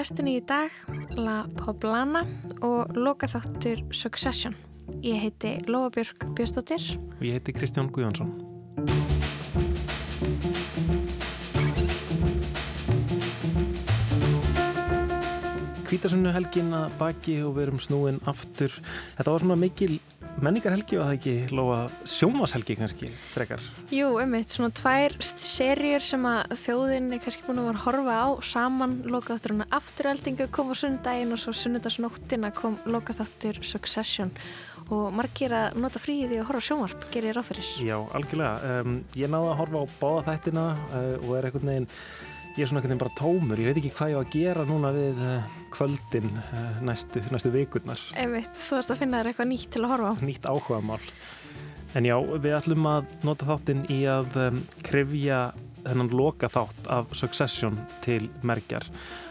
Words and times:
lestinni 0.00 0.38
í 0.38 0.40
dag 0.48 0.72
La 1.20 1.42
Poblana 1.58 2.22
og 2.64 2.94
lokaþáttur 2.96 3.82
Succession. 3.92 4.54
Ég 5.04 5.18
heiti 5.20 5.50
Lóabjörg 5.68 6.22
Björnstóttir. 6.38 6.80
Og 7.18 7.24
ég 7.26 7.36
heiti 7.36 7.52
Kristján 7.52 7.90
Guðjónsson. 7.92 8.30
Kvítasunnu 15.90 16.32
helgin 16.32 16.72
að 16.72 16.96
baki 17.02 17.36
og 17.44 17.58
við 17.58 17.66
erum 17.66 17.84
snúin 17.84 18.22
aftur. 18.30 18.72
Þetta 19.18 19.34
var 19.34 19.44
svona 19.44 19.60
mikil 19.60 19.98
menningarhelgi 20.40 20.98
og 20.98 21.06
það 21.06 21.16
ekki 21.16 21.34
lofa 21.56 21.78
sjómashelgi 22.08 22.76
kannski 22.78 23.10
frekar. 23.32 23.64
Jú, 23.94 24.12
ummitt, 24.22 24.52
svona 24.54 24.72
tvær 24.76 25.16
serjur 25.20 26.04
sem 26.04 26.24
að 26.30 26.54
þjóðin 26.64 27.10
er 27.16 27.22
kannski 27.24 27.44
búin 27.46 27.60
að 27.62 27.68
vera 27.70 27.80
að 27.80 27.86
horfa 27.88 28.16
á 28.22 28.28
saman 28.52 28.96
lokaþátturinn 29.10 29.68
afturöldingu 29.80 30.48
kom 30.54 30.72
á 30.72 30.74
sunnudaginn 30.80 31.36
og 31.36 31.42
svo 31.42 31.54
sunnudagsnóttina 31.56 32.52
kom 32.56 32.78
lokaþáttur 32.86 33.60
Succession 33.66 34.32
og 34.90 35.12
margir 35.14 35.52
að 35.54 35.78
nota 35.78 36.00
fríði 36.02 36.40
og 36.40 36.48
horfa 36.48 36.64
sjónvarp, 36.66 37.04
gerir 37.14 37.38
fyrir. 37.46 37.68
Já, 37.86 37.96
algjörlega. 38.16 38.80
Um, 38.80 38.96
ég 39.18 39.30
náði 39.30 39.52
að 39.52 39.60
horfa 39.60 39.84
á 39.84 39.86
báða 40.00 40.26
þættina 40.30 40.66
uh, 40.74 41.14
og 41.20 41.36
er 41.38 41.48
einhvern 41.48 41.70
veginn 41.70 41.88
ég 42.56 42.64
er 42.64 42.70
svona 42.70 42.80
einhvern 42.80 42.94
veginn 42.94 43.02
bara 43.04 43.18
tómur, 43.18 43.60
ég 43.60 43.70
veit 43.70 43.80
ekki 43.80 43.92
hvað 43.96 44.12
ég 44.12 44.18
á 44.18 44.22
að 44.22 44.32
gera 44.34 44.64
núna 44.68 44.92
við 44.96 45.20
uh, 45.24 45.58
kvöldin 45.74 46.30
uh, 46.40 46.80
næstu, 46.84 47.22
næstu 47.30 47.52
vikurnar. 47.54 48.02
Einmitt, 48.18 48.52
þú 48.66 48.80
ert 48.80 48.94
að 48.94 49.02
finna 49.04 49.20
þér 49.20 49.30
eitthvað 49.32 49.50
nýtt 49.52 49.70
til 49.74 49.84
að 49.84 49.92
horfa 49.94 50.10
á. 50.10 50.14
Nýtt 50.26 50.50
áhuga 50.50 50.80
mál. 50.90 51.00
En 51.98 52.06
já, 52.06 52.14
við 52.18 52.54
ætlum 52.54 52.86
að 52.86 53.08
nota 53.26 53.48
þáttinn 53.48 53.82
í 53.90 54.04
að 54.10 54.36
um, 54.38 54.62
krifja 54.86 55.40
þennan 55.80 56.10
loka 56.12 56.50
þátt 56.52 56.90
af 56.92 57.14
Succession 57.16 57.78
til 58.04 58.28
merkjar. 58.46 58.84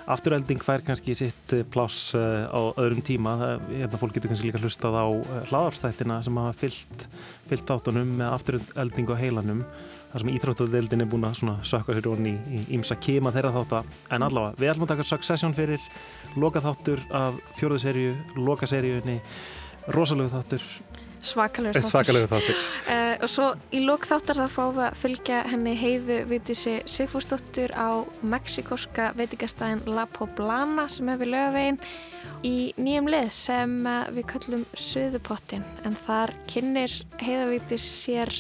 Afturölding 0.10 0.64
fær 0.66 0.84
kannski 0.84 1.16
sitt 1.16 1.54
uh, 1.56 1.64
pláss 1.72 2.16
uh, 2.18 2.50
á 2.52 2.60
öðrum 2.82 3.04
tíma. 3.06 3.38
Það, 3.40 3.70
hérna 3.78 4.02
fólk 4.02 4.18
getur 4.18 4.34
kannski 4.34 4.50
líka 4.50 4.64
hlustað 4.64 4.98
á 5.00 5.08
uh, 5.08 5.40
hlaðarstættina 5.52 6.20
sem 6.26 6.42
hafa 6.42 6.58
fyllt, 6.66 7.08
fyllt 7.52 7.70
þáttunum 7.70 8.12
með 8.20 8.36
afturölding 8.40 9.14
og 9.14 9.22
heilanum 9.22 9.64
þar 10.10 10.24
sem 10.24 10.32
íþróttuðildin 10.34 11.04
er 11.04 11.10
búin 11.10 11.28
að 11.28 11.42
sökka 11.70 11.96
sér 11.98 12.10
onni 12.10 12.36
í 12.50 12.64
ímsa 12.78 12.98
kema 13.02 13.34
þeirra 13.36 13.54
þáttar 13.60 13.92
en 14.16 14.26
allavega, 14.26 14.58
við 14.58 14.72
ætlum 14.72 14.88
að 14.88 14.94
taka 14.96 15.10
Succession 15.12 15.54
fyrir 15.58 15.90
loka 16.40 16.64
þáttur 16.66 17.04
af 17.14 17.38
fjóruðu 17.60 17.84
serju 17.84 18.16
loka 18.40 18.70
serjunni, 18.70 19.20
rosalögu 19.94 20.34
þáttur. 20.34 20.66
Svakalegu 21.20 21.76
þáttur, 21.76 21.90
Svakalegu 21.92 22.28
þáttur. 22.32 22.60
Uh, 22.88 23.16
og 23.26 23.32
svo 23.32 23.48
í 23.76 23.82
lok 23.84 24.08
þáttar 24.08 24.40
það 24.40 24.54
fáum 24.54 24.78
við 24.78 24.86
að 24.86 25.00
fylgja 25.02 25.42
henni 25.52 25.74
heiðu 25.78 26.20
vitísi 26.30 26.76
Sigfúrsdóttur 26.88 27.74
á 27.76 27.90
meksikóska 28.24 29.12
veitingastæðin 29.20 29.84
La 29.92 30.08
Poblana 30.16 30.88
sem 30.90 31.12
hefur 31.12 31.34
lögavegin 31.34 31.82
í 32.48 32.72
nýjum 32.80 33.12
lið 33.12 33.30
sem 33.36 33.78
við 34.16 34.28
kallum 34.32 34.66
Suðupottin 34.80 35.68
en 35.84 36.00
þar 36.08 36.34
kynir 36.48 36.94
heiðavítis 37.20 37.84
sér 38.00 38.32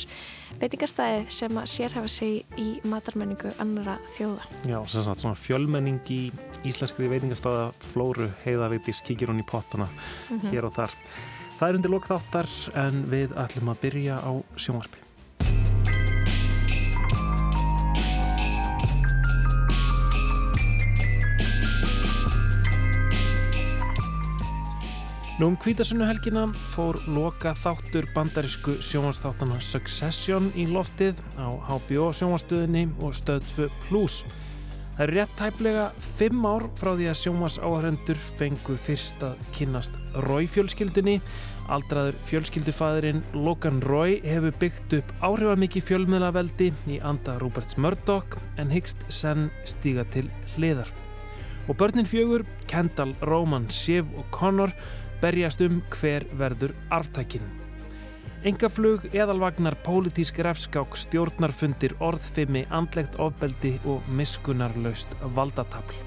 veitingastæði 0.59 1.25
sem 1.31 1.59
að 1.59 1.67
sérhafa 1.71 2.11
sig 2.11 2.59
í 2.59 2.67
matarmenningu 2.88 3.52
annara 3.63 3.97
þjóða. 4.17 4.47
Já, 4.67 4.79
sem 4.91 5.05
sagt 5.05 5.23
svona 5.23 5.39
fjölmenning 5.39 5.99
í 6.11 6.21
íslenskri 6.67 7.09
veitingastæða 7.11 7.69
Flóru 7.93 8.29
heiðavítis 8.45 9.03
kíkir 9.07 9.31
hún 9.31 9.43
í 9.43 9.47
pottana 9.47 9.88
mm 9.88 10.39
-hmm. 10.39 10.49
hér 10.51 10.66
og 10.66 10.73
þar. 10.75 10.95
Það 11.59 11.69
er 11.69 11.75
undir 11.75 11.91
lokþáttar 11.91 12.49
en 12.75 13.05
við 13.11 13.35
ætlum 13.35 13.69
að 13.69 13.79
byrja 13.81 14.16
á 14.19 14.31
sjónvarpi. 14.55 15.08
Nú 25.39 25.53
um 25.53 25.55
kvítasunnuhelgina 25.55 26.50
fór 26.67 26.97
loka 27.16 27.53
þáttur 27.55 28.09
bandarísku 28.11 28.73
sjónvarsþáttana 28.83 29.61
Succession 29.63 30.50
í 30.51 30.66
loftið 30.67 31.22
á 31.39 31.47
HBO 31.63 32.09
sjónvarstöðinni 32.11 32.89
og 33.00 33.16
stöð 33.16 33.47
2 33.53 33.69
Plus. 33.85 34.17
Það 34.97 35.05
er 35.05 35.13
rétt 35.16 35.38
tæplega 35.39 35.85
fimm 36.19 36.44
ár 36.44 36.67
frá 36.75 36.91
því 36.91 37.07
að 37.07 37.17
sjónvarsáhærendur 37.22 38.22
fengu 38.41 38.78
fyrst 38.83 39.23
að 39.23 39.39
kynast 39.55 39.95
Rói 40.28 40.44
fjölskyldunni. 40.51 41.17
Aldraður 41.72 42.19
fjölskyldufæðurinn 42.28 43.23
Logan 43.31 43.79
Rói 43.79 44.19
hefur 44.28 44.59
byggt 44.59 44.99
upp 44.99 45.17
áhrifamikið 45.23 45.88
fjölmiðlaveldi 45.94 46.73
í 46.91 46.99
anda 46.99 47.39
Roberts 47.39 47.79
Murdoch 47.79 48.41
en 48.59 48.75
hyggst 48.75 49.07
senn 49.07 49.53
stíga 49.63 50.03
til 50.11 50.28
hliðar. 50.57 50.91
Og 51.72 51.78
börnin 51.79 52.07
fjögur, 52.09 52.44
Kendall, 52.67 53.16
Roman, 53.23 53.72
Shiv 53.72 54.09
og 54.17 54.28
Connor 54.35 54.75
berjast 55.22 55.62
um 55.66 55.81
hver 55.94 56.25
verður 56.40 56.75
artækin. 56.94 57.46
Engaflug, 58.47 59.03
eðalvagnar, 59.12 59.75
pólitísk 59.84 60.38
refskák, 60.46 60.94
stjórnarfundir, 60.96 61.97
orðfimi, 62.00 62.63
andlegt 62.72 63.18
ofbeldi 63.19 63.74
og 63.84 64.06
miskunarlaust 64.16 65.12
valdatafl. 65.35 65.97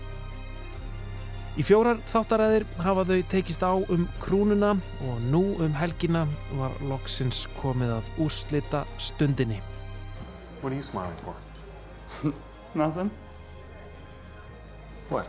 Í 1.61 1.65
fjórar 1.69 1.99
þáttaræðir 2.09 2.65
hafa 2.81 3.05
þau 3.05 3.19
tekist 3.29 3.61
á 3.61 3.77
um 3.77 4.07
krúnuna 4.23 4.71
og 5.05 5.19
nú 5.29 5.43
um 5.61 5.75
helgina 5.77 6.25
var 6.57 6.73
loksins 6.89 7.45
komið 7.59 7.99
að 7.99 8.09
úrslita 8.25 8.87
stundinni. 8.97 9.61
What 10.63 10.73
are 10.73 10.77
you 10.77 10.83
smiling 10.83 11.21
for? 11.21 11.37
Nothing. 12.75 13.11
What? 15.11 15.29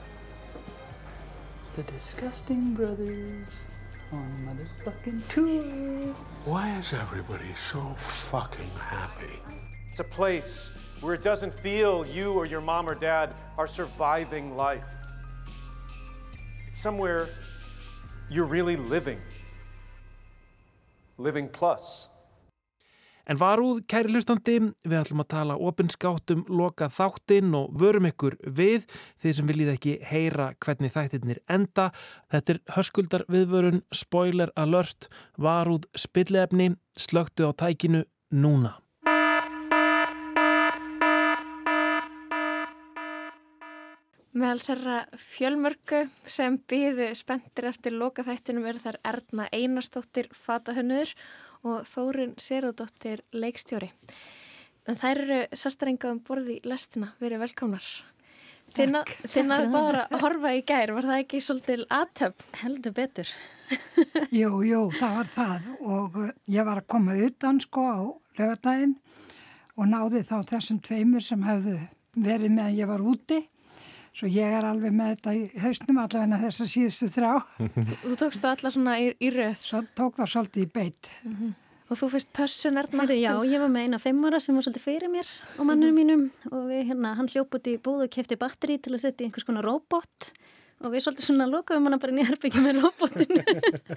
The 1.75 1.83
Disgusting 1.91 2.73
Brothers 2.77 3.65
on 4.13 4.31
a 4.31 4.89
motherfucking 4.89 5.27
tour. 5.27 6.15
Why 6.45 6.77
is 6.77 6.93
everybody 6.93 7.53
so 7.55 7.81
fucking 7.97 8.69
happy? 8.79 9.39
It's 9.89 9.99
a 9.99 10.03
place 10.03 10.71
where 11.01 11.13
it 11.13 11.21
doesn't 11.21 11.53
feel 11.53 12.05
you 12.05 12.33
or 12.33 12.45
your 12.45 12.61
mom 12.61 12.87
or 12.87 12.95
dad 12.95 13.33
are 13.57 13.67
surviving 13.67 14.55
life. 14.55 14.89
It's 16.67 16.79
somewhere 16.79 17.29
you're 18.29 18.45
really 18.45 18.75
living. 18.75 19.19
Living 21.17 21.49
plus. 21.49 22.09
En 23.23 23.39
varúð, 23.39 23.79
kæri 23.87 24.11
hlustandi, 24.11 24.57
við 24.83 24.97
ætlum 24.99 25.23
að 25.23 25.29
tala 25.31 25.55
opinskátt 25.55 26.33
um 26.35 26.41
loka 26.51 26.89
þáttinn 26.91 27.55
og 27.55 27.71
vörum 27.79 28.09
ykkur 28.09 28.35
við 28.43 28.83
því 29.23 29.33
sem 29.37 29.47
viljið 29.47 29.71
ekki 29.77 29.93
heyra 30.09 30.49
hvernig 30.59 30.91
þættirnir 30.91 31.39
enda. 31.47 31.89
Þetta 32.33 32.55
er 32.57 32.61
höskuldar 32.75 33.23
viðvörun, 33.31 33.85
spoiler 33.95 34.51
alert, 34.59 35.07
varúð, 35.39 35.87
spillefni, 35.95 36.73
slögtu 36.99 37.47
á 37.47 37.51
tækinu 37.55 38.03
núna. 38.35 38.75
Meðal 44.33 44.63
þeirra 44.65 44.99
fjölmörgu 45.21 45.99
sem 46.25 46.55
býðu 46.67 47.11
spendir 47.15 47.69
eftir 47.69 47.93
loka 47.93 48.25
þættinum 48.25 48.65
eru 48.65 48.81
þar 48.81 48.97
Erna 49.05 49.45
Einarstóttir 49.53 50.31
fatahönnur 50.33 51.13
og 51.13 51.42
Þórun 51.63 52.33
Serðardóttir 52.41 53.23
leikstjóri. 53.31 53.91
En 54.83 54.97
þær 54.99 55.21
eru 55.23 55.43
sastarengað 55.55 56.17
um 56.17 56.23
borði 56.27 56.57
í 56.59 56.67
lestina, 56.67 57.13
verið 57.23 57.45
velkomnar. 57.45 57.85
Þinnaðu 58.73 59.69
bara 59.71 60.05
að 60.09 60.23
horfa 60.23 60.53
í 60.57 60.63
gær, 60.65 60.93
var 60.95 61.05
það 61.07 61.21
ekki 61.21 61.41
svolítil 61.43 61.83
aðtöp? 61.93 62.43
Heldur 62.63 62.95
betur. 62.97 63.29
jú, 64.39 64.49
jú, 64.65 64.81
það 64.97 65.17
var 65.19 65.29
það 65.35 65.67
og 65.79 66.17
uh, 66.19 66.31
ég 66.51 66.67
var 66.67 66.81
að 66.81 66.89
koma 66.95 67.15
utan 67.27 67.61
sko 67.63 67.83
á 67.85 67.99
lögadaginn 68.39 68.95
og 69.77 69.89
náði 69.89 70.23
þá 70.27 70.35
þessum 70.49 70.81
tveimur 70.83 71.23
sem 71.23 71.45
hefðu 71.45 71.77
verið 72.13 72.53
meðan 72.53 72.77
ég 72.77 72.89
var 72.89 73.05
úti 73.13 73.39
Svo 74.13 74.29
ég 74.29 74.55
er 74.59 74.65
alveg 74.69 74.93
með 74.93 75.15
þetta 75.15 75.31
í 75.33 75.41
hausnum 75.63 75.99
allavega 76.03 76.37
þess 76.43 76.61
að 76.61 76.71
síðustu 76.75 77.07
þrá. 77.15 77.31
Þú 78.05 78.17
tókst 78.21 78.43
það 78.43 78.51
allar 78.51 78.73
svona 78.75 78.95
í, 79.01 79.09
í 79.17 79.33
rauð? 79.33 79.59
Svo 79.63 79.81
tók 79.97 80.19
það 80.19 80.31
svolítið 80.35 80.65
í 80.65 80.71
beitt. 80.75 81.09
Mm 81.23 81.35
-hmm. 81.39 81.53
Og 81.91 81.99
þú 81.99 82.07
fyrst 82.13 82.29
pössun 82.33 82.77
er 82.79 82.87
maður? 82.95 83.17
Já, 83.19 83.33
ég 83.45 83.59
var 83.59 83.69
með 83.69 83.83
eina 83.85 83.99
fimmara 83.99 84.39
sem 84.39 84.55
var 84.55 84.63
svolítið 84.63 84.85
fyrir 84.85 85.09
mér 85.11 85.27
og 85.59 85.65
mannum 85.67 85.93
mínum 85.93 86.23
og 86.49 86.69
við, 86.69 86.87
hérna, 86.89 87.13
hann 87.13 87.27
hljóp 87.27 87.53
út 87.53 87.67
í 87.67 87.77
búðu 87.77 88.07
og 88.07 88.13
kefti 88.13 88.37
batteri 88.39 88.77
til 88.77 88.93
að 88.93 89.03
setja 89.03 89.25
í 89.25 89.27
einhvers 89.27 89.45
konar 89.45 89.67
robot 89.67 90.31
og 90.83 90.91
við 90.91 91.05
svolítið 91.05 91.27
svona 91.27 91.47
lokaðum 91.49 91.87
hann 91.87 92.01
bara 92.03 92.15
nýjarbyggjum 92.17 92.65
með 92.67 92.79
robotinu 92.83 93.43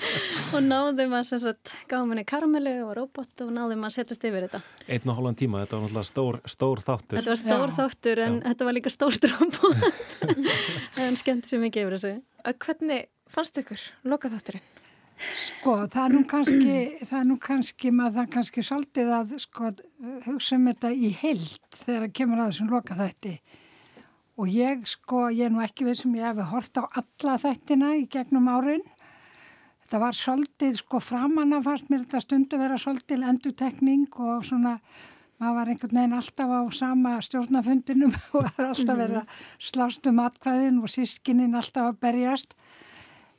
og 0.54 0.62
náðum 0.66 1.16
að 1.18 1.24
sem 1.30 1.42
sagt 1.42 1.74
gáðum 1.90 2.14
henni 2.14 2.24
karmelu 2.28 2.74
og 2.84 2.92
robot 2.98 3.44
og 3.44 3.50
náðum 3.56 3.86
að 3.88 3.96
setjast 3.96 4.26
yfir 4.28 4.46
þetta. 4.46 4.62
Einn 4.86 5.10
og 5.10 5.18
hálfan 5.18 5.38
tíma, 5.42 5.64
þetta 5.64 5.80
var 5.80 5.84
náttúrulega 5.86 6.10
stór, 6.12 6.40
stór 6.46 6.84
þáttur. 6.84 7.18
Þetta 7.18 7.34
var 7.34 7.42
stór 7.42 7.74
Já. 7.74 7.76
þáttur 7.80 8.22
en 8.26 8.38
Já. 8.38 8.46
þetta 8.48 8.70
var 8.70 8.78
líka 8.78 8.94
stórt 8.94 9.28
robot 9.34 10.40
en 11.06 11.20
skemmt 11.20 11.50
sem 11.50 11.68
ekki 11.68 11.84
yfir 11.84 11.98
þessu. 11.98 12.14
Hvernig 12.66 13.12
fannst 13.36 13.62
ykkur 13.62 13.86
loka 14.06 14.32
þátturinn? 14.32 14.66
Sko, 15.16 15.78
það 15.88 16.02
er 16.02 16.12
nú 16.12 16.24
kannski, 16.28 16.80
það 17.08 17.18
er 17.18 17.28
nú 17.30 17.36
kannski, 17.40 17.90
maður 17.94 18.18
það 18.18 18.32
kannski 18.34 18.64
svolítið 18.66 19.12
að 19.16 19.30
sko 19.40 19.70
hugsa 20.26 20.58
um 20.58 20.66
þetta 20.68 20.90
í 20.92 21.12
heilt 21.22 21.78
þegar 21.78 22.02
það 22.04 22.12
kemur 22.18 22.42
að 22.42 22.50
þessum 22.50 22.74
loka 22.74 22.98
þætti 22.98 23.32
og 24.36 24.52
ég 24.52 24.84
sko, 24.88 25.26
ég 25.32 25.48
er 25.48 25.54
nú 25.54 25.62
ekki 25.64 25.86
við 25.86 26.02
sem 26.02 26.14
ég 26.18 26.28
hefði 26.28 26.46
hort 26.50 26.80
á 26.80 26.84
alla 27.00 27.36
þættina 27.40 27.94
í 27.96 28.04
gegnum 28.12 28.48
árin. 28.52 28.84
Þetta 29.86 30.00
var 30.02 30.18
svolítið 30.18 30.80
sko 30.80 31.00
framanna 31.00 31.62
fannst 31.64 31.88
mér 31.88 32.04
þetta 32.04 32.22
stundu 32.24 32.58
vera 32.60 32.78
svolítið 32.80 33.24
endutekning 33.30 34.08
og 34.18 34.44
svona 34.44 34.74
maður 35.40 35.56
var 35.58 35.70
einhvern 35.70 35.98
veginn 36.00 36.16
alltaf 36.16 36.52
á 36.52 36.60
sama 36.74 37.14
stjórnafundinum 37.24 38.14
og 38.36 38.50
alltaf 38.60 38.98
verið 38.98 39.18
að 39.22 39.40
slást 39.70 40.10
um 40.10 40.22
atkvæðin 40.24 40.82
og 40.82 40.92
sískininn 40.92 41.56
alltaf 41.56 41.92
að 41.92 42.00
berjast. 42.04 42.56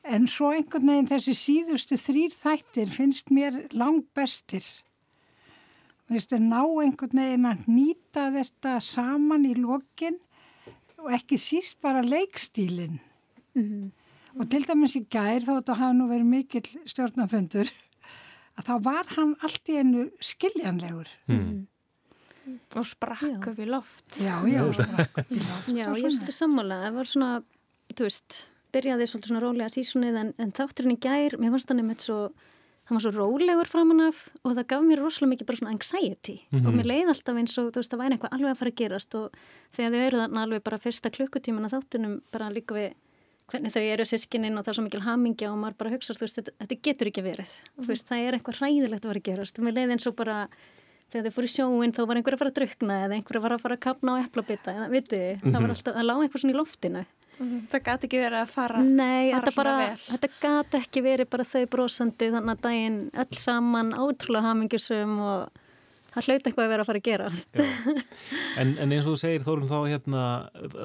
En 0.07 0.27
svo 0.31 0.53
einhvern 0.55 0.87
veginn 0.87 1.09
þessi 1.11 1.35
síðustu 1.37 1.97
þrýr 1.99 2.35
þættir 2.37 2.93
finnst 2.93 3.33
mér 3.33 3.65
langt 3.75 4.07
bestir. 4.15 4.63
Þú 6.07 6.15
veist, 6.15 6.31
ná 6.31 6.61
einhvern 6.63 7.19
veginn 7.19 7.49
að 7.49 7.65
nýta 7.67 8.29
þetta 8.31 8.77
saman 8.79 9.45
í 9.49 9.57
lokin 9.59 10.21
og 11.01 11.11
ekki 11.13 11.37
síst 11.41 11.79
bara 11.83 12.01
leikstílinn. 12.05 12.99
Og 14.37 14.45
til 14.51 14.63
dæmis 14.67 14.93
í 14.99 15.03
gær, 15.09 15.41
þó 15.41 15.55
þetta 15.57 15.77
hafa 15.79 15.93
nú 15.97 16.07
verið 16.11 16.27
mikill 16.29 16.67
stjórnafundur, 16.89 17.71
að 18.57 18.67
þá 18.67 18.73
var 18.85 19.09
hann 19.15 19.33
allt 19.45 19.69
í 19.73 19.79
einu 19.81 20.03
skiljanlegur. 20.21 21.09
og 22.77 22.85
sprakk 22.87 23.47
upp 23.51 23.57
í 23.59 23.65
loft. 23.67 24.05
Já, 24.23 24.37
já, 24.47 24.61
sprakk 24.77 25.17
upp 25.23 25.31
í 25.33 25.39
loft 25.41 25.71
Já, 25.79 25.87
ég 25.89 26.05
svona. 26.05 26.13
stu 26.21 26.31
sammála, 26.35 26.77
það 26.85 26.93
var 26.99 27.09
svona, 27.11 27.31
þú 27.91 28.05
veist, 28.07 28.37
byrjaði 28.75 29.07
svolítið 29.09 29.31
svona 29.33 29.41
rólega 29.43 29.73
sísunnið 29.73 30.19
en, 30.21 30.29
en 30.39 30.53
þátturinn 30.55 30.95
í 30.95 30.99
gær, 31.03 31.35
mér 31.41 31.51
fannst 31.55 31.73
hann 31.73 31.81
einmitt 31.83 32.03
svo, 32.05 32.19
hann 32.87 32.95
var 32.95 33.03
svo 33.03 33.11
rólegur 33.11 33.67
framan 33.67 34.05
af 34.07 34.21
og 34.43 34.53
það 34.55 34.67
gaf 34.71 34.85
mér 34.87 35.01
rosalega 35.03 35.31
mikið 35.33 35.47
bara 35.49 35.59
svona 35.59 35.73
anxiety. 35.75 36.37
Og 36.63 36.69
mér 36.71 36.87
leið 36.87 37.11
alltaf 37.11 37.39
eins 37.41 37.57
og 37.59 37.73
þú 37.75 37.81
veist, 37.81 37.91
það 37.91 38.01
væri 38.03 38.15
eitthvað 38.15 38.37
alveg 38.37 38.53
að 38.53 38.61
fara 38.61 38.71
að 38.71 38.79
gerast 38.81 39.17
og 39.19 39.35
þegar 39.75 39.91
þau 39.91 40.05
eru 40.05 40.21
þarna 40.21 40.45
alveg 40.47 40.63
bara 40.63 40.79
fyrsta 40.85 41.11
klukkutíman 41.11 41.67
að 41.67 41.75
þáttunum 41.75 42.15
bara 42.31 42.49
líka 42.53 42.77
við 42.77 42.95
hvernig 43.47 43.71
þau 43.75 43.83
eru 43.83 44.05
sískininn 44.07 44.57
og 44.59 44.65
það 44.65 44.71
er 44.71 44.77
svo 44.79 44.85
mikil 44.87 45.03
hamingja 45.05 45.51
og 45.51 45.59
maður 45.61 45.77
bara 45.79 45.93
hugsa, 45.93 46.15
þú 46.15 46.25
veist, 46.25 46.39
þetta, 46.39 46.55
þetta 46.63 46.79
getur 46.87 47.11
ekki 47.11 47.23
verið. 47.23 47.53
Þú 47.77 47.87
veist, 47.91 48.07
það 48.07 48.23
er 48.23 48.37
eitthvað 48.37 48.59
hræðilegt 48.61 49.05
að 49.05 49.11
fara 49.11 49.21
að 49.21 49.27
gerast. 49.29 49.59
Og 49.59 49.67
mér 49.67 49.77
leið 49.77 49.93
eins 49.95 50.07
og 50.09 50.17
bara 50.19 50.39
þegar 51.11 51.27
þau 51.27 51.35
fóru 51.37 51.47
í 51.47 51.53
sjóin 51.53 51.95
þá 51.95 52.01
var 52.07 52.19
einhver 52.19 52.35
að 52.35 52.41
fara 52.41 52.51
að 52.51 52.57
drukna 52.59 52.97
eða 53.05 53.15
einhver 53.15 53.39
að 53.39 53.45
fara 53.45 53.57
að 53.57 53.63
fara 53.63 53.77
að 53.77 53.83
kapna 53.85 54.15
á 54.15 54.23
eplabita 54.25 54.73
eða 54.75 54.87
viti, 54.91 55.21
það 55.43 55.57
var 55.61 55.73
alltaf, 55.73 55.95
það 55.95 56.07
lág 56.09 56.23
einhver 56.25 56.43
svona 56.43 56.53
í 56.53 56.57
loftinu 56.57 57.03
Það 57.37 57.81
gæti 57.85 58.07
ekki 58.07 58.19
verið 58.23 58.39
að 58.41 58.49
fara, 58.49 58.79
Nei, 58.81 59.29
fara 59.31 59.41
þetta 59.45 59.53
bara, 59.57 59.73
svona 59.75 59.85
vel. 59.85 60.03
þetta 60.07 60.29
gat 60.41 60.77
ekki 60.81 61.03
verið 61.05 61.29
bara 61.35 61.43
þau 61.51 61.63
brosandi 61.75 62.29
þannig 62.33 62.53
að 62.55 62.63
daginn 62.65 62.99
öll 63.23 63.37
saman 63.43 63.91
ótrúlega 63.93 64.47
hamingjusum 64.49 65.13
og 65.21 65.63
það 66.13 66.27
hlaut 66.27 66.47
eitthvað 66.47 66.63
að 66.65 66.71
vera 66.73 66.83
að 66.85 66.89
fara 66.89 67.01
að 67.01 67.07
gerast. 67.07 67.59
En, 68.57 68.71
en 68.81 68.93
eins 68.95 69.05
og 69.05 69.13
þú 69.13 69.19
segir 69.21 69.43
Þórum 69.45 69.67
þá 69.69 69.77
hérna, 69.91 70.21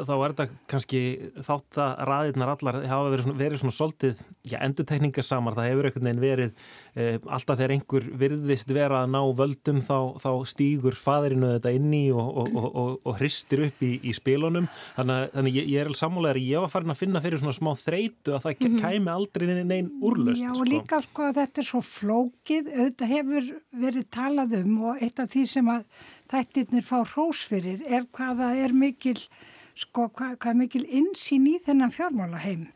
þá 0.07 0.13
er 0.17 0.35
þetta 0.35 0.47
kannski 0.73 1.01
þátt 1.47 1.79
að 1.81 2.03
raðirnar 2.11 2.53
allar 2.53 2.79
hafa 2.91 3.13
verið 3.13 3.25
svona, 3.27 3.39
verið 3.41 3.63
svona 3.63 3.77
soltið 3.77 4.21
já, 4.51 4.59
endurtekningasamar, 4.67 5.57
það 5.57 5.69
hefur 5.71 5.89
einhvern 5.89 6.09
veginn 6.09 6.23
verið 6.23 6.67
eh, 6.97 7.17
alltaf 7.33 7.59
þegar 7.61 7.75
einhver 7.77 8.09
virðist 8.23 8.75
vera 8.77 9.03
að 9.07 9.13
ná 9.15 9.21
völdum 9.41 9.81
þá, 9.87 9.97
þá 10.23 10.31
stígur 10.53 10.99
faðirinu 10.99 11.55
þetta 11.55 11.73
inn 11.79 11.89
í 11.97 12.03
og, 12.13 12.29
og, 12.43 12.53
og, 12.61 12.69
og, 12.83 12.93
og 13.09 13.19
hristir 13.23 13.65
upp 13.69 13.83
í, 13.89 13.93
í 14.05 14.13
spilunum. 14.17 14.69
Þannig, 14.99 15.17
að- 15.23 15.33
þannig 15.39 15.59
ég, 15.61 15.71
ég 15.73 15.81
er 15.83 15.91
alveg 15.91 16.01
sammálegar 16.03 16.43
ég 16.43 16.65
var 16.67 16.73
farin 16.77 16.93
að 16.95 17.01
finna 17.03 17.23
fyrir 17.25 17.41
svona 17.43 17.57
smá 17.57 17.73
þreytu 17.81 18.37
að 18.37 18.47
það 18.47 18.79
kæmi 18.83 19.13
aldrei 19.17 19.47
neinn 19.49 19.71
nein 19.73 19.91
úrlöst 20.05 20.43
Já, 20.45 20.51
og 20.53 20.67
líka 20.69 21.01
sko 21.07 21.29
að 21.31 21.39
þetta 21.41 21.63
er 21.63 21.69
svo 21.69 21.81
flókið, 21.87 22.69
auðvitað 22.73 23.13
hefur 23.17 23.51
verið 23.83 24.07
talað 24.13 24.57
um 24.61 24.79
og 24.91 25.03
eitt 25.13 25.21
af 25.21 25.33
því 25.33 25.43
sem 25.49 25.69
að 25.69 25.83
þættirnir 26.33 26.85
fá 26.87 27.03
hrós 27.05 27.43
fyrir 27.49 27.83
er 27.85 28.07
hvað 28.17 28.41
það 28.41 28.61
er 28.65 28.73
mikil, 28.73 29.19
sko, 29.77 30.09
hvað, 30.09 30.39
hvað 30.41 30.55
er 30.55 30.61
mikil 30.63 30.87
insýn 30.89 31.49
í 31.51 31.59
þennan 31.67 31.93
fjármálaheim. 31.93 32.71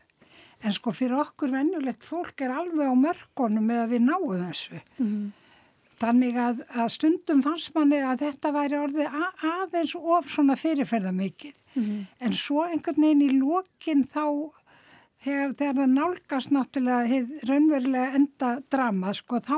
En 0.65 0.73
sko 0.73 0.93
fyrir 0.93 1.17
okkur 1.21 1.51
venjulegt 1.53 2.05
fólk 2.05 2.41
er 2.41 2.53
alveg 2.53 2.89
á 2.89 2.95
mörkunum 2.97 3.65
með 3.69 3.83
að 3.83 3.91
við 3.95 4.05
náum 4.07 4.45
þessu. 4.45 4.79
Þannig 5.97 6.35
að, 6.37 6.59
að 6.77 6.91
stundum 6.93 7.41
fannst 7.41 7.73
manni 7.73 8.03
að 8.05 8.21
þetta 8.21 8.51
væri 8.53 8.77
orðið 8.77 9.15
aðeins 9.49 9.95
of 9.97 10.29
svona 10.29 10.55
fyrirferða 10.57 11.13
mikið. 11.13 11.55
En 12.21 12.33
svo 12.37 12.67
einhvern 12.67 13.01
veginn 13.01 13.25
í 13.25 13.31
lokin 13.39 14.03
þá 14.05 14.53
þegar, 15.23 15.55
þegar 15.57 15.79
það 15.79 15.91
nálgast 15.95 16.53
náttúrulega 16.53 17.09
hið 17.11 17.33
raunverulega 17.49 18.13
enda 18.19 18.53
drama 18.71 19.13
sko, 19.17 19.41
þá, 19.43 19.57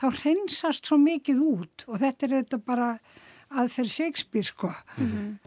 þá 0.00 0.06
hreinsast 0.22 0.86
svo 0.86 1.00
mikið 1.00 1.42
út 1.46 1.86
og 1.88 2.00
þetta 2.04 2.26
er 2.26 2.36
þetta 2.40 2.62
bara 2.66 2.90
aðferð 3.50 3.90
Shakespeare 3.90 4.46
sko. 4.46 4.68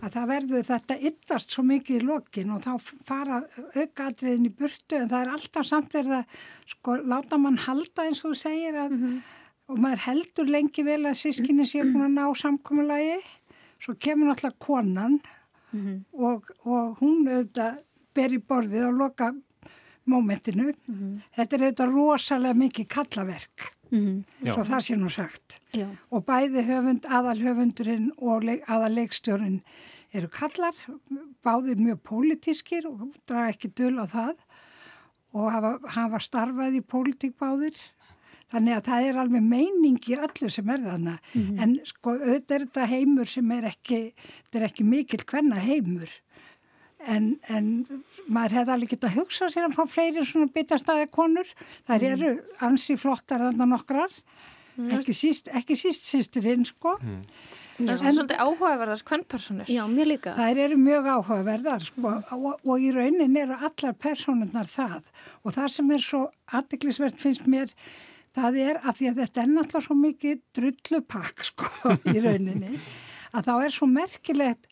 Að 0.03 0.09
það 0.17 0.25
verður 0.33 0.65
þetta 0.67 0.97
yttast 1.09 1.53
svo 1.55 1.63
mikið 1.63 2.01
í 2.01 2.07
lokin 2.07 2.51
og 2.51 2.65
þá 2.65 2.73
fara 3.07 3.37
aukaðriðin 3.75 4.49
í 4.49 4.51
burtu 4.57 4.99
en 4.99 5.07
það 5.07 5.21
er 5.21 5.31
alltaf 5.37 5.69
samt 5.69 5.95
verið 5.95 6.17
að 6.17 6.41
sko 6.73 6.97
láta 7.13 7.39
mann 7.39 7.61
halda 7.63 8.09
eins 8.09 8.23
og 8.25 8.33
þú 8.33 8.41
segir 8.41 8.75
að 8.75 8.97
og 9.71 9.79
maður 9.79 10.03
heldur 10.07 10.51
lengi 10.51 10.83
vel 10.83 11.05
að 11.07 11.21
sískinni 11.21 11.65
sé 11.67 11.85
búin 11.85 12.03
að 12.09 12.17
ná 12.17 12.25
samkomulagi. 12.35 13.21
Svo 13.79 13.95
kemur 13.99 14.29
náttúrulega 14.29 14.59
konan 14.59 15.19
og, 16.13 16.51
og 16.67 16.99
hún 16.99 17.23
auðvitað 17.27 17.79
ber 18.15 18.33
í 18.35 18.39
borðið 18.41 18.87
og 18.89 18.99
loka 19.01 19.31
mómentinu. 20.09 20.73
Þetta 21.37 21.55
er 21.57 21.65
auðvitað 21.67 21.93
rosalega 21.95 22.59
mikið 22.59 22.87
kallaverk, 22.91 23.69
Já. 23.93 24.53
svo 24.53 24.63
það 24.67 24.81
sé 24.87 24.95
nú 24.99 25.09
sagt. 25.13 25.59
Já, 25.73 25.87
Og 26.11 26.25
bæði 26.25 26.63
höfund, 26.67 27.05
aðalhöfundurinn 27.05 28.11
og 28.17 28.43
leik, 28.43 28.63
aðalleikstjórin 28.67 29.61
eru 30.13 30.27
kallar, 30.29 30.73
báðir 31.45 31.77
mjög 31.79 32.01
pólitískir 32.05 32.85
og 32.89 33.13
draga 33.27 33.49
ekki 33.53 33.71
dul 33.73 33.97
á 34.01 34.05
það 34.05 34.35
og 35.33 35.47
hafa, 35.51 35.71
hafa 35.95 36.19
starfað 36.21 36.75
í 36.77 36.81
pólitík 36.85 37.37
báðir. 37.39 37.73
Þannig 38.53 38.75
að 38.75 38.83
það 38.85 39.05
er 39.07 39.17
alveg 39.17 39.41
meining 39.49 39.95
í 40.11 40.13
öllu 40.19 40.49
sem 40.53 40.67
er 40.69 40.83
þarna. 40.83 41.15
En 41.57 41.79
sko 41.89 42.11
auðvitað 42.19 42.53
er 42.59 42.65
þetta 42.67 42.85
heimur 42.91 43.25
sem 43.25 43.51
er 43.55 43.65
ekki, 43.71 44.01
þetta 44.43 44.59
er 44.59 44.65
ekki 44.67 44.83
mikill 44.85 45.23
hvenna 45.25 45.57
heimur. 45.63 46.11
En, 47.09 47.33
en 47.51 47.65
maður 48.31 48.59
hefði 48.59 48.73
alveg 48.75 48.93
getað 48.93 49.17
hugsað 49.17 49.53
sér 49.53 49.65
að 49.67 49.75
fá 49.75 49.83
fleiri 49.91 50.23
svona 50.27 50.51
bitastæði 50.53 51.09
konur. 51.11 51.49
Það 51.89 52.05
eru 52.11 52.29
ansi 52.63 52.95
flottar 52.99 53.43
þarna 53.43 53.67
nokkrar. 53.73 54.13
Ekki 54.97 55.13
síst, 55.13 55.51
ekki 55.53 55.75
síst 55.77 56.07
sýstirinn 56.09 56.63
sko. 56.65 56.95
Það 57.73 57.91
er 57.91 58.13
svolítið 58.15 58.41
áhugaverðar 58.43 59.03
kvennpersonur. 59.09 59.69
já, 59.69 59.81
mér 59.89 60.09
líka. 60.11 60.33
Það 60.37 60.59
eru 60.63 60.77
mjög 60.77 61.07
áhugaverðar 61.09 61.85
sko, 61.87 62.11
og, 62.37 62.49
og 62.69 62.83
í 62.85 62.91
raunin 62.93 63.37
eru 63.41 63.57
allar 63.57 63.95
personurnar 63.97 64.69
það 64.69 64.99
og 65.41 65.55
það 65.55 65.69
sem 65.75 65.93
er 65.95 66.03
svo 66.05 66.21
aðdeklisvert 66.53 67.17
finnst 67.21 67.49
mér 67.49 67.73
það 68.37 68.59
er 68.61 68.79
að 68.81 68.99
því 68.99 69.09
að 69.09 69.23
þetta 69.23 69.41
er 69.43 69.49
náttúrulega 69.55 69.87
svo 69.87 69.97
mikið 70.03 70.43
drullupakk 70.57 71.43
sko 71.49 71.97
í 72.13 72.21
rauninni 72.23 72.77
að 73.33 73.49
þá 73.49 73.53
er 73.57 73.73
svo 73.73 73.89
merkilegt 73.89 74.69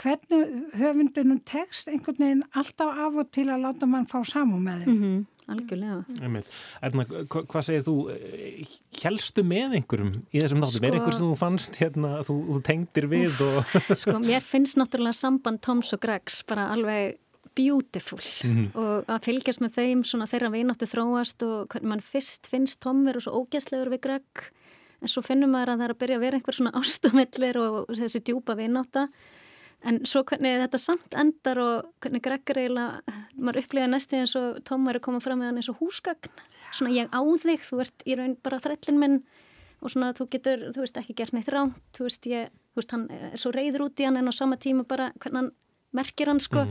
hvernig 0.00 0.72
höfundunum 0.80 1.42
tekst 1.48 1.90
einhvern 1.90 2.22
veginn 2.22 2.46
alltaf 2.56 2.96
af 3.06 3.20
og 3.20 3.30
til 3.34 3.48
að 3.52 3.66
láta 3.66 3.88
mann 3.90 4.08
fá 4.08 4.22
samum 4.24 4.64
með 4.64 4.86
þeim. 4.86 4.98
Mm 5.02 5.20
algjörlega. 5.50 6.02
Einmitt. 6.22 6.50
Erna, 6.84 7.04
hva, 7.06 7.42
hvað 7.50 7.66
segir 7.66 7.84
þú? 7.86 7.96
Helstu 9.02 9.44
með 9.46 9.76
einhverjum 9.78 10.12
í 10.30 10.42
þessum? 10.42 10.62
Er 10.62 10.72
Sko- 10.72 10.90
einhver 10.92 11.16
sem 11.16 11.26
þú 11.26 11.38
fannst 11.40 11.78
hérna, 11.80 12.12
þú, 12.26 12.36
þú 12.50 12.62
tengdir 12.68 13.08
við 13.10 13.42
og... 13.46 13.74
Sko, 14.02 14.18
mér 14.22 14.44
finnst 14.46 14.78
náttúrulega 14.80 15.18
samband 15.18 15.62
Toms 15.64 15.92
og 15.96 16.02
Gregs 16.04 16.42
bara 16.48 16.70
alveg 16.74 17.18
beautiful 17.58 18.16
og 18.80 19.10
að 19.12 19.26
fylgjast 19.26 19.60
með 19.60 19.74
þeim 19.76 20.02
svona 20.08 20.24
þeirra 20.30 20.48
vináttu 20.54 20.86
þróast 20.88 21.42
og 21.44 21.66
hvernig 21.74 21.90
mann 21.90 22.04
fyrst 22.04 22.48
finnst 22.48 22.80
Tom 22.80 23.02
vera 23.04 23.20
svo 23.20 23.42
ógæslegur 23.42 23.90
við 23.92 24.00
Greg 24.06 24.46
en 25.02 25.10
svo 25.12 25.20
finnum 25.26 25.52
maður 25.52 25.74
að 25.74 25.82
það 25.82 25.84
er 25.84 25.92
að 25.92 26.00
byrja 26.00 26.16
að 26.16 26.24
vera 26.24 26.38
einhver 26.38 26.56
svona 26.56 26.72
ástumillir 26.80 27.58
og 27.60 27.92
þessi 27.98 28.22
djúpa 28.24 28.56
vináta 28.56 29.04
en 29.88 30.00
svo 30.06 30.22
hvernig 30.28 30.60
þetta 30.62 30.78
samt 30.80 31.16
endar 31.18 31.58
og 31.62 31.88
hvernig 32.04 32.22
Greg 32.24 32.52
er 32.54 32.60
eiginlega 32.62 33.16
maður 33.36 33.62
upplýða 33.64 33.90
næstu 33.92 34.18
eins 34.20 34.34
og 34.38 34.60
Tom 34.68 34.86
er 34.90 34.98
að 35.00 35.04
koma 35.08 35.20
fram 35.24 35.40
með 35.42 35.50
hann 35.50 35.62
eins 35.62 35.70
og 35.72 35.80
húsgagn 35.82 36.30
svona 36.72 36.94
ég 36.94 37.08
á 37.12 37.20
þig, 37.20 37.64
þú 37.68 37.80
ert 37.84 38.04
í 38.08 38.14
raun 38.16 38.36
bara 38.42 38.60
þrællin 38.62 39.00
minn. 39.02 39.18
Og 39.82 39.90
svona 39.90 40.12
þú 40.14 40.28
getur, 40.30 40.60
þú 40.70 40.84
veist, 40.84 40.98
ekki 41.00 41.14
gert 41.18 41.32
neitt 41.34 41.48
ránt, 41.50 41.74
þú 41.96 42.04
veist, 42.06 42.26
ég, 42.30 42.52
þú 42.70 42.78
veist, 42.78 42.92
hann 42.94 43.08
er 43.10 43.32
svo 43.42 43.50
reyður 43.50 43.82
út 43.88 43.98
í 43.98 44.04
hann 44.06 44.16
en 44.20 44.30
á 44.30 44.34
sama 44.38 44.54
tíma 44.62 44.84
bara 44.86 45.08
hvernig 45.18 45.40
hann 45.40 45.48
merkir 45.98 46.30
hann, 46.30 46.38
sko, 46.40 46.62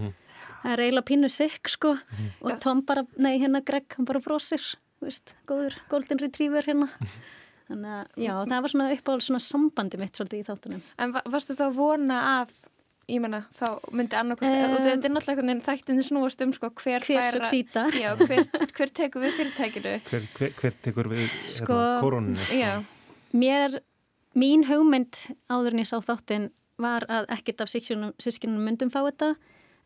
það 0.64 0.72
er 0.72 0.82
eiginlega 0.86 1.08
pínu 1.12 1.30
sikk, 1.30 1.68
sko, 1.74 1.92
og 2.40 2.56
Tom 2.64 2.86
bara, 2.88 3.04
nei, 3.20 3.36
hérna 3.44 3.60
Greg, 3.68 3.92
hann 3.98 4.08
bara 4.08 4.24
brosir, 4.24 4.64
þú 5.02 5.10
veist, 5.10 5.36
góður 5.52 5.76
golden 5.92 6.24
retriever 6.24 6.64
hérna, 6.72 6.88
þannig 7.68 7.92
að, 8.00 8.16
já, 8.24 8.32
það 8.48 8.64
var 8.64 8.74
svona 8.78 8.88
uppáhald 8.96 9.28
svona 9.28 9.44
sambandi 9.44 10.00
mitt 10.02 10.16
svolítið 10.16 10.40
í 10.40 10.48
þáttunum. 10.48 10.82
En 11.04 11.14
va- 11.18 11.26
varstu 11.36 11.60
þá 11.60 11.66
vona 11.76 12.22
að, 12.40 12.56
ég 13.12 13.22
menna, 13.24 13.42
þá 13.58 13.68
myndi 13.92 14.18
annarkvæmt, 14.18 14.56
Um, 14.62 14.74
og 14.78 14.86
þetta 14.86 15.08
er 15.10 15.14
náttúrulega 15.16 15.56
þættinni 15.68 16.04
snúast 16.08 16.42
um, 16.46 16.54
sko, 16.56 16.70
hver, 16.82 17.04
Hver 17.04 17.22
fær 17.22 17.38
að- 17.42 17.46
succeeda. 17.52 17.84
Já, 18.00 18.10
hver, 18.16 18.46
hver 18.78 18.94
tekur 19.02 19.26
við 19.26 19.38
fyrirtækinu. 19.40 19.94
Hver, 20.10 20.28
hver, 20.38 20.54
hver 20.62 20.78
tekur 20.88 21.10
við 21.12 21.28
Sko- 21.58 21.76
hérna, 21.76 22.02
koroninu? 22.02 22.48
Já, 22.56 22.74
Mér, 23.34 23.80
mín 24.36 24.66
hugmynd 24.68 25.22
áður 25.52 25.76
en 25.76 25.84
ég 25.84 25.88
sá 25.92 25.98
þáttinn 26.04 26.50
var 26.82 27.06
að 27.08 27.28
ekkert 27.36 27.62
af 27.62 27.70
sískinum 27.72 28.64
myndum 28.66 28.90
fá 28.92 29.02
þetta 29.06 29.36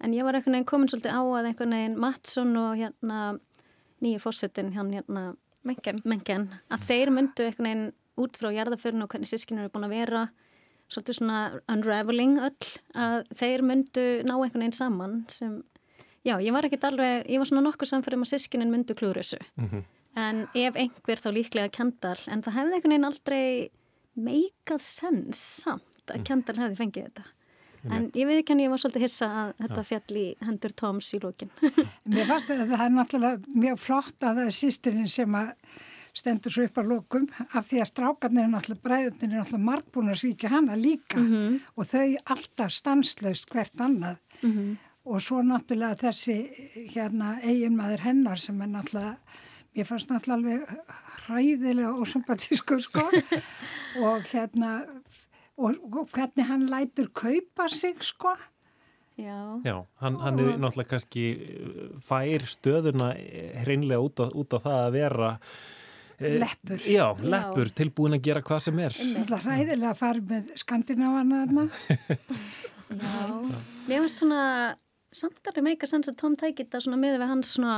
en 0.02 0.14
ég 0.16 0.24
var 0.26 0.38
einhvern 0.38 0.56
veginn 0.56 0.70
komin 0.70 0.90
svolítið 0.92 1.14
á 1.14 1.22
að 1.22 1.50
einhvern 1.52 1.76
veginn 1.76 1.98
Mattsson 2.00 2.56
og 2.58 2.78
hérna 2.80 3.20
nýju 4.02 4.22
fórsetin 4.24 4.74
hann 4.78 4.94
hérna 4.94 5.36
Mengen. 5.66 5.98
Mengen, 6.06 6.44
að 6.70 6.84
þeir 6.86 7.10
myndu 7.10 7.46
einhvern 7.48 7.66
veginn 7.66 7.86
út 8.22 8.38
frá 8.38 8.52
jarðaförinu 8.54 9.08
og 9.08 9.10
hvernig 9.16 9.30
sískinu 9.32 9.64
eru 9.64 9.72
búin 9.74 9.88
að 9.88 9.96
vera 9.96 10.20
svolítið 10.92 11.18
svona 11.20 11.40
unraveling 11.72 12.38
öll 12.46 12.70
að 12.94 13.30
þeir 13.40 13.64
myndu 13.66 14.06
ná 14.28 14.36
einhvern 14.36 14.62
veginn 14.66 14.78
saman 14.78 15.16
sem, 15.32 15.58
já, 16.28 16.36
ég 16.38 16.54
var 16.56 16.68
ekkit 16.68 16.88
alveg 16.90 17.30
ég 17.32 17.42
var 17.42 17.50
svona 17.50 17.66
nokkuð 17.66 17.92
samfærum 17.92 18.26
að 18.26 18.34
sískinin 18.36 18.74
myndu 18.74 18.98
klúru 18.98 19.24
þessu. 19.24 19.42
En 20.16 20.46
ef 20.56 20.78
einhver 20.80 21.20
þá 21.20 21.30
líklega 21.36 21.74
Kendall, 21.76 22.22
en 22.32 22.44
það 22.46 22.60
hefði 22.60 22.78
einhvern 22.78 22.94
veginn 22.94 23.10
aldrei 23.10 23.46
meikað 24.16 24.86
sens 24.86 25.42
samt 25.66 26.14
að 26.14 26.24
Kendall 26.28 26.62
hefði 26.62 26.80
fengið 26.80 27.10
þetta. 27.10 27.26
En 27.86 28.08
ég 28.18 28.26
veit 28.26 28.40
ekki 28.40 28.54
hann 28.54 28.64
ég 28.64 28.72
var 28.74 28.82
svolítið 28.82 29.04
hissa 29.06 29.28
að 29.42 29.52
þetta 29.60 29.84
fjall 29.86 30.18
í 30.18 30.26
hendur 30.42 30.74
Toms 30.74 31.12
í 31.14 31.20
lókin 31.22 31.52
Mér 32.10 32.26
fannst 32.26 32.50
að 32.50 32.64
það 32.72 32.86
er 32.86 32.96
náttúrulega 32.96 33.60
mjög 33.62 33.82
flott 33.84 34.26
að 34.26 34.40
það 34.40 34.48
er 34.48 34.56
sýstirinn 34.58 35.12
sem 35.12 35.38
að 35.38 35.52
stendur 36.16 36.54
svo 36.54 36.66
upp 36.66 36.80
á 36.80 36.84
lókum 36.88 37.28
af 37.52 37.68
því 37.70 37.82
að 37.84 37.90
strákarnir 37.92 38.46
er 38.46 38.52
náttúrulega 38.54 38.86
bræðunir 38.88 39.28
er 39.28 39.42
náttúrulega 39.42 39.68
margbúin 39.70 40.12
að 40.14 40.22
svíkja 40.22 40.54
hana 40.54 40.78
líka. 40.80 41.22
Og 41.76 41.90
þau 41.92 42.16
alltaf 42.36 42.72
stanslaust 42.72 43.52
hvert 43.52 43.82
annað. 43.84 44.22
Og 45.06 45.22
svo 45.22 45.42
náttúrulega 45.46 46.00
þessi 46.08 46.38
hérna 46.96 47.36
eiginmaður 47.44 48.08
hennar 48.08 48.42
sem 48.42 48.62
er 48.62 48.74
náttúrulega 48.78 49.18
Ég 49.76 49.84
fannst 49.84 50.08
náttúrulega 50.08 50.64
alveg 50.64 50.84
hræðilega 51.26 51.90
og 52.00 52.08
sympatískur 52.08 52.80
sko. 52.80 53.02
Og 54.08 54.24
hérna 54.32 54.86
og, 55.58 55.76
og 55.92 56.10
hvernig 56.14 56.48
hann 56.48 56.68
lætur 56.72 57.10
kaupa 57.12 57.68
sig 57.68 58.00
sko. 58.00 58.36
Já, 59.18 59.60
Já, 59.64 59.86
hann, 60.04 60.16
hann 60.20 60.40
er 60.40 60.58
náttúrulega 60.60 60.90
kannski 60.90 61.26
uh, 61.36 62.00
fær 62.04 62.44
stöðuna 62.44 63.14
hreinlega 63.64 64.00
út 64.04 64.20
á, 64.20 64.28
út 64.28 64.56
á 64.56 64.60
það 64.60 64.80
að 64.80 64.96
vera 64.98 65.30
eh, 65.36 65.44
Leppur. 66.20 66.80
Já, 66.88 67.06
leppur, 67.20 67.70
tilbúin 67.76 68.16
að 68.16 68.24
gera 68.30 68.42
hvað 68.46 68.62
sem 68.64 68.78
er 68.80 68.94
Náttúrulega 68.96 69.42
hræðilega 69.44 69.90
að 69.92 70.00
fara 70.00 70.22
með 70.30 70.52
skandinávana 70.62 71.42
þarna. 71.44 71.66
já. 73.12 73.26
Mér 73.90 74.06
finnst 74.06 74.22
svona 74.22 74.44
samtalið 75.16 75.66
meika 75.68 75.90
sens 75.90 76.12
að 76.12 76.20
Tom 76.22 76.38
tækir 76.40 76.66
þetta 76.68 76.84
svona 76.86 77.00
miður 77.02 77.24
við 77.24 77.32
hans 77.34 77.52
svona 77.56 77.76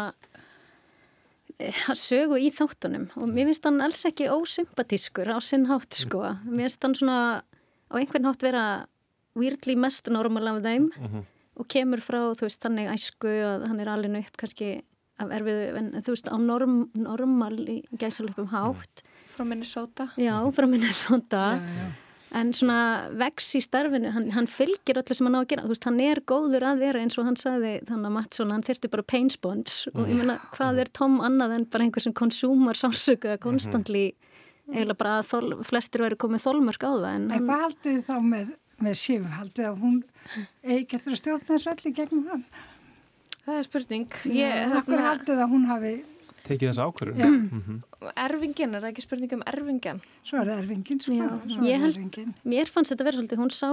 eh, 1.58 1.82
sögu 1.98 2.38
í 2.42 2.52
þáttunum 2.54 3.08
og 3.18 3.32
mér 3.32 3.50
finnst 3.50 3.66
hann 3.70 3.82
alls 3.86 4.04
ekki 4.10 4.30
ósympatískur 4.34 5.34
á 5.34 5.38
sinn 5.42 5.66
hátt 5.72 5.98
sko. 5.98 6.24
Mér 6.46 6.68
finnst 6.68 6.86
hann 6.86 6.98
svona 6.98 7.20
á 7.42 7.94
einhvern 7.98 8.30
hátt 8.30 8.46
vera 8.46 8.68
weirdly 9.38 9.78
mest 9.80 10.10
normal 10.14 10.50
af 10.54 10.62
þeim 10.66 10.88
og 11.58 11.66
kemur 11.72 12.02
frá, 12.02 12.20
þú 12.38 12.46
veist, 12.46 12.62
þannig 12.62 12.90
æsku 12.94 13.34
að 13.46 13.68
hann 13.70 13.82
er 13.82 13.90
alveg 13.90 14.28
upp 14.28 14.38
kannski 14.42 14.70
erfiðu, 15.24 15.70
en 15.80 15.94
þú 16.00 16.16
veist, 16.16 16.28
á 16.30 16.38
norm, 16.42 16.76
normal 16.98 17.56
í 17.62 17.78
gæsalöpum 17.98 18.52
hátt. 18.54 19.06
Frá 19.34 19.46
Minnesota. 19.46 20.12
Já, 20.18 20.36
frá 20.54 20.68
Minnesota. 20.70 21.46
En 22.36 22.50
svona 22.52 23.08
vex 23.16 23.54
í 23.56 23.62
starfinu 23.64 24.10
hann, 24.12 24.26
hann 24.36 24.50
fylgir 24.52 25.00
öllu 25.00 25.16
sem 25.16 25.30
hann 25.30 25.38
á 25.40 25.42
að 25.42 25.50
gera. 25.54 25.64
Þú 25.64 25.72
veist, 25.72 25.86
hann 25.88 26.00
er 26.04 26.20
góður 26.28 26.66
að 26.68 26.82
vera 26.84 27.00
eins 27.00 27.16
og 27.16 27.28
hann 27.30 27.40
sagði 27.40 27.78
þannig 27.88 28.10
að 28.10 28.16
Mattsson, 28.18 28.52
hann 28.52 28.66
þyrti 28.68 28.92
bara 28.92 29.06
pain 29.08 29.30
sponge 29.32 29.94
og 29.94 30.10
ég 30.10 30.20
meina, 30.20 30.36
hvað 30.58 30.82
er 30.84 30.92
Tom 31.00 31.22
annað 31.24 31.56
en 31.56 31.68
bara 31.72 31.88
einhver 31.88 32.04
sem 32.04 32.16
konsúmar 32.18 32.76
sársöka 32.76 33.38
konstantli 33.40 34.10
eiginlega 34.68 35.00
bara 35.00 35.18
að 35.22 35.28
þol, 35.30 35.52
flestir 35.68 36.04
væri 36.04 36.20
komið 36.20 36.44
þolmörk 36.44 36.84
á 36.84 36.92
það 36.92 37.10
en 37.14 37.28
hvað 37.32 37.62
haldið 37.64 38.00
þá 38.08 38.16
með, 38.34 38.50
með 38.84 38.98
Sif? 39.00 39.28
Haldið 39.38 39.70
að 39.70 39.78
hún 39.86 40.02
eigi 40.66 40.88
getur 40.92 41.16
að 41.16 41.22
stjórna 41.22 41.48
þessu 41.54 41.72
öllu 41.74 41.94
gegnum 42.02 42.26
hann? 42.34 42.44
Það 43.48 43.58
er 43.62 43.64
spurning. 43.68 44.06
Ég, 44.28 44.36
Ég, 44.44 44.74
Akkur 44.76 44.98
þarna, 44.98 45.08
haldið 45.08 45.42
að 45.46 45.52
hún 45.56 45.66
hafi, 45.72 45.94
Tekið 46.48 46.70
þessa 46.72 46.84
ákvörðun 46.88 47.20
Já. 47.20 48.10
erfingin, 48.24 48.76
er 48.76 48.84
það 48.84 48.90
ekki 48.94 49.04
spurning 49.04 49.34
um 49.36 49.42
erfingin? 49.52 49.98
svo 50.24 50.38
er 50.40 50.48
það 50.48 50.60
erfingin, 50.62 51.00
sko. 51.04 51.16
Já, 51.18 51.28
Svo 51.44 51.64
ég 51.68 51.74
er 51.76 51.82
held- 51.84 51.98
erfingin. 51.98 52.34
mér 52.48 52.70
fannst 52.72 52.92
þetta 52.94 53.08
verið 53.08 53.20
svolítið, 53.20 53.42
hún 53.42 53.52
sá 53.52 53.72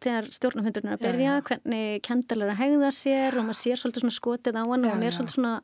þegar 0.00 0.28
stjórnafundurinn 0.32 0.90
er 0.92 0.96
að 0.96 1.02
byrja 1.06 1.32
já. 1.34 1.42
hvernig 1.48 2.02
Kendall 2.06 2.42
er 2.46 2.50
að 2.54 2.60
hegða 2.62 2.90
sér 2.94 3.38
og 3.38 3.44
maður 3.48 3.60
sér 3.62 3.76
svolítið 3.82 4.00
svona 4.04 4.18
skotið 4.20 4.54
á 4.54 4.62
hann 4.70 4.82
Já, 4.82 4.86
og 4.86 4.94
hún 4.94 5.02
er 5.02 5.10
já. 5.10 5.16
svolítið 5.18 5.34
svona 5.36 5.54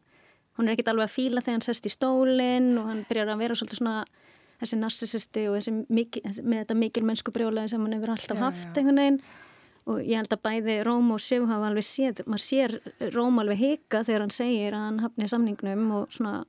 hún 0.59 0.67
er 0.69 0.73
ekkit 0.77 0.89
alveg 0.93 1.07
að 1.07 1.15
fíla 1.17 1.41
þegar 1.47 1.57
hann 1.57 1.67
sest 1.69 1.87
í 1.87 1.93
stólinn 1.95 2.69
og 2.79 2.85
hann 2.91 3.05
byrjar 3.09 3.29
að 3.33 3.39
vera 3.39 3.55
svolítið 3.55 3.79
svona 3.81 4.05
þessi 4.61 4.77
narcissisti 4.83 5.43
og 5.49 5.57
þessi 5.61 5.73
mikil, 5.89 6.23
með 6.43 6.59
þetta 6.67 6.77
mikil 6.77 7.03
mennsku 7.05 7.31
brjólaði 7.33 7.69
sem 7.71 7.81
hann 7.87 7.93
hefur 7.97 8.13
alltaf 8.17 8.37
Já, 8.37 8.43
haft 8.45 8.75
já. 8.75 8.81
einhvern 8.83 9.01
veginn 9.01 9.21
og 9.87 10.01
ég 10.03 10.19
held 10.19 10.33
að 10.35 10.43
bæði 10.43 10.77
Róm 10.87 11.13
og 11.15 11.21
Sif 11.23 11.45
hafa 11.47 11.69
alveg 11.71 11.87
séð, 11.87 12.25
maður 12.27 12.45
sér 12.47 12.77
Róm 13.15 13.39
alveg 13.43 13.61
hika 13.63 14.03
þegar 14.07 14.25
hann 14.27 14.35
segir 14.35 14.75
að 14.75 14.87
hann 14.89 15.01
hafni 15.05 15.29
samningnum 15.31 15.87
og 16.01 16.13
svona 16.15 16.45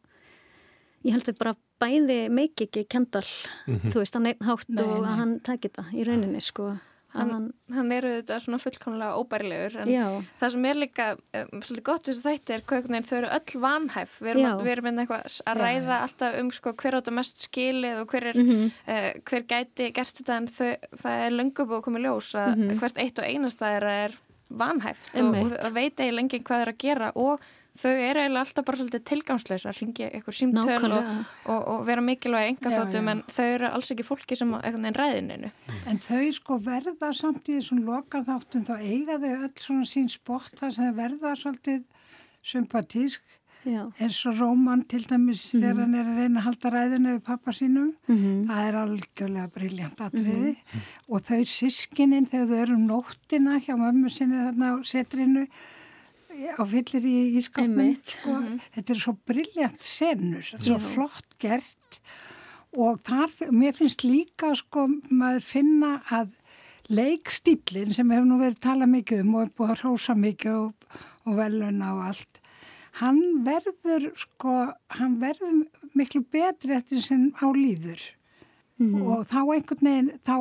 ég 1.06 1.14
held 1.14 1.30
að 1.30 1.38
bara 1.40 1.56
bæði 1.78 2.20
meik 2.34 2.64
ekki 2.66 2.88
Kendall, 2.90 3.28
þú 3.68 4.00
veist, 4.02 4.16
hann 4.18 4.26
einn 4.32 4.48
hátt 4.48 4.70
Nei, 4.74 4.82
og 4.84 4.96
nei. 5.04 5.12
að 5.12 5.20
hann 5.22 5.36
taki 5.46 5.70
þetta 5.70 5.86
í 5.94 6.06
rauninni 6.08 6.42
sko, 6.42 6.72
Hann, 7.18 7.32
hann, 7.34 7.48
hann 7.74 7.92
er 7.96 8.08
auðvitað 8.08 8.44
svona 8.46 8.60
fullkomlega 8.62 9.18
óbærilegur 9.22 9.78
en 9.84 9.90
já, 9.92 10.06
það 10.42 10.54
sem 10.56 10.68
er 10.70 10.80
líka 10.82 11.08
um, 11.18 11.62
svolítið 11.66 11.86
gott 11.90 12.08
við 12.08 12.14
þessu 12.14 12.26
þætti 12.28 12.56
er 12.58 12.64
veginn 12.70 13.08
þau 13.10 13.18
eru 13.18 13.32
öll 13.38 13.62
vanhæf. 13.66 14.16
Við 14.22 14.32
erum, 14.34 14.46
að, 14.52 14.64
við 14.68 14.74
erum 14.76 14.92
eitthvað 15.04 15.40
að 15.54 15.62
ræða 15.64 15.98
já. 15.98 16.04
alltaf 16.08 16.40
um 16.44 16.52
sko, 16.60 16.74
hver 16.84 17.00
átta 17.02 17.16
mest 17.18 17.44
skilið 17.48 18.02
og 18.04 18.14
hver, 18.14 18.30
er, 18.32 18.40
mhm, 18.44 18.72
uh, 18.88 19.10
hver 19.32 19.48
gæti 19.50 19.92
gert 19.98 20.22
þetta 20.22 20.38
en 20.38 20.48
þau, 20.48 20.72
það 21.04 21.26
er 21.28 21.38
löngu 21.42 21.68
búið 21.68 21.80
að 21.82 21.86
koma 21.90 22.00
í 22.00 22.06
ljós 22.08 22.32
að 22.38 22.56
Mhm. 22.58 22.80
hvert 22.80 22.98
eitt 23.04 23.20
og 23.20 23.26
einasta 23.26 23.74
er, 23.78 23.84
er 24.08 24.18
vanhæft 24.48 25.16
og, 25.20 25.36
og 25.36 25.50
það 25.58 25.74
veit 25.76 25.98
eiginlega 26.00 26.16
lengi 26.22 26.40
hvað 26.48 26.62
er 26.64 26.70
að 26.72 26.78
gera 26.80 27.12
og 27.20 27.42
þau 27.78 27.92
eru 27.94 28.22
eiginlega 28.24 28.44
alltaf 28.44 28.66
bara 28.68 28.80
svolítið 28.82 29.04
tilgangslaus 29.12 29.66
að 29.70 29.80
ringja 29.82 30.10
eitthvað 30.12 30.38
símtöl 30.40 30.92
og, 30.98 31.12
og, 31.46 31.62
og 31.74 31.86
vera 31.88 32.02
mikilvæg 32.02 32.52
enga 32.54 32.74
já. 32.74 32.78
en 33.14 33.24
þau 33.30 33.46
eru 33.54 33.70
alls 33.72 33.92
ekki 33.94 34.06
fólki 34.08 34.38
sem 34.40 34.54
einhvern 34.58 34.88
veginn 34.88 35.00
ræðininu 35.02 35.52
En 35.88 36.00
þau 36.04 36.24
sko 36.36 36.58
verða 36.64 37.14
samt 37.16 37.48
í 37.48 37.58
þessum 37.60 37.84
loka 37.88 38.24
þáttum, 38.28 38.66
þá 38.68 38.76
eiga 38.82 39.20
þau 39.22 39.34
öll 39.48 39.54
svona 39.62 39.88
sín 39.88 40.10
spott 40.12 40.58
þar 40.60 40.74
sem 40.76 40.96
verða 40.98 41.36
svolítið 41.40 41.84
sympatísk. 42.48 43.22
já, 43.68 43.84
eins 44.00 44.20
og 44.30 44.38
Róman 44.40 44.84
til 44.88 45.04
dæmis 45.10 45.42
þegar 45.52 45.82
hann 45.82 45.96
er 45.98 46.06
að 46.08 46.20
reyna 46.22 46.40
að 46.40 46.46
halda 46.46 46.70
ræðinu 46.72 47.14
við 47.16 47.24
pappa 47.28 47.52
sínum. 47.52 47.90
mhm, 48.08 48.46
Það 48.48 48.68
er 48.68 48.78
algjörlega 48.82 49.48
briljant 49.56 50.04
atriði. 50.06 50.54
Og 51.10 51.26
þau 51.28 51.42
sískinin 51.44 52.30
þegar 52.30 52.48
þau 52.48 52.62
eru 52.62 52.78
um 52.78 52.86
nóttina 52.88 53.58
hjá 53.60 53.76
mömmu 53.76 54.10
sinni 54.14 54.40
þarna 54.46 54.72
á 54.72 54.76
setrinu 54.88 55.48
á 56.58 56.64
fyllir 56.70 57.06
í 57.08 57.16
ískapnum. 57.40 57.94
Sko. 58.06 58.36
Þetta 58.76 58.94
er 58.96 59.02
svo 59.04 59.14
briljant 59.28 59.82
senur, 59.86 60.44
svo 60.58 60.78
flott 60.82 61.38
gert. 61.42 62.00
Og 62.78 63.00
þar, 63.08 63.32
mér 63.56 63.74
finnst 63.78 64.04
líka 64.06 64.52
sko 64.60 64.88
maður 65.10 65.42
finna 65.48 65.94
að 66.14 66.34
leikstílinn 66.94 67.94
sem 67.96 68.12
hefur 68.14 68.28
nú 68.30 68.38
verið 68.42 68.60
talað 68.64 68.92
mikið 68.94 69.24
um 69.26 69.34
og 69.36 69.46
er 69.48 69.54
búið 69.58 69.72
að 69.74 69.82
hrósa 69.84 70.16
mikið 70.18 70.60
og, 70.62 71.00
og 71.28 71.40
veluna 71.40 71.94
og 71.96 72.04
allt 72.12 72.42
hann 72.98 73.20
verður 73.46 74.08
sko, 74.18 74.54
hann 74.98 75.18
verður 75.22 75.58
miklu 75.98 76.24
betri 76.34 76.74
eftir 76.80 77.04
sem 77.06 77.28
á 77.38 77.46
líður. 77.54 78.00
Mhm, 78.78 79.02
og 79.10 79.24
þá 79.30 79.38
einhvern 79.54 79.86
veginn 79.86 80.10
þá 80.26 80.36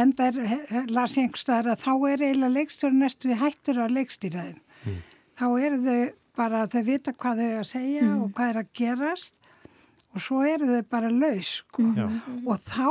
enda 0.00 0.30
he- 0.32 0.84
las 0.92 1.14
ég 1.16 1.26
einhverstaðar 1.26 1.72
að 1.74 1.82
þá 1.84 1.92
er 2.12 2.24
eiginlega 2.26 2.54
leikstjóri 2.56 2.98
næstu 3.00 3.28
við 3.30 3.40
hættur 3.40 3.80
að 3.80 3.94
leikstýra 3.96 4.42
þeim 4.48 4.98
þá 5.42 5.48
eru 5.58 5.78
þau 5.82 6.00
bara 6.38 6.64
þau 6.70 6.82
vita 6.86 7.12
hvað 7.12 7.40
þau 7.42 7.48
er 7.48 7.60
að 7.60 7.68
segja 7.72 8.08
og 8.14 8.32
hvað 8.36 8.52
er 8.52 8.60
að 8.62 8.72
gerast 8.78 9.48
og 10.12 10.22
svo 10.22 10.40
eru 10.46 10.68
þau 10.70 10.88
bara 10.92 11.10
laus 11.12 11.52
sko. 11.58 11.86
Já. 11.96 12.06
og 12.46 12.66
þá, 12.68 12.88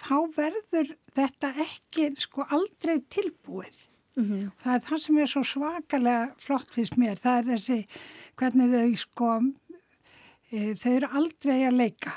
þá 0.00 0.16
verður 0.36 0.92
þetta 1.16 1.52
ekki 1.66 2.10
sko 2.20 2.46
aldrei 2.46 3.00
tilbúið. 3.12 3.86
Mhm, 4.20 4.50
það 4.60 4.74
er 4.74 4.86
það 4.86 5.02
sem 5.04 5.18
er 5.22 5.30
svo 5.30 5.44
svakalega 5.46 6.24
flott 6.42 6.74
fyrst 6.74 6.98
mér, 7.00 7.20
það 7.22 7.38
er 7.40 7.48
þessi 7.54 7.78
hvernig 8.40 8.74
þau 8.74 8.96
sko 9.04 9.30
e, 10.50 10.74
þau 10.74 10.90
eru 10.92 11.12
aldrei 11.20 11.58
að 11.66 11.78
leika. 11.78 12.14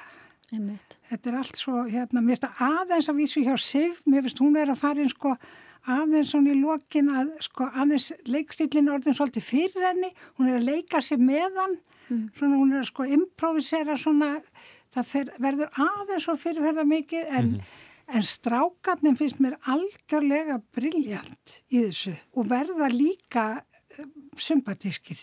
Einmitt. 0.53 0.97
Þetta 1.09 1.29
er 1.29 1.37
allt 1.39 1.57
svo, 1.57 1.83
hérna, 1.89 2.21
mér 2.21 2.35
finnst 2.35 2.45
það 2.45 2.81
aðeins 2.81 3.09
að 3.09 3.21
vísu 3.23 3.45
hjá 3.45 3.55
Sif, 3.57 4.03
mér 4.05 4.25
finnst 4.25 4.41
hún 4.43 4.57
er 4.59 4.69
að 4.73 4.83
fara 4.83 5.01
inn 5.01 5.09
sko 5.09 5.33
aðeins 5.89 6.31
svona 6.31 6.53
í 6.53 6.59
lokin 6.61 7.09
að 7.11 7.31
sko 7.43 7.67
aðeins 7.71 8.11
leikstillin 8.29 8.91
orðin 8.93 9.17
svolítið 9.17 9.47
fyrir 9.47 9.87
henni, 9.89 10.11
hún 10.37 10.51
er 10.51 10.59
að 10.61 10.69
leika 10.69 11.01
sér 11.03 11.19
meðan, 11.21 11.77
svona 12.37 12.59
hún 12.59 12.73
er 12.73 12.83
að 12.83 12.89
sko 12.91 13.07
improvisera 13.17 13.97
svona, 13.99 14.37
það 14.95 15.09
fer, 15.11 15.33
verður 15.43 15.83
aðeins 15.87 16.27
svo 16.27 16.37
fyrirferða 16.39 16.87
mikið 16.87 17.37
en, 17.39 17.53
en 18.07 18.27
strákarnir 18.27 19.19
finnst 19.19 19.43
mér 19.43 19.59
algjörlega 19.75 20.59
briljant 20.75 21.59
í 21.69 21.85
þessu 21.85 22.15
og 22.35 22.51
verða 22.51 22.91
líka 22.93 23.47
eh, 23.97 24.05
sympatískir. 24.37 25.19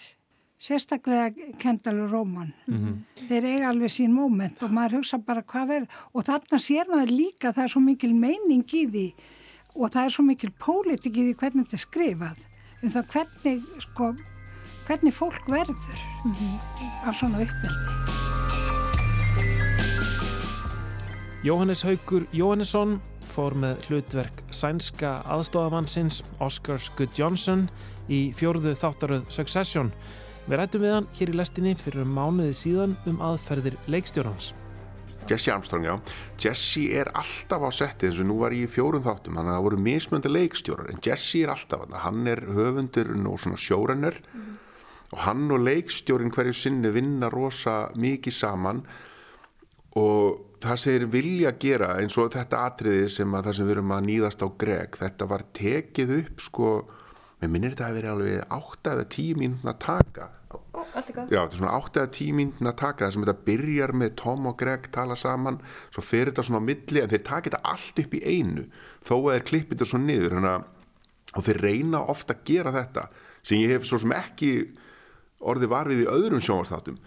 Sérstaklega 0.61 1.55
Kendall 1.57 2.03
og 2.05 2.11
Róman 2.13 2.51
þeir 3.31 3.47
eiga 3.49 3.69
alveg 3.71 3.95
sín 3.95 4.13
moment 4.13 4.61
og 4.61 4.75
maður 4.77 4.99
hugsa 4.99 5.17
bara 5.25 5.41
hvað 5.41 5.71
verður 5.71 6.03
og 6.13 6.27
þarna 6.27 6.59
sér 6.61 6.91
maður 6.91 7.13
líka 7.17 7.53
það 7.57 7.63
er 7.65 7.73
svo 7.73 7.81
mikil 7.81 8.11
meining 8.13 8.67
í 8.69 8.83
því 8.91 9.07
og 9.77 9.93
það 9.93 10.05
er 10.05 10.15
svo 10.15 10.25
mikil 10.27 10.51
pólitik 10.61 11.17
í 11.17 11.29
því 11.29 11.37
hvernig 11.41 11.67
þetta 11.67 11.79
er 11.79 11.85
skrifað 11.85 12.47
um 12.81 12.93
það 12.95 13.11
hvernig, 13.15 13.63
sko, 13.85 14.09
hvernig 14.89 15.15
fólk 15.15 15.51
verður 15.53 16.01
af 17.05 17.17
svona 17.19 17.45
uppbeldi. 17.45 17.99
Jóhannes 21.45 21.85
Haugur 21.89 22.27
Jóhannesson 22.37 22.99
fór 23.31 23.55
með 23.57 23.87
hlutverk 23.89 24.43
sænska 24.53 25.21
aðstofamannsins 25.31 26.21
Oscar 26.43 26.81
Scott 26.83 27.17
Johnson 27.17 27.69
í 28.11 28.29
fjórðu 28.37 28.75
þáttaröð 28.77 29.29
Succession. 29.33 29.93
Við 30.49 30.61
rættum 30.61 30.85
við 30.85 30.97
hann 30.97 31.11
hér 31.17 31.33
í 31.33 31.39
lestinni 31.41 31.77
fyrir 31.79 32.09
mánuði 32.09 32.57
síðan 32.57 32.97
um 33.09 33.23
aðferðir 33.25 33.79
leikstjórnans. 33.89 34.53
Jesse 35.29 35.53
Armstrong, 35.53 35.85
já. 35.85 35.95
Jesse 36.41 36.87
er 37.01 37.11
alltaf 37.15 37.63
á 37.67 37.71
setti 37.75 38.09
eins 38.09 38.21
og 38.23 38.29
nú 38.31 38.39
var 38.41 38.55
ég 38.57 38.67
í 38.67 38.73
fjórum 38.73 39.05
þáttum 39.05 39.37
þannig 39.37 39.53
að 39.53 39.59
það 39.59 39.67
voru 39.67 39.83
mismöndi 39.85 40.33
leikstjórar 40.33 40.91
en 40.91 41.03
Jesse 41.05 41.45
er 41.45 41.53
alltaf 41.55 41.99
hann 42.05 42.27
er 42.31 42.45
höfundur 42.57 43.13
og 43.15 43.43
svona 43.43 43.61
sjórenner 43.61 44.19
og 45.11 45.23
hann 45.27 45.47
og 45.51 45.65
leikstjórin 45.67 46.33
hverju 46.35 46.55
sinni 46.57 46.93
vinna 46.95 47.31
rosa 47.33 47.91
mikið 47.99 48.37
saman 48.37 48.83
og 49.99 50.57
það 50.63 50.81
sem 50.81 50.93
þeir 50.95 51.07
vilja 51.15 51.53
gera 51.63 51.93
eins 52.01 52.19
og 52.21 52.33
þetta 52.35 52.65
atriði 52.69 53.09
sem 53.11 53.35
að 53.35 53.49
það 53.49 53.57
sem 53.59 53.69
við 53.69 53.77
erum 53.77 53.95
að 53.97 54.09
nýðast 54.09 54.45
á 54.45 54.49
Greg 54.61 54.99
þetta 55.01 55.31
var 55.31 55.47
tekið 55.57 56.13
upp 56.19 56.45
sko 56.45 56.75
mér 57.41 57.53
minnir 57.55 57.75
þetta 57.75 57.89
að 57.89 57.97
vera 57.99 58.13
alveg 58.15 58.55
8 58.59 58.95
eða 58.95 59.09
10 59.17 59.41
mínúna 59.41 59.77
taka 59.81 60.29
Já, 60.51 61.45
þetta 61.45 61.45
er 61.45 61.59
svona 61.61 61.77
8 61.79 62.01
eða 62.01 62.11
10 62.17 62.35
mínúna 62.35 62.73
taka 62.75 63.07
það 63.07 63.13
sem 63.15 63.25
þetta 63.25 63.47
byrjar 63.47 63.93
með 63.95 64.15
Tom 64.19 64.49
og 64.51 64.57
Greg 64.59 64.89
tala 64.95 65.17
saman, 65.19 65.61
svo 65.95 66.03
fer 66.03 66.31
þetta 66.31 66.45
svona 66.49 66.63
á 66.63 66.69
milli 66.69 67.03
en 67.03 67.11
þeir 67.13 67.25
taka 67.29 67.51
þetta 67.51 67.61
allt 67.71 68.03
upp 68.03 68.17
í 68.19 68.23
einu 68.27 68.67
þó 69.07 69.15
að 69.17 69.33
þeir 69.37 69.47
klippið 69.51 69.77
þetta 69.77 69.91
svo 69.93 70.01
niður 70.03 70.37
hana, 70.41 70.55
og 71.37 71.47
þeir 71.47 71.63
reyna 71.63 72.03
ofta 72.15 72.35
að 72.35 72.43
gera 72.51 72.75
þetta 72.75 73.07
sem 73.41 73.63
ég 73.63 73.77
hef 73.77 73.87
svo 73.87 74.01
sem 74.03 74.17
ekki 74.17 74.53
orðið 75.41 75.73
varfið 75.73 76.03
í 76.03 76.11
öðrum 76.11 76.43
sjónvastáttum 76.45 76.99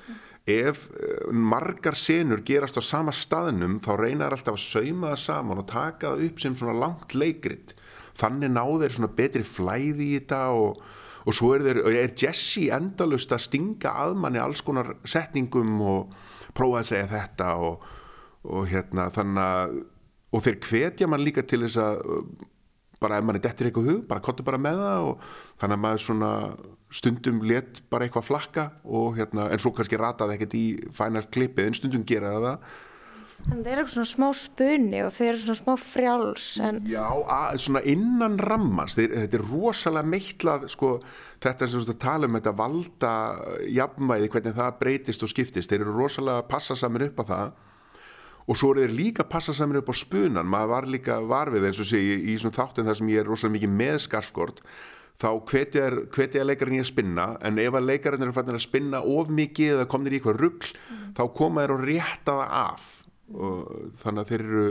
ef 0.50 0.88
uh, 0.90 1.32
margar 1.32 1.96
senur 2.00 2.44
gerast 2.48 2.80
á 2.80 2.84
sama 2.84 3.14
staðnum 3.16 3.80
þá 3.84 3.94
reynar 4.00 4.36
alltaf 4.36 4.58
að 4.58 4.66
sauma 4.66 5.14
það 5.14 5.22
saman 5.24 5.62
og 5.62 5.70
taka 5.72 6.14
það 6.14 6.26
upp 6.28 6.44
sem 6.44 6.58
svona 6.60 6.76
langt 6.80 7.16
leikrit. 7.16 7.76
Þannig 8.20 8.52
ná 8.54 8.64
þeir 8.64 8.96
svona 8.98 9.16
betri 9.18 9.46
flæði 9.48 10.10
í 10.10 10.18
þetta 10.20 10.42
og, 10.54 10.84
og 11.24 11.36
svo 11.36 11.54
er, 11.56 11.66
þeir, 11.66 11.82
er 12.04 12.16
Jesse 12.20 12.68
endalust 12.76 13.32
að 13.32 13.46
stinga 13.48 13.94
að 14.06 14.18
manni 14.20 14.42
alls 14.44 14.64
konar 14.66 14.96
setningum 15.08 15.76
og 15.82 16.16
prófa 16.58 16.82
að 16.84 16.90
segja 16.92 17.12
þetta 17.14 17.54
og, 17.64 17.86
og 18.44 18.70
hérna 18.70 19.10
þannig 19.16 19.44
að 19.44 19.82
og 20.34 20.42
þeir 20.42 20.60
hvetja 20.66 21.10
mann 21.10 21.22
líka 21.22 21.44
til 21.46 21.62
þess 21.62 21.80
að 21.82 22.00
bara 23.04 23.20
ef 23.20 23.26
mann 23.28 23.38
er 23.38 23.44
dettir 23.44 23.68
eitthvað 23.68 23.90
hug, 23.90 24.00
bara 24.10 24.24
kottu 24.24 24.46
bara 24.48 24.60
með 24.62 24.80
það 24.80 25.08
og 25.10 25.28
þannig 25.62 25.76
að 25.76 25.84
maður 25.86 26.04
svona 26.06 26.32
stundum 26.94 27.42
let 27.50 27.82
bara 27.92 28.08
eitthvað 28.08 28.28
flakka 28.30 28.66
og 28.86 29.18
hérna, 29.18 29.50
en 29.52 29.62
svo 29.62 29.74
kannski 29.76 30.00
rataði 30.00 30.38
ekkert 30.38 30.56
í 30.58 30.66
final 30.96 31.26
klippið, 31.34 31.70
en 31.70 31.78
stundum 31.78 32.06
gera 32.08 32.34
það 32.38 32.50
En 33.52 33.60
það 33.60 33.68
er 33.68 33.82
eitthvað 33.82 33.94
svona 33.98 34.10
smá 34.10 34.28
spunni 34.40 35.02
og 35.04 35.12
þeir 35.14 35.30
eru 35.34 35.42
svona 35.44 35.60
smá 35.60 35.74
frjáls 35.82 36.46
en 36.64 36.80
Já, 36.88 37.04
að, 37.04 37.58
svona 37.66 37.82
innan 37.92 38.38
rammans 38.40 38.96
þeir, 38.98 39.12
þetta 39.26 39.40
er 39.40 39.46
rosalega 39.50 40.12
meitlað 40.14 40.66
sko, 40.72 40.94
þetta 41.44 41.70
sem 41.70 41.84
þú 41.84 41.98
tala 42.00 42.30
um 42.30 42.40
þetta 42.40 42.56
valda 42.62 43.12
jafnvæði, 43.68 44.32
hvernig 44.34 44.58
það 44.62 44.80
breytist 44.80 45.28
og 45.28 45.34
skiptist, 45.34 45.74
þeir 45.74 45.84
eru 45.84 45.98
rosalega 45.98 46.44
að 46.44 46.50
passa 46.56 46.80
saman 46.80 47.08
upp 47.10 47.20
á 47.20 47.26
það. 47.34 47.54
Og 48.44 48.60
svo 48.60 48.74
eru 48.74 48.88
þeir 48.88 48.96
líka 48.96 49.24
að 49.24 49.32
passa 49.36 49.56
saman 49.56 49.80
upp 49.80 49.92
á 49.92 49.96
spunan 49.96 50.50
maður 50.50 50.74
var 50.74 50.90
líka 50.96 51.20
varfið 51.28 51.70
eins 51.70 51.84
og 51.84 51.92
sé 51.92 52.00
í, 52.00 52.18
í 52.32 52.40
svona 52.40 52.58
þáttum 52.58 52.90
þar 52.90 53.00
sem 53.00 53.14
ég 53.14 53.24
er 53.24 53.32
rosalega 53.32 53.60
mikið 53.60 53.78
með 53.84 54.02
skarskort 54.08 54.66
þá 55.22 55.30
hvetja 55.48 56.44
leikarinn 56.44 56.80
í 56.80 56.82
að 56.84 56.90
spinna 56.90 57.28
en 57.46 57.62
ef 57.62 57.78
að 57.78 57.88
leikarinn 57.92 58.26
eru 58.26 58.36
fannir 58.36 58.58
að 58.58 58.66
spinna 58.66 59.04
of 59.06 59.30
mikið 59.32 59.78
eða 59.78 59.88
komnir 59.92 60.16
í 60.16 60.20
eitthvað 60.20 60.42
ruggl 60.42 60.74
þá 61.16 61.24
koma 61.38 61.64
þeir 61.64 61.76
og 61.78 61.86
rétta 61.88 62.36
það 62.42 62.56
af 62.60 63.03
og 63.32 63.94
þannig 64.02 64.24
að 64.24 64.34
þeir 64.34 64.44
eru 64.48 64.66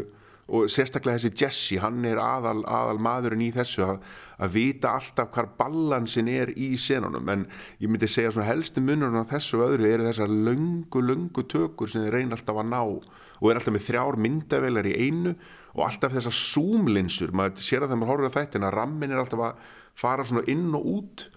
og 0.52 0.68
sérstaklega 0.72 1.20
þessi 1.20 1.38
Jesse, 1.38 1.78
hann 1.80 2.02
er 2.04 2.18
aðal, 2.20 2.60
aðal 2.68 2.98
maðurinn 3.02 3.44
í 3.46 3.52
þessu 3.54 3.84
að, 3.86 4.02
að 4.42 4.54
vita 4.56 4.90
alltaf 4.98 5.30
hvar 5.32 5.48
balansin 5.58 6.28
er 6.28 6.50
í 6.58 6.74
senunum, 6.80 7.30
en 7.30 7.46
ég 7.80 7.88
myndi 7.88 8.10
segja 8.10 8.34
svona 8.34 8.48
helstu 8.50 8.82
munurinn 8.84 9.22
á 9.22 9.32
þessu 9.32 9.62
öðru 9.64 9.88
eru 9.88 10.08
þessar 10.08 10.32
löngu, 10.32 11.04
löngu 11.04 11.46
tökur 11.48 11.90
sem 11.90 12.04
þeir 12.04 12.18
reyna 12.18 12.36
alltaf 12.36 12.58
að 12.58 12.72
ná 12.72 12.82
og 12.82 13.48
er 13.50 13.58
alltaf 13.58 13.74
með 13.74 13.86
þrjár 13.88 14.18
myndavelar 14.22 14.88
í 14.90 14.96
einu 14.98 15.36
og 15.72 15.86
alltaf 15.86 16.16
þessar 16.18 16.36
zoomlinsur, 16.36 17.32
maður 17.32 17.62
sér 17.64 17.86
að 17.86 17.92
þegar 17.92 18.02
maður 18.02 18.12
horfður 18.12 18.30
að 18.32 18.38
þetta 18.40 18.58
en 18.58 18.66
að 18.68 18.76
rammin 18.76 19.14
er 19.14 19.22
alltaf 19.22 19.46
að 19.46 19.70
fara 20.02 20.26
svona 20.26 20.44
inn 20.52 20.68
og 20.76 20.90
út 20.98 21.28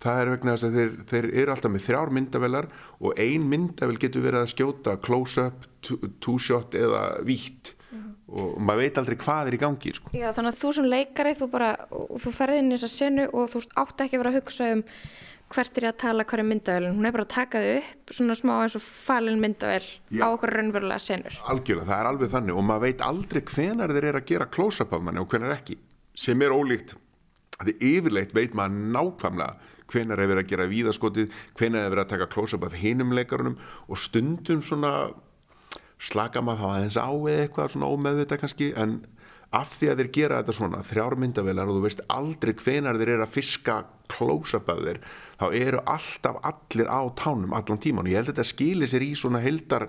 það 0.00 0.22
er 0.22 0.32
vegna 0.34 0.54
þess 0.54 0.68
að 0.68 0.78
þeir, 0.78 0.94
þeir 1.10 1.28
eru 1.42 1.54
alltaf 1.54 1.74
með 1.74 1.84
þrjár 1.88 2.14
myndavelar 2.16 2.70
og 3.00 3.20
ein 3.20 3.44
myndavel 3.50 3.98
getur 4.00 4.24
verið 4.24 4.44
að 4.44 4.52
skjóta 4.54 4.96
close-up, 5.04 5.68
two-shot 6.24 6.76
eða 6.78 7.04
vítt 7.26 7.74
og 8.30 8.60
maður 8.62 8.84
veit 8.84 8.98
aldrei 9.00 9.16
hvað 9.18 9.48
er 9.50 9.56
í 9.56 9.58
gangi 9.58 9.92
sko. 9.96 10.12
Já, 10.14 10.28
þannig 10.36 10.52
að 10.52 10.60
þú 10.60 10.68
sem 10.76 10.86
leikari, 10.86 11.32
þú 11.34 11.48
bara, 11.50 11.70
þú 11.90 12.32
ferði 12.36 12.60
inn 12.62 12.70
í 12.70 12.76
þessa 12.76 12.90
senu 12.92 13.26
og 13.34 13.50
þú 13.50 13.64
átt 13.82 14.04
ekki 14.04 14.16
að 14.16 14.22
vera 14.22 14.30
að 14.30 14.38
hugsa 14.38 14.68
um 14.76 14.84
hvert 15.50 15.78
er 15.80 15.86
ég 15.88 15.94
að 15.94 16.02
tala 16.04 16.26
hverju 16.30 16.46
myndavelin, 16.46 16.94
hún 16.94 17.08
er 17.08 17.14
bara 17.16 17.24
að 17.26 17.32
taka 17.34 17.60
þau 17.64 17.70
upp 17.80 18.12
svona 18.14 18.36
smá 18.38 18.52
eins 18.60 18.76
og 18.78 18.84
falin 18.86 19.40
myndavel 19.42 19.82
Já. 19.82 20.22
á 20.22 20.26
okkur 20.30 20.52
raunverulega 20.54 21.02
senur. 21.02 21.38
algjörlega, 21.50 21.88
það 21.88 21.96
er 21.96 22.10
alveg 22.12 22.32
þannig 22.36 22.60
og 22.60 22.66
maður 22.68 22.84
veit 22.86 23.02
aldrei 23.02 23.42
hvenar 23.50 23.94
þeir 23.96 24.06
eru 24.12 24.20
að 24.20 24.28
gera 24.30 24.46
close-up 24.54 24.94
af 24.94 25.02
manni 25.02 25.22
og 25.22 25.26
hvenar 25.32 25.56
ekki 25.56 25.78
sem 26.14 26.46
er 26.46 26.54
ólíkt 26.54 26.94
því 27.60 27.74
yfirleitt 27.90 28.36
veit 28.36 28.54
maður 28.54 28.94
nákvæmlega 28.94 29.69
hvenar 29.90 30.22
verið 30.22 30.44
að 30.44 30.50
gera 30.52 30.68
víðaskotið? 30.70 31.38
Hvenar 31.58 31.90
verið 31.90 32.04
að 32.04 32.12
taka 32.14 32.30
close-up 32.32 32.66
af 32.68 32.76
hinum 32.80 33.14
leikarunum? 33.16 33.58
Og 33.90 34.00
stundum 34.00 34.62
svona 34.64 35.10
slaka 36.00 36.42
maður 36.42 36.60
þá 36.60 36.68
aðeins 36.74 37.00
á 37.00 37.10
eða 37.12 37.40
eitthvað 37.44 37.72
svona 37.74 37.90
ómeðvita 37.92 38.38
kannski 38.40 38.70
en 38.78 39.00
af 39.56 39.72
því 39.76 39.88
að 39.90 40.00
þeir 40.00 40.10
gera 40.14 40.38
þetta 40.40 40.54
svona 40.56 40.82
þrjár 40.86 41.16
myndavelar 41.18 41.70
og 41.70 41.76
þú 41.78 41.82
veist 41.84 42.04
aldrei 42.14 42.52
hvenar 42.54 42.98
þeir 43.00 43.14
eru 43.16 43.26
að 43.26 43.34
fiska 43.34 43.76
close-up 44.10 44.70
af 44.70 44.82
þeir 44.86 45.00
þá 45.40 45.46
eru 45.58 45.82
alltaf 45.90 46.38
allir 46.46 46.90
á 46.90 47.00
tánum 47.18 47.56
allan 47.56 47.82
tíman 47.82 48.06
og 48.06 48.12
ég 48.12 48.20
held 48.20 48.30
að 48.30 48.38
þetta 48.38 48.52
skili 48.52 48.88
sér 48.90 49.04
í 49.06 49.10
svona 49.18 49.42
heldar 49.42 49.88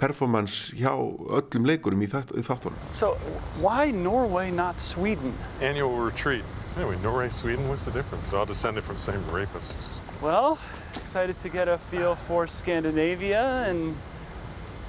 performance 0.00 0.72
hjá 0.76 0.92
öllum 0.96 1.66
leikurum 1.68 2.00
í, 2.02 2.08
þátt, 2.10 2.32
í 2.34 2.42
þáttunum 2.46 2.78
So, 2.90 3.14
why 3.60 3.90
Norway, 3.92 4.50
not 4.50 4.80
Sweden? 4.80 5.34
Annual 5.60 6.00
retreat. 6.00 6.44
Anyway, 6.76 6.96
Norway, 7.02 7.28
Sweden, 7.30 7.68
what's 7.68 7.84
the 7.84 7.90
difference? 7.90 8.30
They're 8.30 8.40
all 8.40 8.46
descended 8.46 8.84
from 8.84 8.94
the 8.94 9.02
same 9.02 9.22
rapists. 9.32 9.98
Well, 10.22 10.58
excited 10.94 11.38
to 11.40 11.48
get 11.48 11.68
a 11.68 11.76
feel 11.78 12.14
for 12.14 12.46
Scandinavia 12.46 13.42
and, 13.68 13.96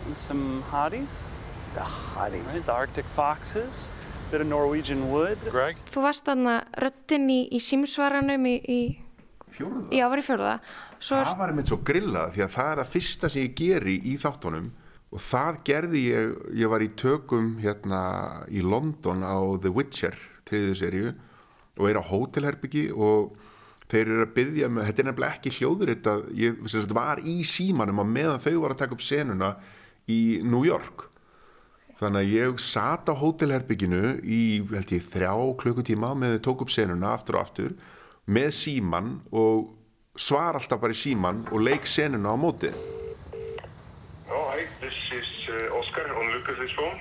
and 0.06 0.18
some 0.18 0.64
hotties. 0.70 1.26
The 1.74 1.82
hotties. 1.82 2.54
Right? 2.54 2.66
The 2.66 2.72
Arctic 2.72 3.06
foxes, 3.16 3.90
bit 4.30 4.42
of 4.42 4.48
Norwegian 4.48 5.10
wood. 5.12 5.40
Greg? 5.50 5.78
Þú 5.92 6.04
varst 6.06 6.28
þarna 6.30 6.60
röttin 6.80 7.26
í, 7.34 7.40
í 7.50 7.60
símsvaranum 7.60 8.46
í, 8.46 8.56
í, 8.62 8.82
Fjóruða? 9.58 9.90
já, 9.92 10.06
var 10.08 10.22
í 10.22 10.26
fjóruða. 10.26 10.54
Svo 11.02 11.18
það 11.18 11.40
var 11.42 11.52
einmitt 11.52 11.72
svo 11.72 11.80
grillað 11.84 12.36
því 12.38 12.46
að 12.46 12.54
það 12.56 12.70
er 12.72 12.82
það 12.84 12.94
fyrsta 12.94 13.30
sem 13.34 13.42
ég 13.48 13.58
geri 13.58 13.98
í 14.06 14.14
þáttunum 14.22 14.70
og 15.12 15.20
það 15.20 15.60
gerði 15.68 16.02
ég 16.08 16.36
ég 16.62 16.72
var 16.72 16.84
í 16.84 16.92
tökum 17.00 17.54
hérna 17.62 18.02
í 18.48 18.64
London 18.64 19.26
á 19.28 19.40
The 19.60 19.74
Witcher 19.76 20.16
þriðju 20.48 20.78
seríu 20.80 21.14
og 21.78 21.88
er 21.90 22.00
á 22.00 22.04
hótelherbyggi 22.04 22.90
og 22.96 23.36
þeir 23.92 24.08
eru 24.08 24.26
að 24.26 24.34
byggja 24.38 24.70
með, 24.72 24.88
þetta 24.88 25.02
er 25.04 25.08
nefnilega 25.10 25.38
ekki 25.38 25.54
hljóður 25.58 25.92
þetta, 25.94 26.14
ég 26.40 26.60
sagt, 26.72 26.94
var 26.96 27.22
í 27.28 27.38
símanum 27.48 28.04
á 28.04 28.06
meðan 28.08 28.44
þau 28.44 28.54
var 28.64 28.76
að 28.76 28.84
taka 28.84 28.96
upp 28.96 29.04
senuna 29.04 29.50
í 30.12 30.22
New 30.48 30.64
York. 30.68 31.08
Þannig 32.00 32.22
að 32.22 32.32
ég 32.34 32.64
sat 32.64 33.12
á 33.12 33.14
hótelherbygginu 33.14 34.16
í 34.24 34.42
held 34.72 34.96
ég 34.96 35.12
þrjá 35.12 35.34
klukkutíma 35.62 36.16
með 36.18 36.38
þau 36.38 36.46
tók 36.48 36.66
upp 36.66 36.74
senuna 36.74 37.12
aftur 37.18 37.38
og 37.38 37.44
aftur 37.44 37.76
með 38.32 38.50
síman 38.58 39.14
og 39.36 39.76
svar 40.16 40.58
alltaf 40.58 40.82
bara 40.82 40.96
í 40.96 41.02
síman 41.04 41.46
og 41.52 41.62
leik 41.68 41.88
senuna 41.90 42.34
á 42.34 42.38
móti 42.40 42.72
Oh, 44.34 44.48
hi, 44.50 44.66
this 44.80 44.98
is 45.12 45.50
uh, 45.50 45.76
Oscar 45.76 46.16
on 46.16 46.32
Lucas's 46.32 46.72
phone. 46.72 46.98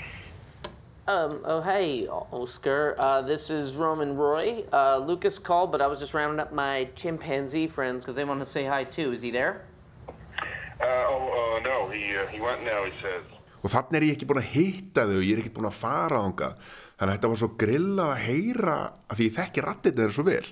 Um, 1.07 1.41
oh, 1.45 1.61
hey, 1.61 2.09
Oscar. 2.09 2.97
Uh, 2.99 3.23
this 3.23 3.51
is 3.51 3.75
Roman 3.75 4.17
Roy. 4.17 4.65
Uh, 4.73 4.99
Lucas 4.99 5.39
called, 5.39 5.71
but 5.71 5.81
I 5.81 5.87
was 5.87 6.01
just 6.01 6.13
rounding 6.13 6.41
up 6.41 6.53
my 6.53 6.89
chimpanzee 6.97 7.69
friends 7.69 8.05
because 8.05 8.17
they 8.17 8.25
want 8.25 8.41
to 8.41 8.47
say 8.47 8.65
hi 8.65 8.83
too. 8.83 9.13
Is 9.13 9.23
he 9.23 9.31
there? 9.31 9.63
Uh, 10.09 10.87
oh, 10.87 11.61
uh, 11.61 11.63
no, 11.63 11.89
he, 11.89 12.17
uh, 12.17 12.27
he 12.27 12.41
went 12.41 12.65
now, 12.65 12.85
he 12.85 12.91
says. 13.01 13.23
og 13.61 13.69
þannig 13.69 13.97
er 13.99 14.05
ég 14.07 14.15
ekki 14.17 14.27
búin 14.29 14.41
að 14.41 14.53
hitta 14.55 15.03
þau 15.05 15.19
ég 15.21 15.35
er 15.35 15.41
ekki 15.43 15.51
búin 15.53 15.69
að 15.69 15.81
fara 15.83 16.21
ánga 16.25 16.47
þannig 16.57 17.11
að 17.11 17.11
þetta 17.13 17.31
var 17.33 17.41
svo 17.41 17.49
grillað 17.61 18.13
að 18.15 18.23
heyra 18.25 18.77
að 19.05 19.19
því 19.19 19.27
ég 19.27 19.35
þekki 19.37 19.65
rattir 19.67 19.97
þeirra 19.99 20.17
svo 20.17 20.25
vel 20.25 20.47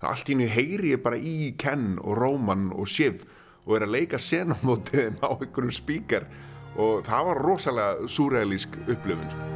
að 0.00 0.06
allt 0.10 0.30
í 0.30 0.36
nýju 0.38 0.54
heyri 0.54 0.92
ég 0.94 1.02
bara 1.04 1.18
í 1.20 1.34
Ken 1.60 1.84
og 2.00 2.16
Róman 2.16 2.70
og 2.72 2.88
Shiv 2.88 3.26
og 3.64 3.76
er 3.76 3.86
að 3.86 3.94
leika 3.96 4.20
senumótið 4.20 5.00
þeim 5.00 5.18
á 5.24 5.28
einhverjum 5.34 5.74
spíkar 5.74 6.28
og 6.74 7.04
það 7.06 7.28
var 7.30 7.42
rosalega 7.46 8.08
súrealísk 8.10 8.78
upplifun 8.84 9.30
sko. 9.30 9.50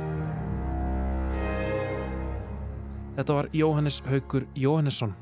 Þetta 3.19 3.35
var 3.35 3.49
Jóhannes 3.51 4.03
Haugur 4.07 4.45
Jóhannesson. 4.55 5.15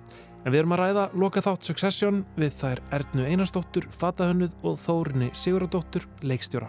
En 0.45 0.53
við 0.53 0.61
erum 0.61 0.75
að 0.77 0.83
ræða 0.83 1.05
loka 1.19 1.43
þátt 1.43 1.67
Succession 1.67 2.19
við 2.37 2.59
þær 2.61 2.83
Ernu 2.95 3.25
Einarsdóttur, 3.27 3.89
Fatahönnuð 3.91 4.53
og 4.63 4.77
Þórinni 4.85 5.33
Siguradóttur, 5.35 6.05
leikstjóra. 6.23 6.69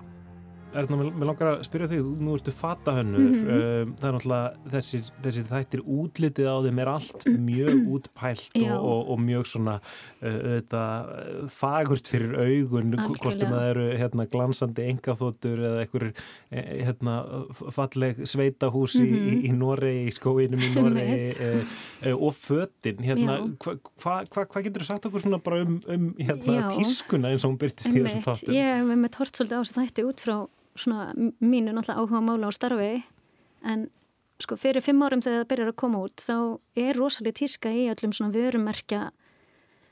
Erna, 0.77 0.97
mér 0.99 1.29
langar 1.29 1.49
að 1.51 1.63
spyrja 1.67 1.89
þig, 1.91 2.09
nú 2.21 2.35
ertu 2.37 2.53
fatahönnur, 2.53 3.23
mm 3.23 3.35
-hmm. 3.37 3.93
það 3.99 4.07
er 4.09 4.15
náttúrulega 4.17 4.71
þessir, 4.73 5.11
þessir 5.23 5.47
þættir 5.51 5.81
útlitið 5.83 6.47
á 6.47 6.57
þeim 6.65 6.79
er 6.83 6.91
allt 6.91 7.25
mjög 7.49 7.75
útpælt 7.95 8.57
og, 8.61 8.77
og, 8.91 9.01
og 9.11 9.19
mjög 9.19 9.45
svona 9.53 9.75
uh, 10.21 11.47
fagurt 11.49 12.07
fyrir 12.07 12.35
augun, 12.37 12.95
hvort 12.97 13.39
sem 13.39 13.49
það 13.49 13.69
eru 13.71 13.87
hérna, 13.97 14.25
glansandi 14.25 14.87
engaþóttur 14.91 15.59
eða 15.59 15.81
einhver 15.85 16.07
hérna, 16.51 17.15
falleg 17.71 18.23
sveitahús 18.25 18.95
mm 18.99 19.05
-hmm. 19.05 19.33
í, 19.33 19.49
í 19.49 19.51
Noregi, 19.51 20.07
í 20.07 20.11
skóinum 20.11 20.61
í 20.61 20.71
Noregi 20.75 21.29
uh, 21.37 21.61
uh, 22.05 22.15
og 22.21 22.33
föttin, 22.33 23.01
hérna, 23.01 23.39
hvað 23.57 23.77
hva, 24.01 24.17
hva, 24.31 24.45
hva 24.45 24.63
getur 24.65 24.83
þú 24.83 24.89
sagt 24.91 25.07
okkur 25.09 25.23
svona 25.23 25.39
bara 25.43 25.63
um, 25.65 25.79
um 25.87 26.07
hérna, 26.19 26.69
tískuna 26.75 27.33
eins 27.33 27.45
og 27.45 27.53
hún 27.53 27.59
byrtist 27.61 27.91
í 27.91 28.03
þessum 28.03 28.23
þáttum? 28.25 28.55
Ég 28.55 28.79
hef 28.79 28.93
með 28.93 29.13
tort 29.17 29.39
svolítið 29.39 29.57
á 29.57 29.61
þess 29.61 29.73
að 29.73 29.81
þætti 29.83 30.07
út 30.07 30.23
frá 30.23 30.37
svona 30.79 31.11
mínu 31.15 31.73
náttúrulega 31.73 32.01
áhuga 32.01 32.23
mála 32.23 32.49
á 32.49 32.53
starfi 32.55 32.91
en 33.65 33.87
sko 34.41 34.57
fyrir 34.59 34.85
fimm 34.85 35.01
árum 35.01 35.23
þegar 35.23 35.43
það 35.43 35.51
byrjar 35.51 35.71
að 35.71 35.79
koma 35.81 36.01
út 36.05 36.21
þá 36.21 36.37
er 36.77 36.97
rosalega 36.97 37.39
tíska 37.41 37.71
í 37.73 37.87
öllum 37.91 38.13
svona 38.13 38.35
vörumerkja 38.35 39.07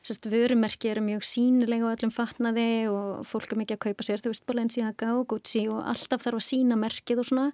sérst 0.05 0.27
vörumerki 0.29 0.91
eru 0.91 1.01
mjög 1.01 1.25
sínilega 1.25 1.89
á 1.89 1.93
öllum 1.95 2.13
fatnaði 2.13 2.85
og 2.91 3.25
fólk 3.25 3.55
er 3.55 3.61
mikið 3.63 3.77
að 3.77 3.83
kaupa 3.87 4.05
sér 4.05 4.21
þú 4.21 4.33
veist 4.33 4.45
Balenciaga 4.45 5.13
og 5.17 5.25
Gucci 5.31 5.65
og 5.71 5.81
alltaf 5.81 6.21
þarf 6.21 6.41
að 6.41 6.45
sína 6.45 6.77
merkið 6.77 7.23
og 7.23 7.29
svona 7.31 7.47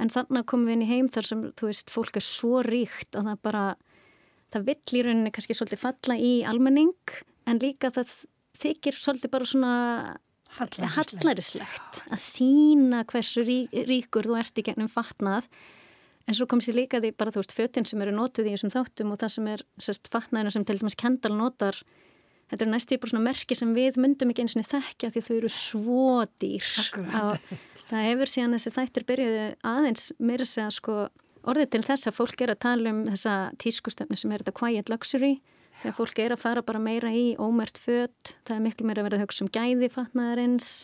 en 0.00 0.12
þannig 0.12 0.46
komum 0.48 0.70
við 0.70 0.76
inn 0.78 0.84
í 0.86 0.88
heim 0.88 1.10
þar 1.12 1.28
sem 1.28 1.42
þú 1.52 1.68
veist 1.68 1.92
fólk 1.92 2.16
er 2.16 2.24
svo 2.24 2.62
ríkt 2.64 3.18
að 3.18 3.28
það 3.28 3.42
bara 3.44 3.64
það 4.52 4.68
vill 4.70 4.96
í 4.96 5.04
rauninni 5.04 5.32
kannski 5.34 5.56
svolítið 5.56 5.82
falla 5.84 6.16
í 6.16 6.32
almenning 6.48 7.16
en 7.48 7.60
líka 7.60 7.92
það 7.92 8.16
þykir 8.62 8.96
svolítið 8.96 9.34
bara 9.34 9.48
svona 9.48 9.74
hallarislegt 10.58 12.02
að 12.08 12.20
sína 12.20 13.02
hversu 13.08 13.44
rí, 13.46 13.58
ríkur 13.88 14.28
þú 14.28 14.38
ert 14.40 14.60
í 14.60 14.66
gennum 14.66 14.90
fatnað. 14.92 15.48
En 16.28 16.36
svo 16.38 16.46
kom 16.46 16.60
sér 16.62 16.76
líka 16.78 17.00
því 17.02 17.14
bara 17.18 17.32
þú 17.34 17.42
veist 17.42 17.56
fötinn 17.56 17.88
sem 17.88 18.02
eru 18.04 18.12
nótuð 18.14 18.46
í 18.46 18.54
þessum 18.54 18.70
þáttum 18.70 19.10
og 19.14 19.20
það 19.22 19.34
sem 19.34 19.48
er 19.50 19.64
sérst 19.82 20.10
fatnaðina 20.12 20.52
sem 20.54 20.66
til 20.68 20.78
dæmis 20.78 20.98
Kendall 20.98 21.34
notar 21.38 21.80
þetta 22.52 22.66
er 22.66 22.70
næstu 22.70 22.98
bara 23.00 23.12
svona 23.14 23.26
merki 23.26 23.56
sem 23.58 23.72
við 23.74 23.98
myndum 24.02 24.30
ekki 24.30 24.44
eins 24.44 24.56
og 24.60 24.68
þekkja 24.68 25.10
því 25.14 25.24
þau 25.26 25.34
eru 25.38 25.52
svo 25.56 26.06
dýr. 26.42 26.68
Það 27.90 28.06
hefur 28.06 28.30
síðan 28.30 28.56
þessi 28.56 28.72
þættir 28.76 29.08
byrjuðu 29.08 29.46
aðeins 29.68 30.04
mér 30.22 30.44
að 30.44 30.52
segja 30.52 30.68
sko 30.78 30.98
orðið 31.42 31.72
til 31.74 31.82
þess 31.88 32.08
að 32.08 32.18
fólk 32.20 32.44
er 32.44 32.52
að 32.54 32.62
tala 32.62 32.92
um 32.92 33.02
þessa 33.08 33.34
tískustefni 33.60 34.16
sem 34.20 34.32
er 34.32 34.44
þetta 34.44 34.54
quiet 34.60 34.92
luxury 34.92 35.32
þegar 35.82 35.98
fólk 35.98 36.22
er 36.22 36.34
að 36.36 36.42
fara 36.42 36.64
bara 36.66 36.82
meira 36.82 37.12
í 37.14 37.32
ómert 37.42 37.80
fött, 37.80 38.36
það 38.46 38.56
er 38.56 38.66
miklu 38.68 38.88
meira 38.88 39.02
að 39.02 39.10
vera 39.10 39.20
að 39.20 39.24
hugsa 39.26 39.46
um 39.46 39.52
gæði 39.52 39.92
fatnaðarins 39.92 40.74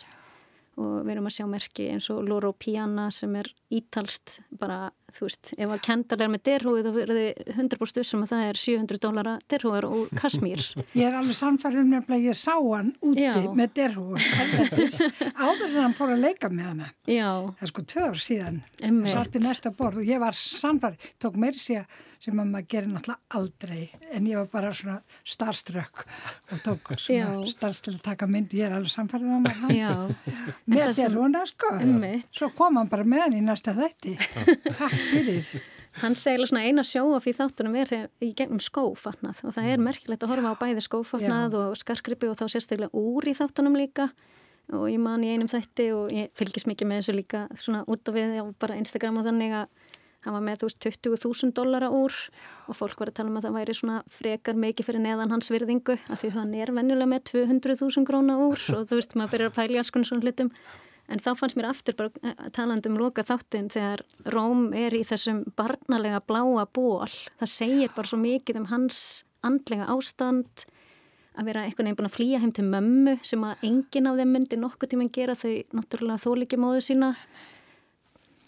og 0.79 1.03
við 1.03 1.13
erum 1.13 1.27
að 1.27 1.35
sjá 1.35 1.45
merki 1.49 1.85
eins 1.91 2.07
og 2.13 2.21
Loro 2.27 2.53
Piana 2.55 3.09
sem 3.11 3.33
er 3.35 3.49
ítalst 3.75 4.37
bara, 4.61 4.89
þú 5.13 5.27
veist, 5.27 5.51
ef 5.59 5.73
að 5.75 5.81
Kendall 5.85 6.23
er 6.23 6.31
með 6.31 6.43
derhúi 6.47 6.83
þá 6.85 6.89
verður 6.95 7.19
þið 7.19 7.51
100% 7.57 7.99
vissum 7.99 8.23
að 8.23 8.31
það 8.31 8.43
er 8.45 8.59
700 8.61 9.01
dólara 9.03 9.33
derhúar 9.51 9.87
og 9.89 10.13
Kasmír 10.17 10.63
Ég 10.99 11.09
er 11.09 11.17
alveg 11.19 11.37
samfærið 11.37 11.83
um 11.83 11.91
nefnilega 11.93 12.31
ég 12.31 12.39
sá 12.39 12.55
hann 12.55 12.93
úti 13.03 13.25
Já. 13.27 13.33
með 13.59 13.75
derhúi 13.81 14.23
áður 15.35 15.65
en 15.67 15.79
hann 15.83 15.97
fór 15.99 16.15
að 16.15 16.23
leika 16.23 16.51
með 16.53 16.71
hana 16.71 16.91
Já. 17.05 17.29
það 17.59 17.65
er 17.67 17.73
sko 17.73 17.85
tvö 17.93 18.07
ár 18.07 18.21
síðan 18.23 18.61
satt 19.11 19.35
í 19.35 19.43
næsta 19.43 19.73
borð 19.75 20.03
og 20.03 20.13
ég 20.13 20.23
var 20.23 20.37
samfærið 20.37 21.11
tók 21.19 21.39
meiri 21.41 21.59
síðan 21.59 21.89
sem 22.19 22.35
að 22.39 22.51
maður 22.51 22.67
gerir 22.73 22.91
náttúrulega 22.91 23.39
aldrei. 23.39 23.81
En 24.11 24.27
ég 24.27 24.39
var 24.41 24.49
bara 24.51 24.73
svona 24.75 24.97
starströkk 25.23 26.03
og 26.51 26.61
tók 26.65 26.93
svona 26.99 27.47
starst 27.47 27.87
til 27.87 27.95
að 27.95 28.03
taka 28.11 28.27
myndi, 28.29 28.59
ég 28.59 28.69
er 28.69 28.77
alveg 28.77 28.91
samfærið 28.93 29.31
á 29.31 29.39
maður 29.47 30.13
með 30.69 30.95
þér 30.99 31.17
húnna 31.19 31.43
sko. 31.49 31.73
Svo 32.35 32.51
kom 32.57 32.79
hann 32.81 32.91
bara 32.91 33.07
með 33.07 33.25
hann 33.25 33.37
í 33.39 33.43
næsta 33.45 33.75
þætti. 33.77 34.15
Takk 34.67 34.97
fyrir. 35.13 35.59
Hann 35.99 36.15
segla 36.15 36.45
svona 36.47 36.67
eina 36.67 36.83
sjóaf 36.85 37.25
í 37.27 37.33
þáttunum 37.33 37.75
er 37.81 37.91
í 38.23 38.29
gegnum 38.37 38.61
skófatnað. 38.61 39.41
Og 39.47 39.55
það 39.55 39.69
er 39.71 39.81
merkilegt 39.83 40.23
að 40.23 40.33
horfa 40.35 40.51
á 40.53 40.61
bæði 40.61 40.83
skófatnað 40.85 41.55
Já. 41.55 41.61
og 41.63 41.79
skarkrippi 41.81 42.29
og 42.29 42.37
þá 42.39 42.45
sérstaklega 42.53 42.93
úr 42.99 43.27
í 43.27 43.33
þáttunum 43.35 43.79
líka. 43.79 44.09
Og 44.69 44.85
ég 44.91 45.01
man 45.01 45.23
í 45.25 45.31
einum 45.33 45.49
þætti 45.49 45.87
og 45.97 46.13
ég 46.13 46.29
fylgis 46.37 46.67
mikið 46.69 46.91
með 46.91 47.01
þessu 47.01 47.15
líka 47.17 47.41
svona 47.57 47.81
út 47.89 48.11
af 48.11 48.15
við 48.15 48.35
og 48.43 48.51
bara 48.61 48.77
Instagram 48.77 49.17
og 49.17 49.25
þannig 49.25 49.55
að 49.63 49.78
hann 50.25 50.35
var 50.35 50.43
með 50.43 50.63
þú 50.63 50.69
veist 50.69 50.85
20.000 51.05 51.55
dollara 51.55 51.89
úr 51.93 52.15
og 52.67 52.77
fólk 52.77 52.99
var 52.99 53.11
að 53.11 53.19
tala 53.19 53.31
um 53.31 53.39
að 53.39 53.47
það 53.47 53.57
væri 53.59 53.75
svona 53.77 54.01
frekar 54.11 54.59
mikið 54.59 54.89
fyrir 54.89 55.03
neðan 55.05 55.33
hans 55.33 55.51
virðingu 55.53 55.95
af 55.95 56.21
því 56.21 56.33
hann 56.35 56.53
er 56.57 56.73
venjulega 56.75 57.11
með 57.13 57.23
200.000 57.31 58.05
gróna 58.09 58.37
úr 58.49 58.65
og 58.75 58.85
þú 58.89 58.99
veist 58.99 59.15
maður 59.15 59.35
byrjar 59.35 59.51
að 59.51 59.57
pælja 59.59 59.83
alls 59.83 59.93
konar 59.95 60.09
svona 60.11 60.27
hlutum. 60.27 60.51
En 61.09 61.17
þá 61.17 61.31
fannst 61.39 61.57
mér 61.57 61.71
aftur 61.71 61.95
bara 61.97 62.11
eh, 62.21 62.49
taland 62.53 62.85
um 62.85 62.99
loka 62.99 63.23
þáttin 63.25 63.71
þegar 63.73 64.03
Róm 64.29 64.67
er 64.77 64.93
í 64.93 65.01
þessum 65.07 65.41
barnalega 65.57 66.19
bláa 66.21 66.67
ból 66.69 67.09
það 67.09 67.53
segir 67.55 67.95
bara 67.95 68.11
svo 68.11 68.19
mikið 68.21 68.59
um 68.61 68.67
hans 68.69 68.99
andlega 69.41 69.87
ástand 69.89 70.67
að 71.39 71.47
vera 71.47 71.63
einhvern 71.63 71.87
veginn 71.87 71.97
búin 71.97 72.09
að 72.09 72.15
flýja 72.17 72.39
heim 72.43 72.51
til 72.55 72.65
mömmu 72.67 73.15
sem 73.25 73.43
að 73.47 73.65
enginn 73.69 74.09
af 74.09 74.17
þeim 74.19 74.33
myndi 74.35 74.59
nokkuð 74.59 74.91
tíma 74.91 75.07
að 75.07 75.13
gera. 75.15 75.35
Þau 75.39 75.53
náttúrulega 75.77 76.23
þóliki 76.25 76.59
móðu 76.59 76.81
sína 76.83 77.11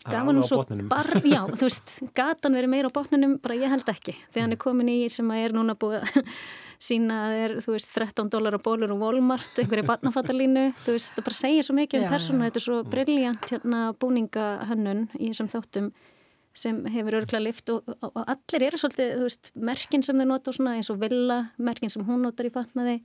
gaf 0.07 0.27
hann 0.27 0.41
svo 0.45 0.63
bara, 0.89 1.21
já, 1.35 1.41
þú 1.49 1.67
veist, 1.67 1.95
gatan 2.17 2.57
verið 2.57 2.73
meira 2.73 2.91
á 2.91 2.95
botnunum, 2.95 3.37
bara 3.43 3.57
ég 3.59 3.71
held 3.71 3.89
ekki. 3.91 4.15
Þegar 4.31 4.45
hann 4.47 4.55
er 4.55 4.61
komin 4.61 4.91
í 4.91 4.97
sem 5.13 5.31
að 5.33 5.45
er 5.45 5.55
núna 5.57 5.75
búið 5.79 6.01
að 6.01 6.21
sína 6.87 7.17
að 7.25 7.33
það 7.33 7.43
er, 7.45 7.55
þú 7.65 7.75
veist, 7.75 7.91
13 7.97 8.31
dólar 8.33 8.57
á 8.57 8.61
bólur 8.65 8.95
og 8.95 9.03
Walmart, 9.03 9.51
einhverju 9.61 9.87
barnafattalínu 9.89 10.67
þú 10.81 10.95
veist, 10.97 11.13
það 11.17 11.27
bara 11.27 11.39
segir 11.41 11.67
svo 11.67 11.75
mikið 11.77 12.05
um 12.05 12.13
persónu. 12.15 12.45
þetta 12.47 12.61
er 12.61 12.65
svo 12.65 12.79
brilljant 12.89 13.53
hérna 13.53 13.81
búningahönnun 14.01 15.03
í 15.19 15.29
þessum 15.29 15.51
þáttum 15.51 15.91
sem 16.57 16.81
hefur 16.91 17.19
örgla 17.21 17.39
lift 17.39 17.69
og, 17.71 17.85
og, 18.01 18.09
og 18.11 18.23
allir 18.25 18.65
eru 18.67 18.79
svolítið, 18.81 19.13
þú 19.19 19.27
veist, 19.27 19.51
merkin 19.69 20.03
sem 20.03 20.17
þau 20.19 20.27
nota 20.33 20.53
svona, 20.55 20.73
eins 20.79 20.89
og 20.91 20.99
Villa, 20.99 21.37
merkin 21.61 21.93
sem 21.93 22.03
hún 22.07 22.25
notar 22.25 22.49
í 22.49 22.53
fatnaði. 22.53 22.97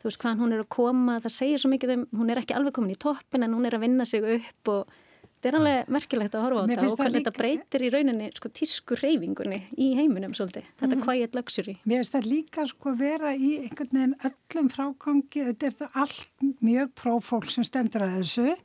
Þú 0.00 0.08
veist, 0.08 0.20
hvaðan 0.22 0.40
hún 0.40 0.56
er 0.56 0.64
að 0.64 0.70
koma 0.72 1.18
það 1.20 1.36
segir 1.36 1.60
svo 1.60 1.70
mikið 1.70 1.94
um, 1.94 2.04
hún 2.16 2.32
er 2.32 2.40
ekki 2.40 2.56
alveg 2.56 2.74
komin 2.76 2.94
í 2.94 2.98
toppin 2.98 3.44
en 3.44 3.54
hún 3.54 3.68
er 3.68 3.76
að 3.76 3.84
vinna 3.84 4.06
sig 4.08 4.24
upp 4.24 4.72
og 4.72 4.94
Þetta 5.40 5.48
er 5.48 5.56
alveg 5.56 5.92
merkilegt 5.96 6.34
að 6.36 6.42
horfa 6.44 6.60
á 6.60 6.64
þetta 6.68 6.88
og 6.90 6.98
hvernig 7.00 7.14
líka... 7.14 7.30
þetta 7.30 7.40
breytir 7.40 7.82
í 7.86 7.88
rauninni 7.94 8.26
sko, 8.36 8.48
tísku 8.52 8.96
reyfingunni 9.00 9.60
í 9.80 9.86
heiminum 9.96 10.34
svolítið, 10.36 10.66
mm. 10.68 10.74
þetta 10.82 10.96
mhm. 10.98 11.04
quiet 11.06 11.38
luxury. 11.38 11.76
Mér 11.88 12.02
finnst 12.02 12.16
það 12.18 12.28
líka 12.28 12.66
sko 12.68 12.92
vera 13.00 13.32
í 13.32 13.54
einhvern 13.62 13.94
veginn 13.96 14.16
öllum 14.28 14.68
frágangi, 14.74 15.46
þetta 15.48 15.70
er 15.70 15.76
það 15.78 15.96
allt 16.04 16.46
mjög 16.60 16.92
prófólk 17.00 17.48
sem 17.48 17.64
stendur 17.64 18.04
að 18.04 18.18
þessu 18.18 18.58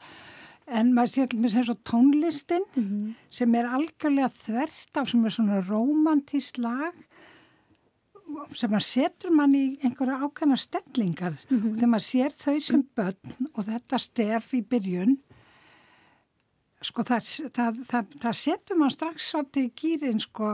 en 0.76 0.92
maður 0.98 1.14
sér 1.14 1.36
með 1.40 1.54
sem 1.54 1.66
svo 1.70 1.76
tónlistin 1.88 2.68
mm 2.74 2.84
-hmm. 2.84 3.10
sem 3.40 3.56
er 3.56 3.72
algjörlega 3.78 4.30
þvert 4.36 5.00
af 5.00 5.10
sem 5.10 5.26
er 5.26 5.32
svona 5.32 5.62
romantísk 5.62 6.58
lag 6.58 6.96
sem 8.52 8.72
maður 8.72 8.88
setur 8.88 9.32
mann 9.32 9.56
í 9.56 9.78
einhverja 9.84 10.20
ákveðna 10.26 10.58
stellingar 10.58 11.38
mm 11.38 11.58
-hmm. 11.58 11.70
og 11.70 11.76
þegar 11.76 11.92
maður 11.94 12.08
sér 12.10 12.32
þau 12.36 12.60
sem 12.60 12.84
börn 12.96 13.50
og 13.54 13.64
þetta 13.66 13.98
stef 13.98 14.54
í 14.54 14.62
byrjun 14.62 15.18
sko 16.84 17.06
það, 17.08 17.30
það, 17.56 17.78
það, 17.90 18.18
það 18.24 18.38
setur 18.40 18.80
mann 18.80 18.94
strax 18.94 19.30
svolítið 19.32 19.68
í 19.68 19.72
gýrin 19.80 20.20
sko, 20.24 20.50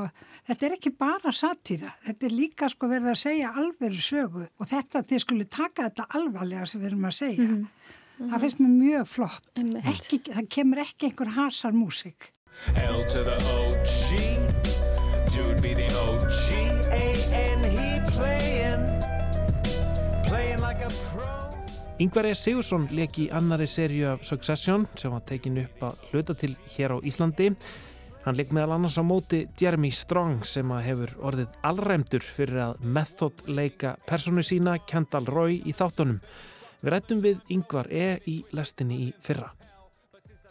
þetta 0.47 0.67
er 0.67 0.75
ekki 0.77 0.93
bara 0.99 1.33
satýra, 1.35 1.93
þetta 2.05 2.27
er 2.27 2.35
líka 2.35 2.69
sko 2.71 2.89
verið 2.91 3.13
að 3.13 3.21
segja 3.23 3.53
alveru 3.61 4.03
sögu. 4.05 4.45
Og 4.59 4.69
þetta 4.71 5.03
þið 5.09 5.23
skulle 5.25 5.49
taka 5.49 5.89
þetta 5.89 6.07
alvarlega 6.19 6.67
sem 6.69 6.81
við 6.81 6.91
erum 6.91 7.09
að 7.09 7.17
segja. 7.19 7.47
Mm 7.47 7.57
-hmm. 7.57 8.29
Það 8.31 8.41
finnst 8.41 8.59
mér 8.59 8.73
mjög 8.77 9.07
flott, 9.09 9.47
ekki, 9.57 10.19
það 10.27 10.49
kemur 10.49 10.83
ekki 10.83 11.07
einhver 11.09 11.31
hasar 11.37 11.73
músik. 11.73 12.31
L 12.75 13.01
to 13.09 13.23
the 13.25 13.37
OG, 13.57 13.97
dude 15.33 15.61
be 15.61 15.73
the 15.73 15.89
OG, 15.97 16.70
Yngvar 22.01 22.25
E. 22.25 22.33
Sigursson 22.33 22.87
leki 22.89 23.27
í 23.27 23.31
annari 23.37 23.67
serju 23.69 24.07
af 24.09 24.23
Succession 24.25 24.87
sem 24.97 25.11
var 25.13 25.21
tekin 25.27 25.59
upp 25.61 25.83
að 25.85 26.05
hluta 26.09 26.33
til 26.33 26.55
hér 26.73 26.95
á 26.95 27.03
Íslandi. 27.05 27.51
Hann 28.23 28.37
leik 28.39 28.53
meðal 28.55 28.79
annars 28.79 28.95
á 28.97 29.05
móti 29.05 29.43
Jeremy 29.59 29.91
Strong 29.93 30.39
sem 30.49 30.71
að 30.73 30.87
hefur 30.87 31.11
orðið 31.29 31.59
allræmdur 31.69 32.23
fyrir 32.25 32.57
að 32.63 32.79
method 32.95 33.43
leika 33.45 33.91
personu 34.09 34.41
sína 34.41 34.79
Kendall 34.89 35.29
Roy 35.29 35.59
í 35.61 35.75
þáttunum. 35.77 36.17
Við 36.81 36.93
rættum 36.93 37.21
við 37.21 37.43
Yngvar 37.53 37.89
E. 37.93 38.07
í 38.25 38.39
lestinni 38.49 38.97
í 39.03 39.09
fyrra. 39.21 39.51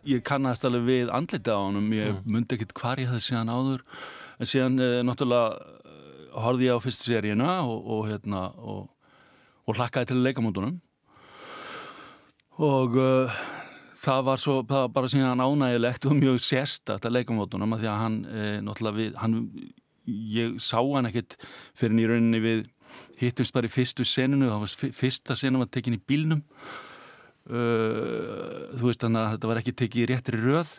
Ég 0.06 0.22
kannast 0.22 0.68
alveg 0.68 0.86
við 0.86 1.10
andlita 1.10 1.56
á 1.58 1.66
hann, 1.66 1.88
ég 1.90 2.12
mm. 2.12 2.20
myndi 2.30 2.60
ekkit 2.60 2.76
hvar 2.78 3.02
ég 3.02 3.10
það 3.10 3.24
síðan 3.26 3.50
áður 3.50 3.82
en 4.38 4.52
síðan 4.52 4.78
eh, 4.78 5.00
náttúrulega 5.02 5.58
eh, 5.58 6.30
horfði 6.46 6.70
ég 6.70 6.78
á 6.78 6.84
fyrstu 6.86 7.10
seríuna 7.10 7.58
og, 7.64 7.90
og, 7.96 8.06
hérna, 8.06 8.44
og, 8.54 8.86
og 9.66 9.80
hlakkaði 9.80 10.12
til 10.12 10.22
leikamóndunum 10.28 10.78
og 12.60 12.96
uh, 13.00 13.38
það 14.00 14.26
var 14.26 14.40
svo 14.40 14.56
það 14.68 14.82
var 14.84 14.92
bara 14.96 15.12
síðan 15.12 15.44
ánægilegt 15.44 16.08
og 16.08 16.18
mjög 16.18 16.42
sérstakt 16.44 17.06
að 17.08 17.16
leikamótunum 17.18 17.76
að 17.76 17.82
því 17.82 17.90
að 17.90 18.00
hann 18.00 18.18
e, 18.26 18.44
náttúrulega 18.64 18.98
við, 18.98 19.16
hann, 19.20 19.34
ég 20.36 20.54
sá 20.62 20.78
hann 20.80 21.08
ekkert 21.08 21.36
fyrir 21.78 21.96
nýrauninni 21.98 22.40
við 22.44 22.62
hittumst 23.20 23.54
bara 23.54 23.68
í 23.68 23.72
fyrstu 23.72 24.06
seninu, 24.08 24.48
það 24.50 24.64
var 24.64 24.94
fyrsta 25.00 25.36
senu 25.38 25.60
var 25.60 25.70
tekin 25.72 25.98
í 25.98 26.00
bílnum. 26.00 26.40
Uh, 27.50 28.70
þú 28.78 28.86
veist 28.86 29.02
þannig 29.02 29.20
að 29.20 29.32
þetta 29.34 29.50
var 29.50 29.60
ekki 29.60 29.76
tekið 29.80 30.02
í 30.02 30.08
réttri 30.10 30.40
röð. 30.40 30.74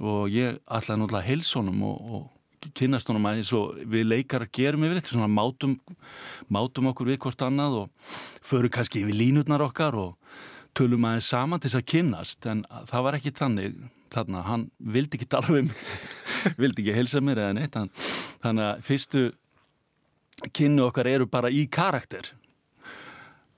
Og 0.00 0.30
ég 0.32 0.60
ætlaði 0.64 1.02
náttúrulega 1.02 1.20
að 1.20 1.28
heilsa 1.28 1.58
honum 1.60 1.82
og, 1.90 2.12
og 2.16 2.70
kynast 2.76 3.08
honum 3.10 3.28
aðeins 3.28 3.52
og 3.56 3.80
við 3.88 4.06
leikar 4.08 4.44
að 4.44 4.52
gerum 4.56 4.84
yfir 4.86 5.00
þetta, 5.00 5.14
svona 5.14 5.32
mátum, 5.32 5.76
mátum 6.52 6.90
okkur 6.92 7.12
við 7.12 7.20
hvort 7.24 7.44
annað 7.44 7.78
og 7.82 8.16
förum 8.44 8.72
kannski 8.72 9.04
yfir 9.04 9.16
línutnar 9.16 9.64
okkar 9.64 9.96
og 10.00 10.19
tölum 10.76 11.06
aðeins 11.08 11.30
saman 11.32 11.60
til 11.60 11.70
þess 11.70 11.80
að 11.80 11.90
kynast 11.94 12.46
en 12.50 12.64
það 12.90 13.06
var 13.06 13.18
ekki 13.18 13.34
þannig 13.36 13.78
þarna, 14.10 14.42
hann 14.46 14.66
vildi 14.78 15.18
ekki 15.18 15.28
tala 15.30 15.54
mig 15.54 15.70
vildi 16.62 16.84
ekki 16.84 16.96
heilsa 16.96 17.22
mér 17.24 17.44
eða 17.44 17.56
neitt. 17.58 17.78
Þannig 18.42 18.66
að 18.66 18.84
fyrstu 18.86 19.24
kynnu 20.56 20.86
okkar 20.88 21.10
eru 21.10 21.28
bara 21.30 21.50
í 21.52 21.66
karakter. 21.72 22.32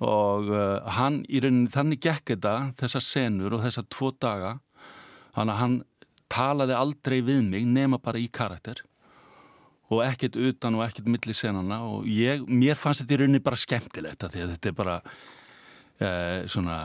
Og 0.03 0.51
uh, 0.51 0.83
hann 0.99 1.21
í 1.31 1.41
rauninni 1.43 1.71
þannig 1.71 2.03
gekk 2.03 2.35
þetta 2.35 2.55
þessar 2.81 3.07
senur 3.07 3.57
og 3.57 3.67
þessar 3.67 3.87
tvo 3.93 4.11
daga. 4.19 4.57
Þannig 5.37 5.55
að 5.55 5.61
hann 5.61 5.77
talaði 6.33 6.75
aldrei 6.77 7.21
við 7.25 7.45
mig 7.47 7.69
nema 7.69 8.01
bara 8.03 8.21
í 8.21 8.27
karakter. 8.33 8.83
Og 9.93 10.01
ekkert 10.07 10.39
utan 10.41 10.79
og 10.79 10.87
ekkert 10.87 11.11
milli 11.13 11.37
senana 11.37 11.83
og 11.85 12.09
ég, 12.09 12.43
mér 12.49 12.79
fannst 12.81 13.05
þetta 13.05 13.15
í 13.15 13.21
rauninni 13.23 13.45
bara 13.45 13.61
skemmtilegt 13.61 14.25
því 14.25 14.45
að 14.47 14.55
þetta 14.57 14.71
er 14.71 14.77
bara 14.79 14.99
uh, 16.03 16.39
svona, 16.51 16.79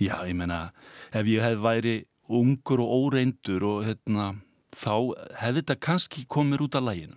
já 0.00 0.16
ég 0.26 0.36
menna 0.36 0.72
ef 1.12 1.26
ég 1.26 1.42
hef 1.42 1.62
væri 1.62 1.96
ungur 2.28 2.82
og 2.82 3.12
óreindur 3.12 3.64
og 3.64 3.84
hérna 3.86 4.34
þá 4.74 5.14
hefði 5.40 5.62
þetta 5.62 5.78
kannski 5.80 6.26
komið 6.28 6.66
út 6.66 6.78
af 6.78 6.86
læginu 6.86 7.16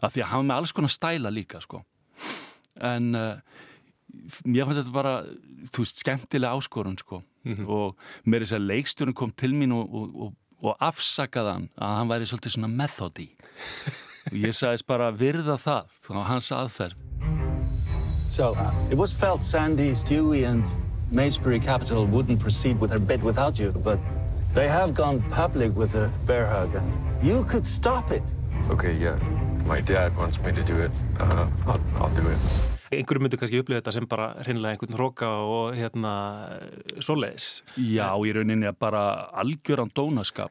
af 0.00 0.14
því 0.14 0.24
að 0.24 0.30
hafa 0.32 0.46
með 0.48 0.56
alls 0.56 0.72
konar 0.76 0.92
stæla 0.92 1.32
líka 1.32 1.60
sko. 1.60 1.82
En 2.80 3.14
uh, 3.16 3.40
mér 4.44 4.66
fannst 4.66 4.82
þetta 4.82 4.94
bara 4.94 5.14
þú 5.70 5.84
veist, 5.84 6.00
skemmtilega 6.00 6.56
áskorun 6.56 6.98
sko. 6.98 7.22
Mm 7.44 7.54
-hmm. 7.54 7.68
og 7.68 7.96
mér 8.26 8.36
er 8.36 8.46
þess 8.46 8.58
að 8.58 8.68
leikstjórun 8.68 9.14
kom 9.14 9.30
til 9.30 9.54
mín 9.54 9.72
og, 9.72 9.94
og, 9.94 10.20
og, 10.22 10.34
og 10.62 10.76
afsakaði 10.80 11.52
hann 11.52 11.68
að 11.76 11.96
hann 11.96 12.08
væri 12.08 12.26
svolítið 12.26 12.52
svona 12.52 12.68
methodi 12.68 13.30
og 14.26 14.36
ég 14.36 14.52
sagðist 14.52 14.86
bara 14.86 15.10
virða 15.10 15.56
það 15.56 15.84
þá 16.04 16.22
hans 16.24 16.52
aðferð. 16.52 16.96
So, 18.28 18.56
it 18.90 18.98
was 18.98 19.12
felt 19.12 19.42
Sandy, 19.42 19.94
Stewie 19.94 20.46
and 20.46 20.89
Macebury 21.12 21.60
Capital 21.60 22.06
wouldn't 22.06 22.38
proceed 22.38 22.80
with 22.80 22.90
their 22.90 23.00
bid 23.00 23.22
without 23.22 23.58
you, 23.58 23.72
but 23.82 23.98
they 24.54 24.68
have 24.68 24.94
gone 24.94 25.20
public 25.30 25.76
with 25.76 25.94
a 25.94 26.10
bear 26.24 26.46
hug 26.46 26.74
and 26.74 26.86
you 27.22 27.44
could 27.44 27.66
stop 27.66 28.12
it. 28.12 28.22
Okay, 28.70 28.94
yeah. 28.94 29.18
My 29.66 29.80
dad 29.80 30.16
wants 30.16 30.40
me 30.40 30.52
to 30.52 30.62
do 30.62 30.76
it. 30.78 30.90
Uh, 31.18 31.46
I'll, 31.66 31.80
I'll 31.98 32.14
do 32.14 32.26
it. 32.30 32.38
Einhverju 32.90 33.22
myndu 33.22 33.38
kannski 33.38 33.58
upplifa 33.62 33.78
þetta 33.78 33.92
sem 33.94 34.06
bara 34.10 34.32
hreinlega 34.42 34.74
einhvern 34.74 34.96
hróka 34.98 35.28
og 35.46 35.76
hérna 35.78 36.12
svoleiðis. 36.98 37.60
Já, 37.78 38.08
í 38.18 38.32
rauninni 38.34 38.66
er 38.66 38.74
bara 38.74 39.02
algjöran 39.42 39.92
dónaskap 39.94 40.50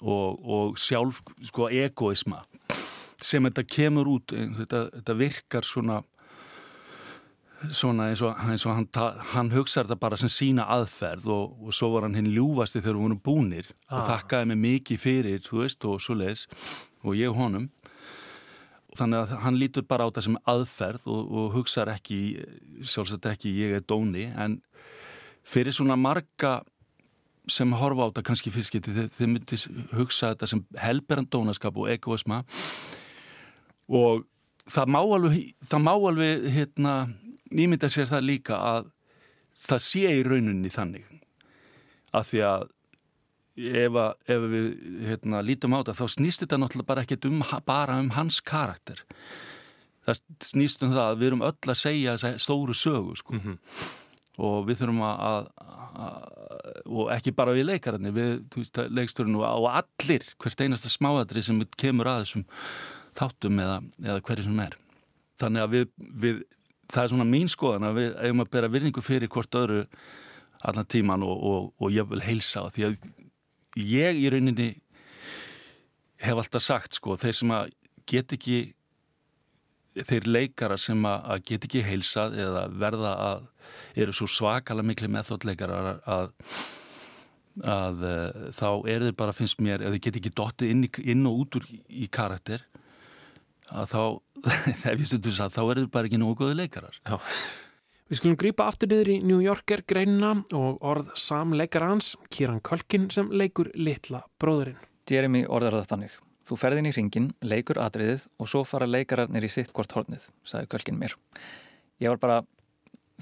og, 0.00 0.40
og 0.44 0.80
sjálf 0.80 1.22
sko 1.48 1.70
egoisma 1.72 2.42
sem 3.20 3.44
þetta 3.48 3.64
kemur 3.68 4.08
út, 4.12 4.32
þetta, 4.32 4.86
þetta 4.96 5.16
virkar 5.16 5.68
svona 5.68 6.00
svona 7.76 8.08
eins 8.10 8.22
og, 8.24 8.36
eins 8.48 8.64
og 8.66 8.76
hann, 8.76 8.86
hann 9.34 9.50
hugsaði 9.52 9.90
þetta 9.90 10.00
bara 10.00 10.18
sem 10.20 10.32
sína 10.32 10.66
aðferð 10.72 11.28
og, 11.34 11.58
og 11.66 11.76
svo 11.76 11.90
var 11.94 12.06
hann 12.06 12.16
hinn 12.16 12.30
ljúfasti 12.32 12.80
þegar 12.80 12.96
við 12.96 13.04
vorum 13.04 13.22
búnir 13.24 13.68
ah. 13.88 13.98
og 13.98 14.06
þakkaði 14.08 14.50
mig 14.50 14.60
mikið 14.64 15.02
fyrir, 15.02 15.44
þú 15.44 15.62
veist, 15.64 15.84
og 15.84 16.00
svo 16.02 16.16
leiðis 16.18 16.46
og 17.04 17.16
ég 17.18 17.36
honum 17.36 17.68
þannig 18.98 19.20
að 19.20 19.36
hann 19.44 19.60
lítur 19.60 19.86
bara 19.88 20.06
á 20.06 20.10
þetta 20.10 20.26
sem 20.26 20.40
aðferð 20.50 21.06
og, 21.12 21.30
og 21.30 21.54
hugsaði 21.58 21.94
ekki 21.94 22.20
sjálfsagt 22.80 23.30
ekki 23.30 23.54
ég 23.60 23.78
er 23.78 23.86
dóni 23.86 24.26
en 24.34 24.58
fyrir 25.46 25.74
svona 25.76 25.98
marga 26.00 26.60
sem 27.50 27.70
horfa 27.76 28.06
á 28.06 28.08
þetta 28.10 28.26
kannski 28.26 28.52
fyrstskipti 28.54 28.94
þið, 28.96 29.08
þið 29.16 29.32
myndir 29.34 29.64
hugsa 29.96 30.32
þetta 30.32 30.50
sem 30.50 30.64
helberan 30.80 31.28
dónaskap 31.30 31.78
og 31.80 31.90
egoisma 31.92 32.42
og 33.90 34.26
það 34.70 34.92
má 34.94 35.00
alveg, 35.02 35.40
það 35.66 35.84
má 35.86 35.92
alveg 35.94 36.46
hérna 36.54 36.94
nýmynda 37.54 37.90
sér 37.92 38.08
það 38.10 38.26
líka 38.28 38.58
að 38.58 38.90
það 39.60 39.86
sé 39.86 40.12
í 40.18 40.22
rauninni 40.26 40.72
þannig 40.72 41.06
að 42.16 42.28
því 42.30 42.42
að 42.48 42.66
ef, 43.60 43.94
að, 43.94 44.12
ef 44.34 44.44
við 44.52 44.68
hérna, 45.08 45.42
lítum 45.44 45.76
á 45.76 45.80
þetta 45.80 45.96
þá 46.00 46.16
snýst 46.16 46.44
þetta 46.44 46.60
náttúrulega 46.60 46.90
bara 46.90 47.04
ekkert 47.04 47.28
um, 47.28 47.40
bara 47.66 47.98
um 48.02 48.12
hans 48.16 48.40
karakter 48.40 49.02
það 50.06 50.22
snýst 50.44 50.84
um 50.86 50.94
það 50.94 51.06
að 51.06 51.18
við 51.20 51.30
erum 51.30 51.46
öll 51.50 51.72
að 51.74 51.80
segja 51.80 52.16
stóru 52.40 52.76
sögu 52.76 53.16
sko. 53.18 53.34
mm 53.34 53.40
-hmm. 53.40 53.58
og 54.46 54.68
við 54.68 54.80
þurfum 54.80 55.02
að, 55.06 55.20
að, 55.30 55.50
að 56.06 56.40
og 56.90 57.10
ekki 57.14 57.34
bara 57.36 57.54
við 57.54 57.68
leikararnir 57.68 58.14
við 58.14 58.86
leiksturinn 58.90 59.36
og 59.36 59.68
allir 59.68 60.24
hvert 60.38 60.60
einasta 60.60 60.88
smáadri 60.88 61.42
sem 61.42 61.60
kemur 61.76 62.08
að 62.08 62.24
þessum 62.24 62.46
þáttum 63.16 63.60
eða, 63.60 63.76
eða 64.04 64.22
hverju 64.26 64.46
sem 64.46 64.60
er 64.60 64.76
þannig 65.40 65.62
að 65.62 65.70
við, 65.74 65.86
við 65.96 66.42
það 66.90 67.02
er 67.02 67.12
svona 67.12 67.28
mín 67.28 67.50
skoðan 67.50 67.88
að 67.90 68.00
við 68.00 68.10
eigum 68.24 68.44
að 68.44 68.52
bera 68.56 68.72
virðingu 68.72 69.04
fyrir 69.04 69.30
hvort 69.32 69.58
öðru 69.60 69.84
allan 70.66 70.88
tíman 70.90 71.24
og, 71.24 71.36
og, 71.50 71.68
og 71.80 71.94
ég 71.94 72.08
vil 72.10 72.22
heilsa 72.24 72.66
á 72.66 72.68
því 72.68 72.88
að 72.88 73.04
ég 73.80 74.18
í 74.20 74.28
rauninni 74.32 74.70
hef 76.20 76.42
alltaf 76.42 76.64
sagt 76.64 76.98
sko 76.98 77.16
þeir 77.20 77.38
sem 77.38 77.54
að 77.54 77.70
get 78.10 78.34
ekki 78.36 78.58
þeir 80.06 80.28
leikara 80.28 80.76
sem 80.78 81.00
að 81.06 81.46
get 81.48 81.64
ekki 81.66 81.82
heilsað 81.84 82.36
eða 82.40 82.66
verða 82.70 83.14
að 83.26 83.46
eru 83.98 84.14
svo 84.14 84.28
svakalega 84.30 84.86
miklu 84.86 85.10
meðþóttleikara 85.10 85.80
að, 85.80 86.02
að, 86.14 86.28
að 87.74 88.04
uh, 88.06 88.42
þá 88.56 88.68
er 88.92 89.06
þeir 89.06 89.16
bara 89.18 89.36
finnst 89.36 89.62
mér 89.64 89.84
eða 89.86 90.02
get 90.02 90.20
ekki 90.20 90.34
dottið 90.36 90.74
inn, 90.74 90.84
inn 91.02 91.26
og 91.30 91.42
út 91.44 91.60
úr 91.60 91.66
í 91.88 92.06
karakter 92.12 92.66
að 93.70 93.90
þá, 93.90 94.02
ef 94.90 94.94
ég 94.94 95.08
stundur 95.08 95.34
það, 95.36 95.52
þá 95.56 95.60
er 95.62 95.80
þið 95.82 95.90
bara 95.96 96.10
ekki 96.10 96.20
nógu 96.20 96.38
góði 96.40 96.56
leikarar. 96.62 96.96
Já. 97.06 97.18
Við 98.10 98.18
skulum 98.18 98.38
grýpa 98.40 98.66
aftur 98.66 98.90
niður 98.90 99.12
í 99.12 99.16
New 99.22 99.38
Yorker 99.38 99.84
greinina 99.86 100.32
og 100.56 100.80
orð 100.82 101.12
samleikar 101.14 101.84
hans, 101.86 102.16
Kieran 102.34 102.58
Culkin, 102.66 103.06
sem 103.14 103.28
leikur 103.30 103.70
litla 103.78 104.24
bróðurinn. 104.42 104.80
Jeremy 105.10 105.44
orðar 105.46 105.78
það 105.78 105.90
þannig. 105.92 106.16
Þú 106.50 106.56
ferðin 106.58 106.88
í 106.90 106.92
ringin, 106.96 107.28
leikur 107.46 107.78
atriðið 107.78 108.24
og 108.42 108.50
svo 108.50 108.64
fara 108.66 108.88
leikararnir 108.90 109.46
í 109.46 109.50
sitt 109.52 109.70
hvort 109.76 109.94
hornið, 109.94 110.24
sagði 110.42 110.70
Culkin 110.72 110.98
mér. 110.98 111.14
Ég 112.02 112.10
var 112.10 112.18
bara, 112.22 112.38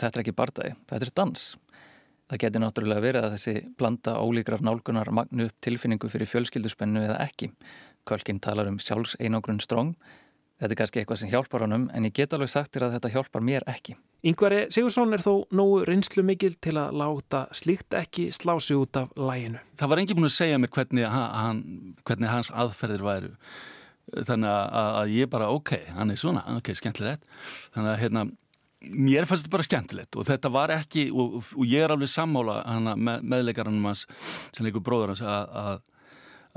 þetta 0.01 0.17
er 0.17 0.25
ekki 0.25 0.37
bardagi, 0.39 0.77
þetta 0.89 1.09
er 1.09 1.13
dans. 1.21 1.45
Það 2.29 2.41
geti 2.45 2.63
náttúrulega 2.63 3.05
verið 3.05 3.27
að 3.27 3.35
þessi 3.37 3.55
blanda 3.77 4.15
ólíkrar 4.21 4.65
nálgunar 4.65 5.13
magnu 5.17 5.51
upp 5.51 5.61
tilfinningu 5.65 6.09
fyrir 6.13 6.29
fjölskylduspennu 6.33 7.05
eða 7.05 7.21
ekki. 7.25 7.51
Culkin 8.09 8.41
talar 8.41 8.69
um 8.73 8.81
sjálfs 8.81 9.19
einogrunn 9.21 9.61
stróng 9.61 9.95
Þetta 10.59 10.75
er 10.75 10.79
kannski 10.81 11.01
eitthvað 11.01 11.21
sem 11.21 11.31
hjálpar 11.31 11.63
honum 11.63 11.87
en 11.95 12.07
ég 12.09 12.15
get 12.17 12.35
alveg 12.35 12.51
sagt 12.51 12.75
þér 12.75 12.89
að 12.89 12.95
þetta 12.97 13.11
hjálpar 13.15 13.45
mér 13.47 13.67
ekki. 13.71 13.95
Yngvari 14.27 14.65
Sigursson 14.75 15.15
er 15.15 15.23
þó 15.23 15.45
nógu 15.55 15.85
reynslu 15.87 16.25
mikil 16.27 16.57
til 16.59 16.75
að 16.81 16.97
láta 16.99 17.45
slíkt 17.55 17.95
ekki 17.95 18.27
slási 18.35 18.75
út 18.75 18.99
af 18.99 19.13
læginu. 19.15 19.63
Það 19.79 19.93
var 19.93 20.03
engin 20.03 20.19
búin 20.19 20.27
að 20.27 20.35
segja 20.35 20.59
mér 20.59 20.73
hvernig, 20.75 21.07
hann, 21.07 21.63
hvernig 22.03 22.33
hans 22.33 22.51
aðferðir 22.51 23.07
væru. 23.07 23.31
Þannig 24.09 24.51
að, 24.51 24.91
að 24.99 25.15
ég 25.15 25.31
bara, 25.31 25.53
ok, 25.55 25.73
hann 25.95 26.11
er 26.11 26.19
svona, 26.19 26.43
ok, 26.59 26.73
skemmtilegt. 26.75 27.31
Þannig 27.77 27.93
að 27.93 27.99
hérna, 28.03 28.27
mér 28.89 29.29
fannst 29.29 29.47
þetta 29.47 29.55
bara 29.55 29.67
skemmtilegt 29.69 30.19
og 30.19 30.27
þetta 30.27 30.51
var 30.55 30.75
ekki, 30.75 31.09
og, 31.15 31.39
og 31.55 31.65
ég 31.67 31.87
er 31.87 31.95
alveg 31.95 32.11
sammála 32.11 32.61
með, 32.99 33.27
meðleikarannum 33.31 33.91
hans 33.91 34.09
sem 34.57 34.67
leikur 34.67 34.83
bróður 34.87 35.15
hans 35.15 35.23
að, 35.23 35.59
að, 35.63 35.83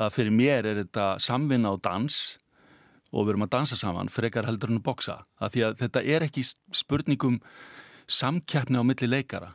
að 0.05 0.13
fyrir 0.17 0.37
mér 0.41 0.69
er 0.71 0.81
þetta 0.83 1.11
samvinna 1.21 1.75
og 1.75 1.83
dans 1.85 2.23
og 2.25 2.41
við 3.11 3.33
erum 3.33 3.45
að 3.45 3.53
dansa 3.57 3.77
saman 3.79 4.11
frekar 4.11 4.47
heldur 4.47 4.71
en 4.71 4.79
að 4.79 4.85
boksa 4.87 5.17
af 5.39 5.53
því 5.53 5.65
að 5.67 5.79
þetta 5.81 6.03
er 6.15 6.25
ekki 6.27 6.45
spurningum 6.47 7.39
samkjæfni 8.11 8.79
á 8.79 8.83
milli 8.87 9.09
leikara. 9.09 9.51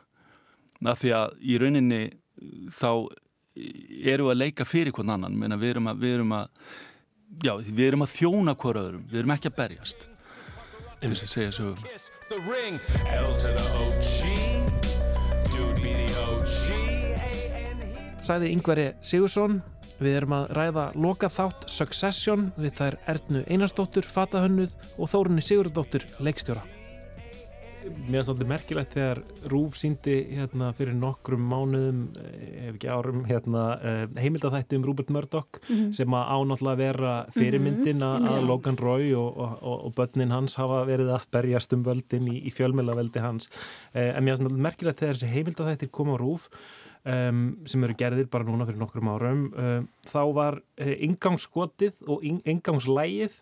Af 0.85 1.01
því 1.01 1.13
að 1.17 1.39
í 1.41 1.57
rauninni 1.61 2.01
þá 2.69 2.91
eru 4.05 4.29
að 4.31 4.39
leika 4.43 4.67
fyrir 4.67 4.93
hvern 4.93 5.15
annan. 5.15 5.37
Meina, 5.39 5.57
við, 5.57 5.75
erum 5.75 5.89
að, 5.89 6.03
við, 6.03 6.13
erum 6.19 6.35
að, 6.37 6.67
já, 7.43 7.53
við 7.65 7.85
erum 7.87 8.05
að 8.05 8.13
þjóna 8.13 8.55
hver 8.61 8.81
öðrum. 8.83 9.07
Við 9.09 9.23
erum 9.23 9.33
ekki 9.37 9.51
að 9.51 9.57
berjast. 9.57 10.05
Eins 10.97 11.21
og 11.21 11.29
segja 11.29 11.51
svo 11.53 11.73
Sæði 18.27 18.49
Yngveri 18.51 18.87
Sigursson 19.05 19.61
Við 19.97 20.17
erum 20.19 20.33
að 20.37 20.49
ræða 20.53 20.87
loka 20.93 21.29
þátt 21.33 21.69
Succession 21.73 22.51
við 22.57 22.75
þær 22.77 22.97
Ernu 23.15 23.43
Einarsdóttur, 23.49 24.05
Fatahönnuð 24.05 24.75
og 24.97 25.09
Þórunni 25.09 25.41
Sigurdóttur, 25.41 26.05
leikstjóra. 26.21 26.61
mér 28.07 28.19
er 28.19 28.25
svolítið 28.27 28.49
merkilegt 28.51 28.93
þegar 28.93 29.19
Rúf 29.47 29.77
síndi 29.79 30.15
hérna 30.35 30.73
fyrir 30.75 30.95
nokkrum 30.97 31.43
mánuðum, 31.47 32.01
ef 32.19 32.73
ekki 32.73 32.89
árum 32.91 33.21
hérna, 33.29 33.61
heimildathætti 34.19 34.75
um 34.75 34.83
Rupert 34.83 35.09
Murdoch 35.09 35.61
mm 35.61 35.75
-hmm. 35.75 35.93
sem 35.93 36.09
að 36.13 36.27
ánáttúrulega 36.35 36.77
vera 36.77 37.13
fyrirmyndin 37.37 38.03
að 38.03 38.19
mm 38.19 38.27
-hmm. 38.27 38.47
Logan 38.47 38.77
Roy 38.77 39.13
og, 39.13 39.37
og, 39.37 39.63
og, 39.63 39.85
og 39.85 39.93
börnin 39.95 40.31
hans 40.31 40.55
hafa 40.55 40.85
verið 40.85 41.09
að 41.15 41.29
berjast 41.31 41.73
um 41.73 41.83
völdin 41.83 42.27
í, 42.27 42.43
í 42.47 42.51
fjölmjölaveldi 42.51 43.19
hans 43.19 43.49
en 43.93 44.23
mér 44.23 44.31
er 44.31 44.37
svolítið 44.37 44.57
merkilegt 44.67 44.99
þegar 44.99 45.13
þessi 45.13 45.33
heimildathættir 45.33 45.89
koma 45.89 46.13
á 46.13 46.17
Rúf 46.17 46.49
Um, 47.07 47.43
sem 47.69 47.83
eru 47.85 47.93
gerðir 47.95 48.25
bara 48.27 48.43
núna 48.43 48.65
fyrir 48.67 48.81
nokkrum 48.81 49.07
árum. 49.13 49.45
Um, 49.55 49.85
þá 50.09 50.23
var 50.35 50.57
uh, 50.59 50.95
ingangsskotið 51.07 52.01
og 52.11 52.25
in, 52.27 52.41
ingangslægið 52.43 53.37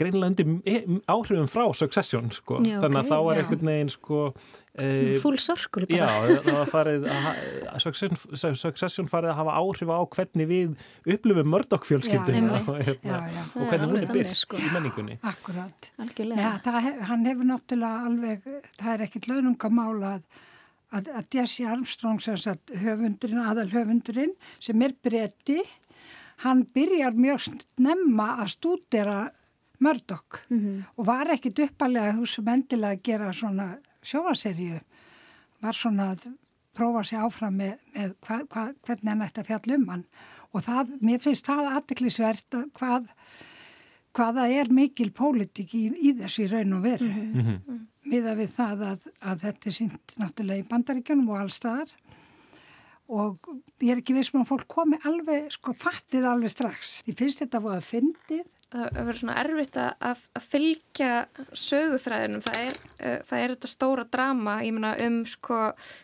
greinlega 0.00 0.30
undir 0.30 1.02
áhrifum 1.10 1.48
frá 1.50 1.64
Succession 1.76 2.30
sko. 2.34 2.60
já, 2.64 2.78
þannig 2.82 3.00
að 3.00 3.04
okay, 3.04 3.12
þá 3.12 3.26
var 3.26 3.36
já. 3.36 3.42
einhvern 3.42 3.70
veginn 3.70 3.92
sko, 3.92 4.20
e, 4.72 4.88
full 5.22 5.38
circle 5.42 5.86
bara. 5.90 6.08
Já, 6.08 6.40
það 6.46 6.58
var 6.58 6.72
farið 6.72 7.06
að 7.10 7.80
Succession, 7.84 8.58
Succession 8.62 9.10
farið 9.10 9.34
að 9.34 9.40
hafa 9.42 9.56
áhrif 9.60 9.92
á 9.92 9.98
hvernig 10.16 10.50
við 10.50 11.14
upplifum 11.16 11.50
Murdoch 11.54 11.88
fjölskyldinu 11.88 12.52
og, 12.60 12.70
hérna, 12.80 13.22
og 13.54 13.72
hvernig 13.72 13.88
hún 13.92 14.02
er 14.02 14.12
byrkt 14.14 14.42
sko. 14.44 14.60
í 14.60 14.70
menningunni. 14.74 15.18
Akkurat, 15.30 15.90
það, 16.64 16.92
hann 17.10 17.26
hefur 17.28 17.50
náttúrulega 17.52 18.06
alveg, 18.10 18.54
það 18.78 18.94
er 18.94 19.08
ekkit 19.08 19.30
launungamála 19.32 20.14
að 20.90 21.10
að, 21.14 21.26
Jesse 21.34 21.66
Armstrong 21.70 22.20
sagt, 22.20 22.72
höfundurinn, 22.74 23.42
aðal 23.42 23.70
höfundurinn 23.70 24.34
sem 24.60 24.82
er 24.82 24.94
bretti 25.02 25.60
hann 26.44 26.64
byrjar 26.74 27.16
mjög 27.16 27.44
snemma 27.48 28.32
að 28.42 28.54
stúdera 28.56 29.20
Murdoch 29.80 30.42
mm 30.48 30.58
-hmm. 30.58 30.82
og 30.96 31.06
var 31.06 31.30
ekkit 31.32 31.58
uppalega 31.58 32.16
húsum 32.16 32.48
endilega 32.48 32.92
að 32.92 33.02
gera 33.02 33.32
svona 33.32 33.78
sjóaserju 34.02 34.80
var 35.60 35.72
svona 35.72 36.10
að 36.12 36.26
prófa 36.76 37.04
sér 37.04 37.24
áfram 37.26 37.56
með, 37.56 37.78
með 37.94 38.14
hva, 38.24 38.40
hva, 38.50 38.64
hvernig 38.86 39.12
hann 39.12 39.22
ætti 39.22 39.40
að 39.40 39.46
fjalla 39.46 39.76
um 39.76 39.88
hann. 39.88 40.04
Og 40.52 40.62
það, 40.62 40.92
mér 41.00 41.18
finnst 41.18 41.46
það 41.46 41.70
aðdeklisvert 41.74 42.58
hvað 42.78 43.08
hvaða 44.16 44.48
er 44.50 44.70
mikil 44.74 45.10
pólitík 45.14 45.74
í, 45.74 45.84
í 46.10 46.14
þessu 46.18 46.48
raun 46.50 46.78
og 46.78 46.82
veru. 46.82 47.10
Mm 47.10 47.40
-hmm. 47.40 47.80
Miða 48.08 48.36
við 48.38 48.54
það 48.56 48.86
að, 48.90 49.10
að 49.20 49.42
þetta 49.44 49.68
er 49.70 49.76
sínt 49.76 50.14
náttúrulega 50.20 50.62
í 50.62 50.68
bandaríkjunum 50.70 51.32
og 51.34 51.42
allstaðar 51.42 51.92
og 53.10 53.50
ég 53.82 53.92
er 53.92 54.00
ekki 54.00 54.14
veist 54.14 54.34
með 54.34 54.44
að 54.44 54.50
fólk 54.52 54.66
komi 54.70 55.00
alveg, 55.08 55.48
sko, 55.50 55.74
fattið 55.74 56.28
alveg 56.30 56.52
strax. 56.52 57.00
Ég 57.08 57.16
finnst 57.18 57.42
þetta 57.42 57.58
að 57.58 57.70
það 57.72 57.88
fyndið 57.88 58.44
það 58.70 58.98
verður 58.98 59.18
svona 59.18 59.36
erfitt 59.40 59.78
að, 59.80 60.20
að 60.38 60.46
fylgja 60.46 61.10
söguþræðinum. 61.58 62.42
Það 62.46 62.60
er, 62.62 62.78
uh, 63.00 63.16
það 63.26 63.42
er 63.42 63.54
þetta 63.54 63.70
stóra 63.70 64.06
drama 64.10 64.56
ég 64.66 64.76
meina 64.76 64.92
um 65.06 65.18
sko 65.28 65.58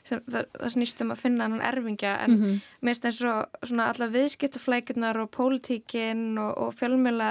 sem, 0.06 0.22
það, 0.26 0.50
það 0.56 0.74
snýst 0.74 1.04
um 1.04 1.14
að 1.14 1.22
finna 1.22 1.46
hann 1.46 1.64
erfingja 1.70 2.16
en 2.24 2.34
mm 2.34 2.42
-hmm. 2.42 2.60
mér 2.80 2.94
finnst 2.94 3.08
eins 3.10 3.22
og 3.30 3.68
svona 3.70 3.88
alla 3.92 4.10
viðskiptaflækunar 4.16 5.20
og 5.22 5.30
pólitíkin 5.30 6.38
og, 6.38 6.52
og 6.58 6.74
fjölmjöla 6.74 7.30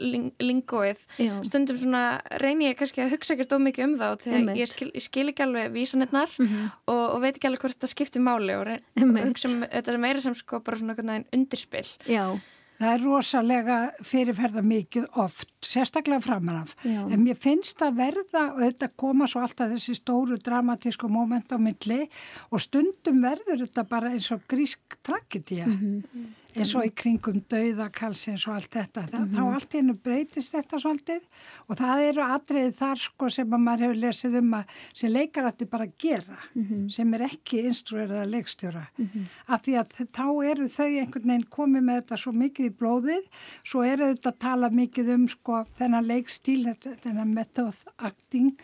ling, 0.00 0.32
lingóið 0.40 1.02
stundum 1.44 1.76
svona 1.76 2.20
reynir 2.40 2.72
ég 2.72 2.78
kannski 2.78 3.02
að 3.04 3.12
hugsa 3.16 3.34
ekkert 3.34 3.52
ómikið 3.52 3.84
um 3.84 3.98
það 4.00 4.14
og 4.14 4.22
þegar 4.24 4.56
ég 4.56 4.70
skil, 4.70 4.90
ég 4.94 5.04
skil 5.04 5.28
ekki 5.28 5.44
alveg 5.44 5.72
vísanirnar 5.72 6.30
mm 6.38 6.46
-hmm. 6.46 6.70
og, 6.86 7.04
og 7.14 7.20
veit 7.20 7.36
ekki 7.36 7.46
alveg 7.46 7.60
hvort 7.60 7.76
þetta 7.76 7.86
skiptir 7.86 8.22
máli 8.22 8.56
og, 8.56 8.80
og 9.02 9.28
hugsa 9.28 9.48
um 9.48 9.62
þetta 9.62 9.98
meira 9.98 10.20
sem 10.20 10.34
sko 10.34 10.60
bara 10.60 10.78
svona 10.78 11.24
undirspill 11.32 11.90
Já 12.06 12.40
Það 12.80 12.94
er 12.94 13.02
rosalega 13.04 13.78
fyrirferða 14.08 14.62
mikið 14.64 15.18
oft, 15.20 15.49
sérstaklega 15.66 16.20
framanaf. 16.24 16.74
Já. 16.84 17.04
En 17.10 17.24
mér 17.24 17.38
finnst 17.40 17.82
að 17.82 18.00
verða, 18.00 18.44
og 18.54 18.60
þetta 18.64 18.90
koma 18.96 19.28
svo 19.30 19.44
alltaf 19.44 19.72
þessi 19.74 19.96
stóru 19.98 20.38
dramatísku 20.40 21.08
móment 21.08 21.52
á 21.52 21.58
milli 21.60 22.06
og 22.50 22.60
stundum 22.60 23.22
verður 23.22 23.66
þetta 23.66 23.86
bara 23.88 24.12
eins 24.14 24.30
og 24.34 24.44
grísk 24.48 25.00
tragedía. 25.02 25.66
Mm 25.66 26.02
-hmm 26.02 26.28
eins 26.58 26.72
og 26.76 26.86
í 26.86 26.90
kringum 26.96 27.40
dauðakalsins 27.50 28.46
og 28.48 28.56
allt 28.56 28.74
þetta 28.74 29.04
mm 29.04 29.10
-hmm. 29.10 29.34
þá 29.34 29.40
mhm. 29.40 29.54
allt 29.54 29.74
einu 29.74 29.94
breytist 29.94 30.54
þetta 30.54 30.80
svolítið 30.82 31.22
og 31.68 31.78
það 31.78 32.02
eru 32.08 32.22
atriðið 32.22 32.74
þar 32.80 32.98
sko 32.98 33.30
sem 33.30 33.54
að 33.54 33.64
maður 33.66 33.84
hefur 33.84 34.00
lesið 34.04 34.38
um 34.40 34.54
að 34.58 34.64
sem 34.94 35.12
leikarætti 35.12 35.66
bara 35.70 35.86
gera 35.98 36.38
mm 36.54 36.64
-hmm. 36.64 36.88
sem 36.90 37.14
er 37.14 37.20
ekki 37.20 37.62
instruerað 37.70 38.22
að 38.22 38.32
leikstjóra 38.34 38.86
-hmm. 38.98 39.24
af 39.46 39.62
því 39.62 39.74
að 39.80 39.86
þá 40.12 40.26
eru 40.50 40.68
þau 40.68 40.90
einhvern 41.00 41.28
veginn 41.28 41.48
komið 41.50 41.82
með 41.82 42.00
þetta 42.00 42.16
svo 42.16 42.32
mikið 42.32 42.66
í 42.66 42.76
blóðið 42.80 43.24
svo 43.64 43.82
eru 43.82 44.14
þetta 44.14 44.30
að 44.30 44.38
tala 44.38 44.70
mikið 44.70 45.14
um 45.14 45.28
sko 45.28 45.49
þennan 45.78 46.06
leikstíl 46.10 46.62
þennan 47.04 47.34
method 47.34 47.82
acting 47.98 48.54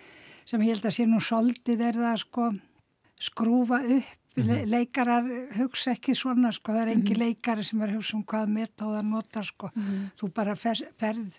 sem 0.46 0.62
ég 0.62 0.76
held 0.76 0.86
að 0.86 0.96
sé 0.96 1.08
nú 1.08 1.20
svolítið 1.20 1.82
verða 1.82 2.14
sko 2.22 2.52
skrúfa 3.16 3.82
upp 3.96 4.14
Mm 4.36 4.44
-hmm. 4.44 4.66
leikarar 4.68 5.24
hugsa 5.56 5.90
ekki 5.90 6.12
svona 6.14 6.52
sko, 6.52 6.72
það 6.72 6.82
er 6.82 6.88
engi 6.88 7.00
mm 7.00 7.16
-hmm. 7.16 7.18
leikari 7.18 7.64
sem 7.64 7.82
er 7.82 7.94
hugsa 7.94 8.16
um 8.16 8.24
hvað 8.24 8.48
metóða 8.48 9.02
notar 9.02 9.44
sko, 9.44 9.70
mm 9.74 9.82
-hmm. 9.82 10.10
þú 10.18 10.32
bara 10.32 10.56
fer, 10.56 10.76
ferð, 10.98 11.32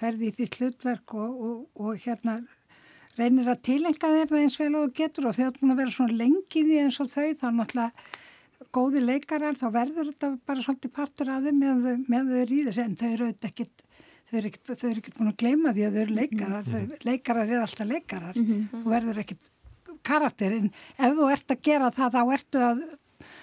ferð 0.00 0.20
í 0.22 0.30
þitt 0.32 0.56
hlutverk 0.56 1.14
og, 1.14 1.40
og, 1.46 1.68
og 1.74 1.96
hérna 2.04 2.40
reynir 3.18 3.48
að 3.48 3.62
tilenga 3.62 4.08
þér 4.14 4.38
eins 4.38 4.58
vel 4.60 4.74
og 4.74 4.94
getur 4.94 5.26
og 5.26 5.34
þegar 5.34 5.52
þú 5.52 5.60
búin 5.60 5.74
að 5.74 5.80
vera 5.80 5.90
svona 5.90 6.18
lengið 6.22 6.66
í 6.74 6.78
eins 6.82 7.00
og 7.00 7.08
þau 7.10 7.28
þá 7.40 7.48
náttúrulega 7.52 7.92
góði 8.72 9.00
leikarar 9.00 9.54
þá 9.54 9.68
verður 9.72 10.06
þetta 10.10 10.38
bara 10.46 10.62
svolítið 10.62 10.90
partur 10.90 11.30
af 11.30 11.42
þeim 11.44 11.58
með, 11.58 12.04
með 12.08 12.24
þau 12.32 12.54
í 12.58 12.64
þessu 12.66 12.82
en 12.84 12.96
þau 12.96 13.10
eru 13.12 13.28
ekkert 13.42 13.82
þau 14.28 14.38
eru 14.38 14.50
ekkert, 14.52 15.18
búin 15.18 15.32
að 15.32 15.38
gleyma 15.42 15.74
því 15.76 15.86
að 15.86 15.94
þau 15.94 16.02
eru 16.02 16.16
leikarar, 16.20 16.64
mhm. 16.64 16.72
þau, 16.72 17.06
leikarar 17.10 17.52
er 17.52 17.62
alltaf 17.64 17.88
leikarar, 17.88 18.36
mhm. 18.36 18.66
þú 18.72 18.94
verður 18.94 19.22
ekkert 19.24 19.50
karakterinn 20.06 20.72
ef 20.96 21.16
þú 21.18 21.28
ert 21.32 21.54
að 21.54 21.62
gera 21.68 21.90
það 21.94 22.16
þá 22.16 22.22
ertu 22.36 22.64
að 22.64 22.82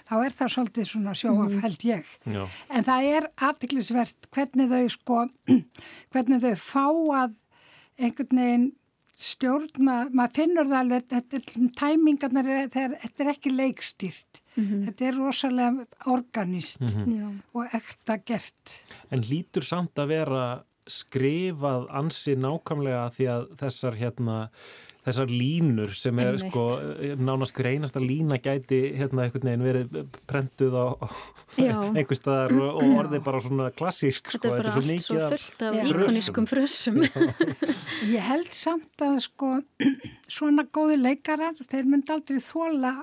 þá 0.08 0.16
er 0.22 0.36
það 0.38 0.54
svolítið 0.54 0.88
svona 0.90 1.14
sjóaf 1.18 1.50
mhm. 1.50 1.60
held 1.66 1.86
ég 1.86 2.14
Já. 2.32 2.44
en 2.72 2.88
það 2.88 3.10
er 3.18 3.28
aftiklisvert 3.50 4.30
hvernig 4.36 4.72
þau 4.72 4.94
sko 4.94 5.20
hvernig 6.16 6.46
þau 6.46 6.56
fá 6.62 6.86
að 7.22 7.38
einhvern 7.96 8.42
veginn 8.42 8.66
stjórna, 9.16 10.10
maður 10.12 10.34
finnur 10.36 10.68
það 10.68 10.80
alveg 10.82 11.06
þetta 11.12 11.38
er 11.38 11.68
tæmingarnar 11.80 12.50
þegar 12.74 12.96
þetta 13.04 13.24
er 13.24 13.30
ekki 13.32 13.54
leikstýrt 13.54 14.42
mm 14.42 14.64
-hmm. 14.64 14.82
þetta 14.88 15.06
er 15.08 15.20
rosalega 15.20 15.86
organist 16.12 16.82
mm 16.82 17.06
-hmm. 17.06 17.38
og 17.54 17.76
ekta 17.80 18.18
gert 18.18 18.74
En 19.12 19.24
lítur 19.24 19.64
samt 19.64 19.96
að 20.00 20.08
vera 20.08 20.64
skrifað 20.90 21.88
ansi 22.02 22.36
nákvæmlega 22.38 23.08
því 23.16 23.30
að 23.36 23.48
þessar 23.62 23.98
hérna 24.00 24.40
þessar 25.06 25.30
línur 25.30 25.94
sem 25.98 26.20
er 26.22 26.38
sko 26.42 26.64
nánast 27.22 27.56
hver 27.58 27.70
einasta 27.76 28.02
lína 28.02 28.40
gæti 28.42 28.80
hérna 28.98 29.26
einhvern 29.26 29.50
veginn 29.50 29.66
verið 29.66 29.98
prentuð 30.30 30.78
á, 30.82 30.86
á 30.98 31.08
einhver 31.94 32.18
staðar 32.18 32.56
og, 32.58 32.80
og 32.82 32.96
orðið 33.04 33.26
bara 33.28 33.42
svona 33.46 33.70
klassísk 33.76 34.32
sko. 34.34 34.40
Þetta 34.40 34.50
er 34.50 34.56
bara 34.64 34.74
allt 34.74 35.06
svo, 35.06 35.20
svo 35.20 35.30
fullt 35.36 35.66
af 35.68 35.80
íkonískum 35.92 36.50
frössum 36.50 37.02
Ég 38.10 38.30
held 38.32 38.54
samt 38.58 39.06
að 39.06 39.20
sko 39.28 39.52
svona 40.40 40.66
góði 40.74 40.98
leikarar 41.04 41.60
þeir 41.62 41.92
myndi 41.92 42.16
aldrei 42.16 42.42
þóla 42.42 42.96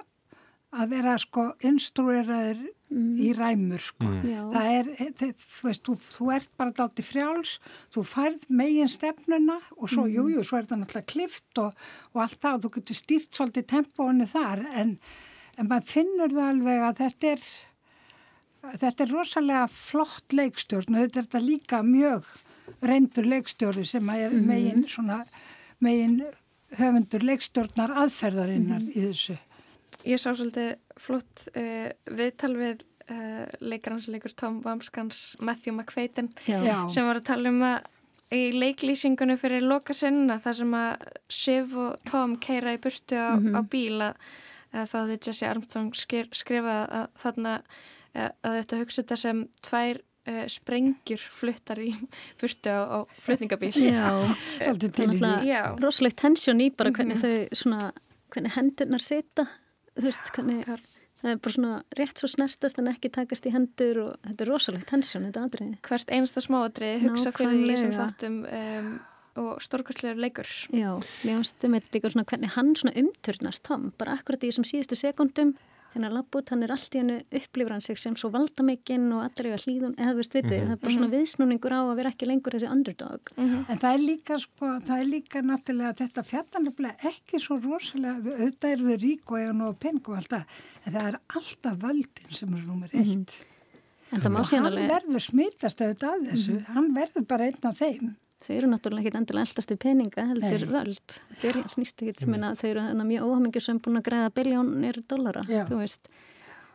að 0.73 0.93
vera 0.95 1.17
sko 1.21 1.51
instrueraður 1.69 2.61
mm. 2.93 3.09
í 3.21 3.33
ræmur 3.37 3.83
sko. 3.83 4.09
Mm. 4.09 4.53
Það 4.53 4.69
er, 4.77 4.91
þið, 5.21 5.33
þú 5.43 5.69
veist, 5.69 5.83
þú, 5.89 5.97
þú 6.17 6.29
ert 6.37 6.53
bara 6.61 6.75
dátti 6.79 7.05
frjáls, 7.05 7.57
þú 7.93 8.05
færð 8.09 8.47
megin 8.61 8.93
stefnuna 8.93 9.59
og 9.77 9.91
svo, 9.93 10.07
mm. 10.07 10.15
jújú, 10.15 10.39
jú, 10.39 10.47
svo 10.49 10.61
er 10.61 10.71
það 10.71 10.83
náttúrulega 10.83 11.13
klift 11.13 11.63
og, 11.63 11.85
og 12.13 12.25
allt 12.25 12.41
það 12.41 12.57
og 12.57 12.65
þú 12.65 12.73
getur 12.79 13.01
stýrt 13.03 13.37
svolítið 13.37 13.69
tempóinu 13.75 14.29
þar 14.33 14.65
en, 14.71 14.97
en 15.59 15.69
maður 15.69 15.93
finnur 15.93 16.37
það 16.39 16.51
alveg 16.55 16.87
að 16.89 17.03
þetta 17.03 17.35
er, 17.35 17.47
þetta 18.73 19.07
er 19.07 19.15
rosalega 19.19 19.67
flott 19.77 20.39
leikstjórn 20.41 20.97
og 20.97 21.05
þetta 21.05 21.21
er 21.21 21.29
þetta 21.29 21.45
líka 21.47 21.85
mjög 21.87 22.33
reyndur 22.83 23.29
leikstjóri 23.29 23.85
sem 23.87 24.15
er 24.15 24.33
mm. 24.33 24.49
megin 24.49 24.87
svona, 24.89 25.23
megin 25.83 26.23
höfundur 26.79 27.25
leikstjórnar 27.29 27.93
aðferðarinnar 28.07 28.81
mm. 28.81 28.93
í 28.97 29.09
þessu. 29.11 29.37
Ég 30.09 30.19
sá 30.19 30.33
svolítið 30.35 30.77
flott 31.01 31.47
uh, 31.55 31.91
viðtal 32.11 32.53
við 32.57 32.85
uh, 33.11 33.47
leikaransleikur 33.63 34.35
Tom 34.39 34.61
Wamskans 34.65 35.37
Matthew 35.41 35.75
McFadden 35.75 36.33
sem 36.43 37.07
var 37.07 37.21
að 37.21 37.29
tala 37.31 37.53
um 37.53 37.63
að 37.67 37.91
í 38.33 38.45
leiklýsingunni 38.57 39.37
fyrir 39.41 39.65
lokasinn 39.67 40.31
að 40.33 40.47
það 40.47 40.59
sem 40.61 40.77
að 40.79 41.09
Shiv 41.41 41.75
og 41.81 42.07
Tom 42.09 42.39
keira 42.43 42.73
í 42.77 42.81
burtu 42.81 43.19
á, 43.19 43.37
mm 43.37 43.43
-hmm. 43.45 43.59
á 43.59 43.61
bíl 43.69 43.99
að, 44.01 44.15
að 44.73 44.87
þá 44.93 44.99
því 45.09 45.19
Jesse 45.27 45.51
Armstrong 45.51 45.93
skir, 45.95 46.31
skrifa 46.33 46.79
að 46.87 47.07
þarna 47.25 47.53
að, 48.15 48.31
að 48.43 48.57
þetta 48.61 48.81
hugsa 48.81 49.03
þetta 49.03 49.17
sem 49.17 49.43
tvær 49.69 50.01
uh, 50.01 50.47
sprengjur 50.49 51.27
fluttar 51.41 51.83
í 51.83 51.91
burtu 52.41 52.73
á, 52.73 52.81
á 52.89 52.99
flutningabíl. 53.21 53.73
Já, 53.77 54.09
svolítið 54.65 55.83
rosalegt 55.83 56.21
tensjón 56.23 56.65
í 56.65 56.71
bara 56.71 56.91
hvernig 56.91 57.21
mm 57.21 57.23
-hmm. 57.23 57.49
þau 57.53 57.65
svona, 57.65 57.93
hvernig 58.33 58.57
hendurnar 58.57 59.05
sita 59.05 59.47
þú 59.99 60.09
veist, 60.09 60.33
hvernig 60.35 60.67
það 61.23 61.31
er 61.31 61.41
bara 61.45 61.55
svona 61.55 61.73
rétt 61.99 62.21
svo 62.21 62.31
snertast 62.31 62.81
en 62.83 62.91
ekki 62.91 63.13
takast 63.15 63.47
í 63.47 63.55
hendur 63.55 64.03
og 64.07 64.13
þetta 64.27 64.45
er 64.45 64.51
rosalegt 64.51 64.91
tensjón, 64.91 65.29
þetta 65.29 65.47
aðriði. 65.47 65.79
Hvert 65.87 66.13
einasta 66.13 66.43
smáadriði 66.43 67.03
hugsa 67.07 67.33
fyrir 67.37 67.63
því 67.63 67.77
sem 67.79 67.93
þáttum 67.97 68.39
um, 68.49 68.93
og 69.43 69.53
stórkastlegur 69.65 70.21
leikur. 70.21 70.51
Já, 70.75 70.91
mér 71.23 71.39
finnst 71.39 71.61
þið 71.63 71.75
með 71.77 71.93
líka 71.97 72.13
svona 72.13 72.29
hvernig 72.33 72.57
hann 72.57 72.73
svona 72.79 72.97
umturnast 73.05 73.65
Tom, 73.69 73.93
bara 74.01 74.17
akkurat 74.19 74.43
í 74.43 74.51
þessum 74.51 74.69
síðustu 74.69 74.99
sekundum 74.99 75.55
þennan 75.93 76.15
labbút, 76.17 76.49
hann 76.51 76.63
er 76.63 76.73
allt 76.73 76.95
í 76.95 76.99
hennu 77.03 77.17
upplifur 77.31 77.71
hann 77.75 77.81
sig 77.85 77.99
sem 77.99 78.15
svo 78.17 78.31
valdamikinn 78.33 79.07
og 79.13 79.23
allir 79.27 79.51
eiga 79.53 79.61
hlýðun, 79.63 79.95
eða 79.97 80.13
þú 80.13 80.17
veist 80.23 80.33
vitið, 80.39 80.57
Mhm. 80.59 80.67
það 80.69 80.73
er 80.73 80.81
bara 80.83 80.95
svona 80.95 81.11
viðsnúningur 81.13 81.73
á 81.73 81.81
að 81.83 81.97
vera 81.97 82.11
ekki 82.13 82.27
lengur 82.31 82.53
þessi 82.57 82.71
underdog. 82.73 83.21
En 83.39 83.79
það 83.79 83.95
er 83.95 84.03
líka, 84.07 84.39
sko, 84.41 84.67
það 84.81 85.01
er 85.01 85.09
líka 85.13 85.43
náttúrulega 85.43 85.97
þetta 86.03 86.25
fjallanlega 86.33 86.97
ekki 87.13 87.41
svo 87.41 87.61
rosalega, 87.63 88.37
auðvitað 88.39 88.73
eru 88.73 88.85
þau 88.89 88.99
rík 89.03 89.25
og 89.33 89.39
eiga 89.39 89.53
nú 89.53 89.65
að 89.73 89.79
pengu 89.81 90.09
og 90.13 90.19
alltaf, 90.23 90.45
en 90.87 90.93
það 90.93 91.09
er 91.13 91.19
alltaf 91.37 91.77
völdin 91.79 92.33
sem 92.33 92.55
er 92.55 92.63
nummer 92.67 92.89
eitt. 92.93 93.45
En 94.13 94.21
það 94.21 94.33
má 94.33 94.41
og 94.41 94.45
síðan 94.45 94.63
hann 94.65 94.73
alveg- 94.73 94.91
verður 94.93 95.23
smitast 95.25 95.79
auðvitað 95.81 96.13
af 96.13 96.27
þessu, 96.33 96.65
hann 96.67 96.95
verður 96.95 97.27
bara 97.27 97.45
einn 97.45 97.65
af 97.65 97.79
þeim. 97.79 98.17
Þau 98.43 98.53
eru 98.57 98.69
náttúrulega 98.73 99.07
ekki 99.09 99.19
endilega 99.21 99.47
eldast 99.47 99.71
við 99.73 99.79
peninga, 99.85 100.25
heldur 100.33 100.65
Nei. 100.65 100.71
völd. 100.73 101.17
Þetta 101.31 101.49
er 101.53 101.59
snýst 101.71 102.03
ekki, 102.03 102.27
þau 102.59 102.69
eru 102.73 102.85
mjög 103.07 103.27
óhamingjusum 103.29 103.79
búin 103.85 104.01
að 104.01 104.07
græða 104.09 104.33
biljónir 104.35 104.99
dollara, 105.11 105.45
Já. 105.47 105.63
þú 105.69 105.79
veist. 105.79 106.09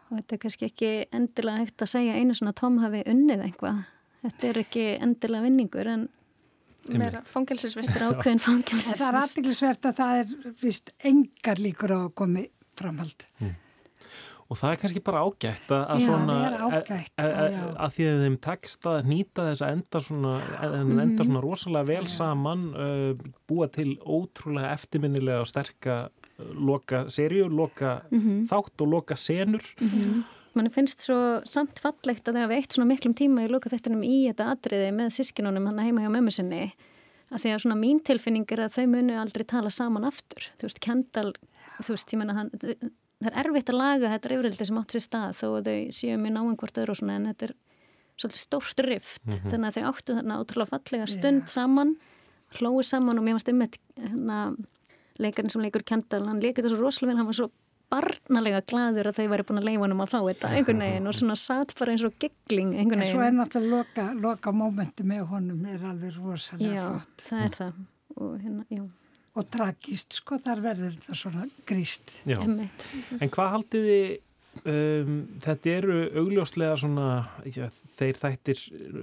Og 0.07 0.13
þetta 0.21 0.37
er 0.37 0.41
kannski 0.45 0.69
ekki 0.69 0.91
endilega 1.11 1.65
hægt 1.65 1.83
að 1.83 1.91
segja 1.91 2.13
einu 2.15 2.35
svona 2.39 2.53
Tom 2.55 2.77
hafi 2.79 3.01
unnið 3.11 3.43
eitthvað. 3.49 3.81
Þetta 4.23 4.47
er 4.53 4.61
ekki 4.63 4.85
endilega 5.03 5.43
vinningur, 5.49 5.87
en 5.97 6.07
Meira 6.87 7.19
fangelsisvist. 7.27 7.91
þetta 7.91 7.99
er 7.99 8.07
ákveðin 8.15 8.37
En 8.37 8.39
það 8.39 8.53
er 8.53 8.63
fangelsisvist. 8.63 9.17
aðtiklisvert 9.21 9.87
að 9.89 9.97
það 9.99 10.19
er 10.21 10.53
vist 10.63 10.91
engar 11.03 11.59
líkur 11.59 11.91
á 11.91 11.99
að 12.05 12.13
komi 12.23 12.45
framhald. 12.79 13.25
Og 14.49 14.55
það 14.55 14.71
er 14.71 14.77
kannski 14.79 15.01
bara 15.03 15.21
ágætt 15.27 15.71
að, 15.75 16.01
svona, 16.05 16.35
það 16.39 16.45
er 16.47 16.61
ágætt, 16.63 17.09
að, 17.19 17.89
því 17.97 18.05
að 18.07 18.21
þeim 18.23 18.37
tekst 18.45 18.85
að 18.87 19.09
nýta 19.11 19.43
þess 19.49 19.63
að 19.65 19.73
enda 19.75 19.99
svona, 20.05 20.33
Mhm. 20.63 20.99
enda 21.03 21.23
svona 21.27 21.41
rosalega 21.43 21.85
vel 21.89 22.07
saman, 22.07 22.61
uh, 22.71 23.13
búa 23.49 23.67
til 23.71 23.97
ótrúlega 24.07 24.71
eftirminnilega 24.71 25.41
og 25.41 25.47
sterka 25.51 25.97
loka 26.55 27.05
serju, 27.11 27.49
loka 27.49 28.01
Mhm. 28.11 28.47
þátt 28.47 28.81
og 28.81 28.87
loka 28.87 29.15
senur. 29.15 29.61
Mann 30.55 30.69
finnst 30.69 31.03
svo 31.05 31.43
samt 31.45 31.77
fallegt 31.83 32.23
að 32.25 32.33
það 32.33 32.45
hafi 32.47 32.55
eitt 32.57 32.71
svona 32.73 32.87
miklum 32.95 33.13
tíma 33.13 33.43
í 33.45 33.49
loka 33.51 33.69
þettinum 33.69 34.01
í 34.03 34.25
þetta 34.31 34.55
atriði 34.55 34.93
með 34.95 35.11
sískinunum 35.13 35.65
hann 35.67 35.77
heima 35.83 36.01
hjá 36.01 36.09
mömmu 36.09 36.31
sinni. 36.31 36.71
Að 37.31 37.41
því 37.43 37.51
að 37.53 37.61
svona 37.65 37.77
mín 37.77 37.99
tilfinning 38.01 38.45
er 38.51 38.63
að 38.65 38.73
þau 38.79 38.87
munu 38.87 39.13
aldrei 39.19 39.45
tala 39.45 39.69
saman 39.69 40.05
aftur. 40.07 40.47
Þú 40.57 40.61
veist, 40.69 40.79
Kendall, 40.79 41.33
þú 41.83 41.89
veist, 41.93 42.13
ég 42.13 42.17
menna 42.17 42.33
hann, 42.33 42.49
það 43.23 43.29
er 43.31 43.39
erfitt 43.43 43.69
að 43.73 43.79
laga 43.81 44.11
þetta 44.13 44.29
reyfrildi 44.33 44.65
sem 44.69 44.77
átt 44.81 44.93
sér 44.95 45.05
stað 45.07 45.35
þó 45.39 45.47
að 45.57 45.69
þau 45.69 45.77
séu 45.99 46.17
mjög 46.21 46.33
náinn 46.37 46.57
hvort 46.61 46.77
öðru 46.83 46.93
og 46.95 46.99
svona 47.01 47.15
en 47.17 47.29
þetta 47.31 47.49
er 47.49 47.53
svolítið 48.17 48.41
stórt 48.41 48.79
rift. 48.87 49.21
Mhm. 49.25 49.49
Þannig 49.51 49.67
að 49.71 49.77
þau 49.77 49.85
áttu 49.91 50.17
þarna 50.17 50.39
ótrúlega 50.41 50.71
fallega 50.73 51.07
stund 51.07 51.47
saman, 51.49 51.95
hlóið 52.57 52.85
saman 52.89 53.17
og 53.19 53.23
mér 53.25 53.37
varst 53.37 53.49
einmitt 53.51 53.77
hérna, 53.97 54.55
leikarinn 55.19 55.49
sem 55.53 55.61
leikur 55.61 55.83
Kendall, 55.85 56.27
hann 56.29 56.39
leikir 56.41 56.63
þetta 56.63 56.73
svo 56.75 56.81
rosalega 56.85 57.11
vel, 57.13 57.17
hann 57.17 57.25
var 57.31 57.37
svo 57.37 57.49
barnalega 57.87 58.61
gladur 58.67 59.07
að 59.07 59.15
þau 59.15 59.27
væri 59.31 59.43
búin 59.47 59.59
að 59.61 59.67
leifa 59.69 59.81
hann 59.85 59.93
um 59.95 60.01
að 60.03 60.09
fá 60.11 60.17
þetta 60.27 60.49
einhvern 60.57 60.81
veginn 60.83 61.07
og 61.07 61.13
svona 61.15 61.35
satt 61.39 61.71
bara 61.79 61.93
eins 61.93 62.03
og 62.03 62.17
giggling 62.19 62.73
einhvern 62.75 62.99
En 62.99 63.07
svo 63.07 63.21
er 63.21 63.31
veginn. 63.31 63.37
náttúrulega 63.39 63.71
loka, 63.77 64.07
loka 64.19 64.51
mómenti 64.51 65.05
með 65.07 65.21
honum 65.31 65.65
er 65.71 65.85
alveg 65.87 66.17
rosalega 66.19 66.73
Já, 66.73 66.87
flott. 66.89 67.23
það 67.29 67.43
er 67.45 67.55
það. 67.61 67.73
Og, 68.17 68.33
hérna, 68.43 68.65
já. 68.69 68.83
Og 69.37 69.49
tragist, 69.53 70.17
sko, 70.17 70.39
þar 70.41 70.63
verður 70.63 70.95
þetta 70.95 71.17
svona 71.19 71.43
gríst. 71.69 72.13
Já. 72.25 72.39
En 72.41 73.33
hvað 73.33 73.51
haldið 73.53 73.89
þið, 73.91 74.13
um, 74.73 75.17
þetta 75.43 75.73
eru 75.75 75.97
augljóslega 76.23 76.77
svona, 76.81 77.09
já, 77.45 77.67
þeir 77.99 78.21
þættir 78.21 78.61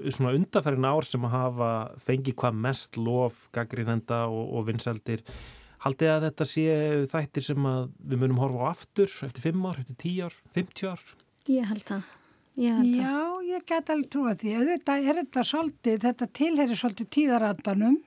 svona 0.09 0.32
undarfærin 0.35 0.89
ár 0.89 1.07
sem 1.07 1.28
að 1.28 1.37
hafa 1.37 1.68
fengið 2.07 2.39
hvað 2.43 2.64
mest 2.66 2.99
lof, 2.99 3.45
gaggrínenda 3.55 4.24
og, 4.26 4.57
og 4.59 4.66
vinseldir. 4.72 5.22
Haldið 5.85 6.11
að 6.14 6.26
þetta 6.30 6.49
sé 6.49 6.66
þættir 7.12 7.45
sem 7.45 7.66
að 7.68 7.89
við 8.01 8.22
munum 8.22 8.41
horfa 8.41 8.66
á 8.66 8.72
aftur 8.72 9.16
eftir 9.26 9.51
5 9.51 9.66
ár, 9.68 9.80
eftir 9.82 9.99
10 10.01 10.20
ár, 10.24 10.39
50 10.57 10.93
ár? 10.95 11.03
Ég 11.53 11.68
held 11.68 11.85
það. 11.91 12.12
Ég 12.57 12.78
held 12.78 12.95
það. 12.95 13.05
Já, 13.05 13.51
ég 13.51 13.66
get 13.68 13.93
alveg 13.93 14.11
trúa 14.14 14.32
því. 14.41 14.55
Þetta 14.70 14.97
er 14.97 15.18
þetta 15.20 15.45
svolítið, 15.51 15.99
þetta 16.07 16.28
tilherir 16.41 16.80
svolítið 16.80 17.11
tíðarandanum. 17.18 17.99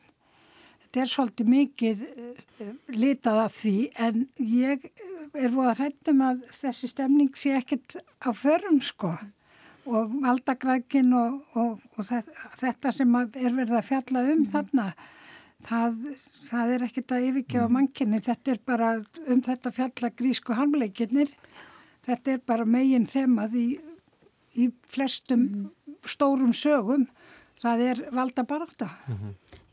Þetta 0.87 1.01
er 1.03 1.09
svolítið 1.11 1.49
mikið 1.51 2.03
uh, 2.07 2.69
litað 2.95 3.41
af 3.43 3.57
því 3.59 3.75
en 4.07 4.21
ég 4.39 4.85
er 5.35 5.51
voða 5.51 5.73
hrættum 5.81 6.23
að 6.23 6.45
þessi 6.55 6.87
stemning 6.93 7.33
sé 7.35 7.57
ekkert 7.57 7.97
á 8.23 8.31
förum 8.31 8.79
sko. 8.81 9.11
Og 9.87 10.15
valdagrækin 10.23 11.11
og, 11.15 11.43
og, 11.59 11.83
og 11.95 12.07
þetta, 12.07 12.91
sem 12.95 13.13
að 13.19 13.37
er 13.39 13.53
verið 13.55 13.77
að 13.77 13.85
fjalla 13.87 14.23
um 14.31 14.41
þarna 14.51 14.87
það, 15.67 15.99
það 16.47 16.73
er 16.73 16.85
ekkert 16.87 17.13
að 17.15 17.27
yfirgefa 17.29 17.67
mannkynni, 17.71 18.23
þetta 18.23 18.53
er 18.53 18.63
bara 18.67 18.89
um 19.27 19.43
þetta 19.43 19.73
fjalla 19.75 20.11
grísku 20.15 20.57
hamleikinnir 20.57 21.31
þetta 22.07 22.35
er 22.35 22.43
bara 22.47 22.67
megin 22.67 23.07
þemað 23.09 23.57
í, 23.59 23.67
í 24.55 24.69
flestum 24.91 25.47
stórum 26.07 26.53
sögum 26.55 27.07
það 27.63 27.83
er 27.87 28.03
valda 28.15 28.45
barátta 28.47 28.89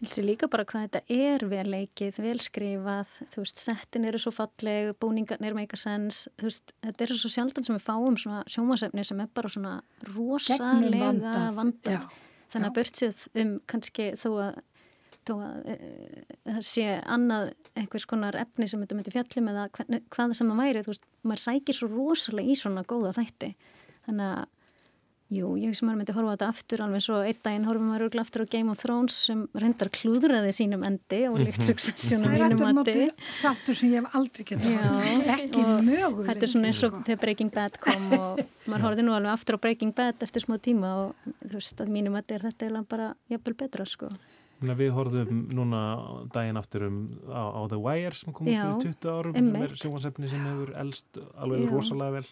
Ég 0.04 0.10
sé 0.12 0.24
líka 0.24 0.48
bara 0.52 0.66
hvað 0.68 0.88
þetta 0.88 1.00
er 1.14 1.44
vel 1.48 1.64
leikið, 1.70 2.18
vel 2.20 2.36
skrifað, 2.42 3.12
þú 3.32 3.40
veist, 3.40 3.60
settin 3.62 4.04
eru 4.08 4.18
svo 4.20 4.32
falleg, 4.34 4.90
búningarnir 5.00 5.54
a 5.56 5.78
sense, 5.80 6.28
þú 6.36 6.50
veist, 6.50 6.74
þetta 6.84 7.04
er 7.06 7.14
svo 7.14 7.30
sjaldan 7.32 7.64
sem 7.64 7.76
við 7.76 7.86
fáum 7.86 8.18
svona 8.20 8.42
sjómasefni 8.50 9.04
sem 9.06 9.22
er 9.22 9.30
bara 9.32 9.48
svona 9.48 9.74
rosalega 10.10 10.74
Gegnumvandað, 10.82 11.48
vandað. 11.56 11.96
já, 11.96 12.22
Þannig 12.52 12.68
að 12.68 12.76
börtsið 12.76 13.22
um 13.40 13.54
kannski 13.70 14.10
þó 14.20 14.28
að, 14.44 14.58
þó 15.24 15.32
að 15.38 15.70
e, 15.72 15.78
það 16.50 16.60
sé 16.68 16.84
annað 17.16 17.54
einhvers 17.74 18.08
konar 18.10 18.38
efni 18.42 18.68
sem 18.68 18.84
þetta 18.84 18.98
myndi 18.98 19.14
fjallum 19.14 19.50
eða 19.54 19.68
hvað 19.72 20.36
sem 20.36 20.52
það 20.52 20.60
væri, 20.60 20.84
þú 20.84 20.92
veist, 20.92 21.08
maður 21.22 21.44
sækir 21.46 21.78
svo 21.78 21.88
rosalega 21.94 22.50
í 22.52 22.58
svona 22.60 22.84
góða 22.84 23.14
þætti. 23.22 23.54
Þannig 24.04 24.34
að 24.34 24.44
Jú, 25.34 25.48
ég 25.58 25.72
sem 25.74 25.88
maður 25.88 25.98
myndi 26.00 26.14
horfa 26.14 26.30
á 26.30 26.34
þetta 26.34 26.48
aftur 26.52 26.82
alveg 26.84 27.02
svo 27.02 27.16
einn 27.24 27.38
daginn 27.42 27.64
horfum 27.66 27.88
maður 27.90 28.04
örgla 28.06 28.22
aftur 28.22 28.44
á 28.44 28.52
Game 28.52 28.70
of 28.70 28.78
Thrones 28.78 29.16
sem 29.26 29.40
reyndar 29.58 29.90
klúðraði 29.94 30.52
sínum 30.54 30.84
endi 30.86 31.20
og 31.26 31.40
líkt 31.40 31.64
er 31.64 32.54
mínum 32.54 32.78
móti 32.78 33.06
þáttur 33.40 33.78
sem 33.78 33.90
ég 33.90 34.04
hef 34.04 34.14
aldrei 34.20 34.46
getað 34.52 34.76
Já, 34.76 34.84
horft. 34.92 35.32
ekki 35.34 35.64
möguleg 35.88 36.28
Þetta 36.28 36.46
er 36.46 36.52
svona 36.54 36.70
eins 36.70 36.82
og 36.86 37.00
þegar 37.08 37.22
Breaking 37.24 37.52
Bad 37.56 37.80
kom 37.82 38.06
og 38.18 38.44
maður 38.70 38.86
horfði 38.86 39.06
nú 39.08 39.16
alveg 39.16 39.32
aftur 39.34 39.58
á 39.58 39.62
Breaking 39.66 39.96
Bad 39.96 40.22
eftir 40.28 40.44
smá 40.46 40.54
tíma 40.62 40.92
og 41.02 41.34
þú 41.42 41.56
veist 41.58 41.82
að 41.82 41.92
mínum 41.96 42.14
mati 42.14 42.36
er 42.38 42.46
þetta 42.46 42.68
eiginlega 42.68 42.90
bara 42.94 43.10
jafnvel 43.32 43.58
betra 43.64 43.88
sko. 43.88 44.12
Að 44.64 44.80
við 44.80 44.92
horfðum 44.96 45.42
núna 45.54 45.80
daginn 46.34 46.60
aftur 46.60 46.86
um 46.88 46.98
á, 47.28 47.42
á 47.52 47.60
The 47.70 47.80
Wire 47.80 48.14
sem 48.16 48.32
kom 48.32 48.48
út 48.48 48.54
fyrir 48.54 48.96
20 48.96 49.10
árum 49.12 49.36
einmitt. 49.38 49.76
sem 49.80 49.92
er 49.92 50.46
hefur 50.48 50.72
elst 50.84 51.20
alveg 51.34 51.66
Já. 51.66 51.70
rosalega 51.72 52.16
vel 52.16 52.26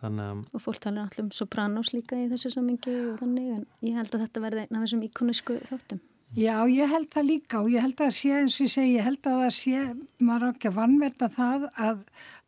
þannig 0.00 0.30
að 0.30 0.40
og 0.54 0.64
fólk 0.64 0.80
talar 0.80 1.06
alltaf 1.06 1.22
um 1.24 1.30
Sopranos 1.30 1.92
líka 1.94 2.18
í 2.18 2.26
þessu 2.32 2.52
samingi 2.54 2.96
og 3.10 3.20
þannig 3.20 3.52
en 3.58 3.66
ég 3.84 4.00
held 4.00 4.16
að 4.16 4.26
þetta 4.26 4.44
verði 4.46 4.64
einn 4.64 4.78
af 4.78 4.84
þessum 4.86 5.06
íkonisku 5.08 5.60
þáttum. 5.68 6.02
Já, 6.34 6.66
ég 6.66 6.90
held 6.90 7.10
það 7.14 7.28
líka 7.28 7.60
og 7.62 7.68
ég 7.70 7.84
held 7.84 8.00
að 8.02 8.14
sé 8.16 8.30
eins 8.34 8.56
og 8.58 8.64
ég 8.64 8.72
segi, 8.72 8.94
ég 8.96 9.06
held 9.06 9.26
að 9.30 9.42
það 9.44 9.52
sé, 9.54 9.82
maður 10.18 10.46
á 10.46 10.50
ekki 10.50 10.70
að 10.70 10.78
vannverða 10.80 11.28
það 11.30 11.66
að 11.78 12.00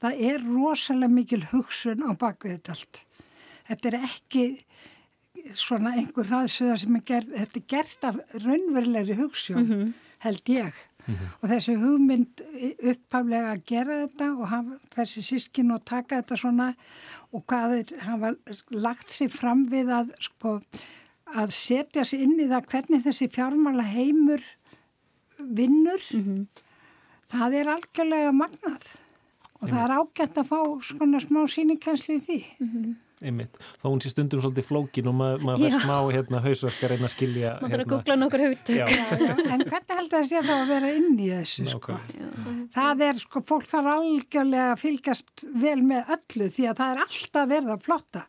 það 0.02 0.22
er 0.30 0.46
rosalega 0.48 1.12
mikil 1.12 1.42
hugsun 1.52 2.02
á 2.02 2.10
bakvið 2.18 2.56
þetta 2.56 2.74
allt. 2.74 3.02
Þetta 3.68 3.90
er 3.92 3.98
ekki 4.00 4.44
svona 5.54 5.94
einhver 5.96 6.26
hraðsöða 6.30 6.78
sem 6.78 6.96
er 6.96 7.00
gerð, 7.06 7.32
þetta 7.36 7.56
er 7.60 7.66
gert 7.68 8.04
af 8.04 8.16
raunverulegri 8.44 9.16
hugssjón, 9.18 9.66
Mhm. 9.68 9.94
held 10.18 10.44
ég. 10.44 10.72
Og 11.40 11.48
þessi 11.48 11.76
hugmynd 11.78 12.40
upphaflega 12.82 13.52
að 13.54 13.64
gera 13.64 14.08
þetta 14.08 14.26
og 14.40 14.48
hafa 14.48 14.78
þessi 14.90 15.22
sískin 15.22 15.70
og 15.72 15.84
taka 15.84 16.20
þetta 16.20 16.36
svona 16.36 16.74
og 17.32 17.44
hvað 17.46 17.84
þeir 17.86 18.00
hafa 18.02 18.34
lagt 18.72 19.06
sér 19.14 19.30
fram 19.30 19.68
við 19.70 19.86
að 19.86 20.10
sko 20.20 20.60
að 21.36 21.52
setja 21.52 22.02
sér 22.02 22.20
inn 22.26 22.40
í 22.40 22.48
það 22.50 22.66
hvernig 22.66 23.04
þessi 23.04 23.28
fjármála 23.30 23.84
heimur 23.86 24.42
vinnur 25.38 26.02
það 27.30 27.54
er 27.60 27.66
algjörlega 27.76 28.32
magnað. 28.34 28.82
Og 29.62 29.68
það 29.70 29.84
er 29.84 29.94
ágætt 29.96 30.36
að 30.42 30.48
fá 30.50 30.58
svona 30.82 31.20
smá 31.22 31.46
síningkensli 31.48 32.18
í 32.18 32.24
því 32.26 32.96
einmitt, 33.24 33.56
þá 33.80 33.86
hún 33.88 34.00
sé 34.04 34.10
stundum 34.12 34.42
svolítið 34.42 34.66
flókin 34.68 35.08
og 35.08 35.16
maður 35.16 35.44
mað 35.48 35.62
fær 35.64 35.76
smá 35.84 35.96
hérna, 36.12 36.40
hausverk 36.44 36.80
að 36.84 36.92
reyna 36.92 37.08
að 37.08 37.12
skilja 37.14 37.52
Maður 37.62 37.72
þarf 37.72 37.84
að 37.86 37.92
googla 37.92 38.16
nokkur. 38.20 38.44
Já. 38.76 38.86
en 39.54 39.64
hvernig 39.64 39.94
held 40.00 40.10
það 40.12 40.26
sé 40.28 40.42
þá 40.44 40.52
að 40.56 40.72
vera 40.72 40.90
inn 40.98 41.12
í 41.16 41.28
þessu 41.32 41.68
sko? 41.72 41.98
Það 42.76 43.04
er 43.08 43.20
sko, 43.22 43.42
fólk 43.48 43.68
þarf 43.70 43.92
algjörlega 43.94 44.66
að 44.74 44.82
fylgjast 44.82 45.46
vel 45.64 45.78
með 45.86 46.12
öllu 46.16 46.50
því 46.56 46.66
að 46.72 46.82
það 46.82 46.92
er 46.92 47.04
alltaf 47.06 47.48
verið 47.54 47.70
að 47.76 47.86
plotta 47.86 48.26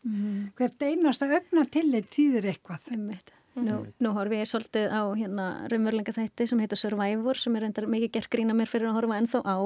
hvert 0.61 0.87
einasta 0.87 1.31
öfna 1.39 1.65
tillit 1.77 2.13
þýðir 2.13 2.49
eitthvað. 2.53 2.87
Einmitt. 2.93 3.33
Nú, 3.57 3.77
nú 4.05 4.09
horfi 4.13 4.37
ég 4.37 4.49
svolítið 4.49 4.91
á 4.93 5.01
hérna 5.17 5.45
raunverulega 5.71 6.13
þætti 6.13 6.45
sem 6.45 6.59
heita 6.61 6.77
Survivor 6.77 7.39
sem 7.41 7.55
er 7.57 7.65
reyndar 7.65 7.87
mikið 7.89 8.11
gert 8.19 8.29
grína 8.29 8.53
mér 8.53 8.69
fyrir 8.69 8.91
að 8.91 8.99
horfa 8.99 9.17
ennþá 9.17 9.41
á 9.41 9.57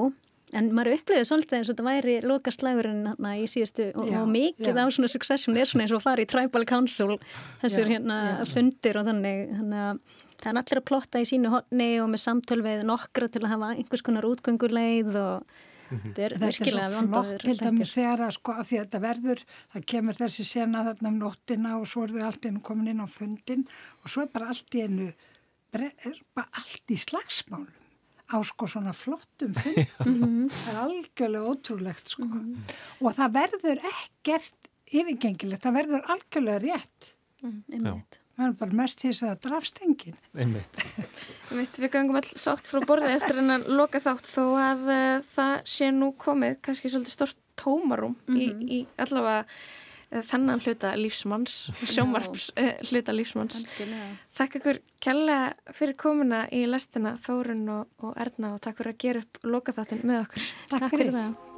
en 0.52 0.68
maður 0.76 0.98
upplýði 0.98 1.24
svolítið 1.28 1.58
eins 1.58 1.70
og 1.70 1.74
þetta 1.76 1.86
væri 1.88 2.14
lokaslagurinn 2.28 3.06
hérna 3.08 3.32
í 3.40 3.46
síðustu 3.48 3.86
og, 3.96 4.10
Já, 4.10 4.18
og 4.20 4.28
mikið 4.34 4.68
já. 4.76 4.84
á 4.84 4.86
svona 4.92 5.08
succession 5.12 5.56
er 5.56 5.70
svona 5.70 5.86
eins 5.86 5.94
og 5.96 6.02
að 6.02 6.06
fara 6.10 6.24
í 6.26 6.28
tribal 6.28 6.64
council 6.68 7.16
þessir 7.62 7.88
Já, 7.88 7.92
hérna 7.96 8.18
fundir 8.52 9.00
og 9.00 9.08
þannig, 9.08 9.42
þannig 9.56 9.82
að 9.88 10.00
það 10.42 10.50
er 10.52 10.60
allir 10.62 10.80
að 10.82 10.88
plotta 10.92 11.20
í 11.22 11.28
sínu 11.32 11.52
hotni 11.54 11.90
og 12.02 12.08
með 12.12 12.22
samtöl 12.26 12.62
við 12.66 12.80
nokkra 12.88 13.28
til 13.32 13.44
að 13.46 13.52
hafa 13.54 13.72
einhvers 13.76 14.02
konar 14.08 14.26
útgönguleið 14.28 15.12
og 15.22 15.52
þetta 15.92 16.24
er 16.24 16.32
Þetta 16.32 16.46
er 16.48 16.56
virkilega 16.56 16.88
svo 16.88 17.00
flott 17.02 17.12
vandaður 17.12 17.42
til 17.44 17.54
dæmis 17.60 17.90
þegar 17.92 18.22
að 18.24 18.30
sko 18.38 18.52
af 18.56 18.68
því 18.70 18.78
að 18.78 18.84
þetta 18.86 19.00
verður, 19.02 19.42
það 19.74 19.82
kemur 19.92 20.16
þessi 20.22 20.46
sena 20.48 20.84
þarna 20.86 21.10
um 21.12 21.18
nóttina 21.20 21.74
og 21.76 21.84
svo 21.90 22.04
er 22.06 22.14
þau 22.14 22.22
allt 22.30 22.46
í 22.48 22.52
einu 22.52 22.62
komin 22.64 22.88
inn 22.94 23.04
á 23.04 23.08
fundin 23.12 23.66
og 24.00 24.08
svo 24.14 24.24
er 24.24 24.30
bara 24.32 24.48
allt 24.54 24.72
í 24.78 24.84
einu, 24.86 25.10
bre- 25.72 25.92
er 26.08 26.16
bara 26.32 26.48
allt 26.62 26.94
í 26.96 26.96
slagsmálum 26.96 27.81
á 28.32 28.38
sko 28.48 28.68
svona 28.70 28.94
flottum 28.96 29.52
fundum. 29.60 30.48
það 30.48 30.72
er 30.72 30.80
algjörlega 30.86 31.52
ótrúlegt 31.52 32.12
sko 32.14 32.26
og 32.26 33.14
það 33.18 33.36
verður 33.36 33.84
ekkert 33.92 34.58
yfirgengilegt, 34.92 35.62
það 35.64 35.78
verður 35.78 36.10
algjörlega 36.12 36.62
rétt. 36.66 37.12
Einmitt. 37.42 38.18
Það 38.32 38.46
er 38.46 38.52
bara 38.62 38.76
mest 38.78 39.02
þess 39.02 39.24
að 39.28 39.40
drafstengin. 39.44 40.18
Einmitt. 40.32 40.82
Einmitt, 41.50 41.78
Við 41.82 41.92
gangum 41.92 42.18
all 42.20 42.26
sátt 42.28 42.68
frá 42.70 42.80
borðið 42.88 43.16
eftir 43.18 43.40
hennan 43.42 43.66
loka 43.76 44.00
þátt 44.02 44.28
þó 44.30 44.44
að 44.60 44.84
uh, 44.88 45.30
það 45.34 45.54
sé 45.74 45.90
nú 45.94 46.12
komið 46.20 46.58
kannski 46.64 46.92
svolítið 46.92 47.16
stort 47.18 47.40
tómarum 47.60 48.16
í, 48.32 48.48
í 48.48 48.78
allavega 49.00 49.44
þennan 50.12 50.60
hluta 50.64 50.92
lífsmanns, 50.98 51.60
sjómarps 51.88 52.50
uh, 52.60 52.74
hluta 52.90 53.14
lífsmanns. 53.16 53.62
Takk 54.36 54.58
ykkur 54.60 54.82
kella 55.02 55.38
fyrir 55.72 55.96
komuna 56.00 56.44
í 56.52 56.64
lestina 56.68 57.16
Þórun 57.22 57.64
og, 57.72 57.88
og 58.04 58.18
Erna 58.20 58.54
og 58.56 58.60
takk 58.64 58.82
fyrir 58.82 58.94
að 58.94 59.00
gera 59.06 59.24
upp 59.24 59.40
loka 59.48 59.76
þáttin 59.76 60.04
með 60.04 60.26
okkur. 60.26 60.52
Takk, 60.68 60.84
Takk 60.84 60.94
fyrir 60.96 61.16
það. 61.16 61.51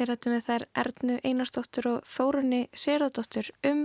Við 0.00 0.08
rættum 0.08 0.32
við 0.32 0.46
þær 0.46 0.62
Ernu 0.80 1.14
Einarsdóttur 1.28 1.86
og 1.90 2.04
Þórunni 2.08 2.60
Sýradóttur 2.72 3.50
um 3.68 3.82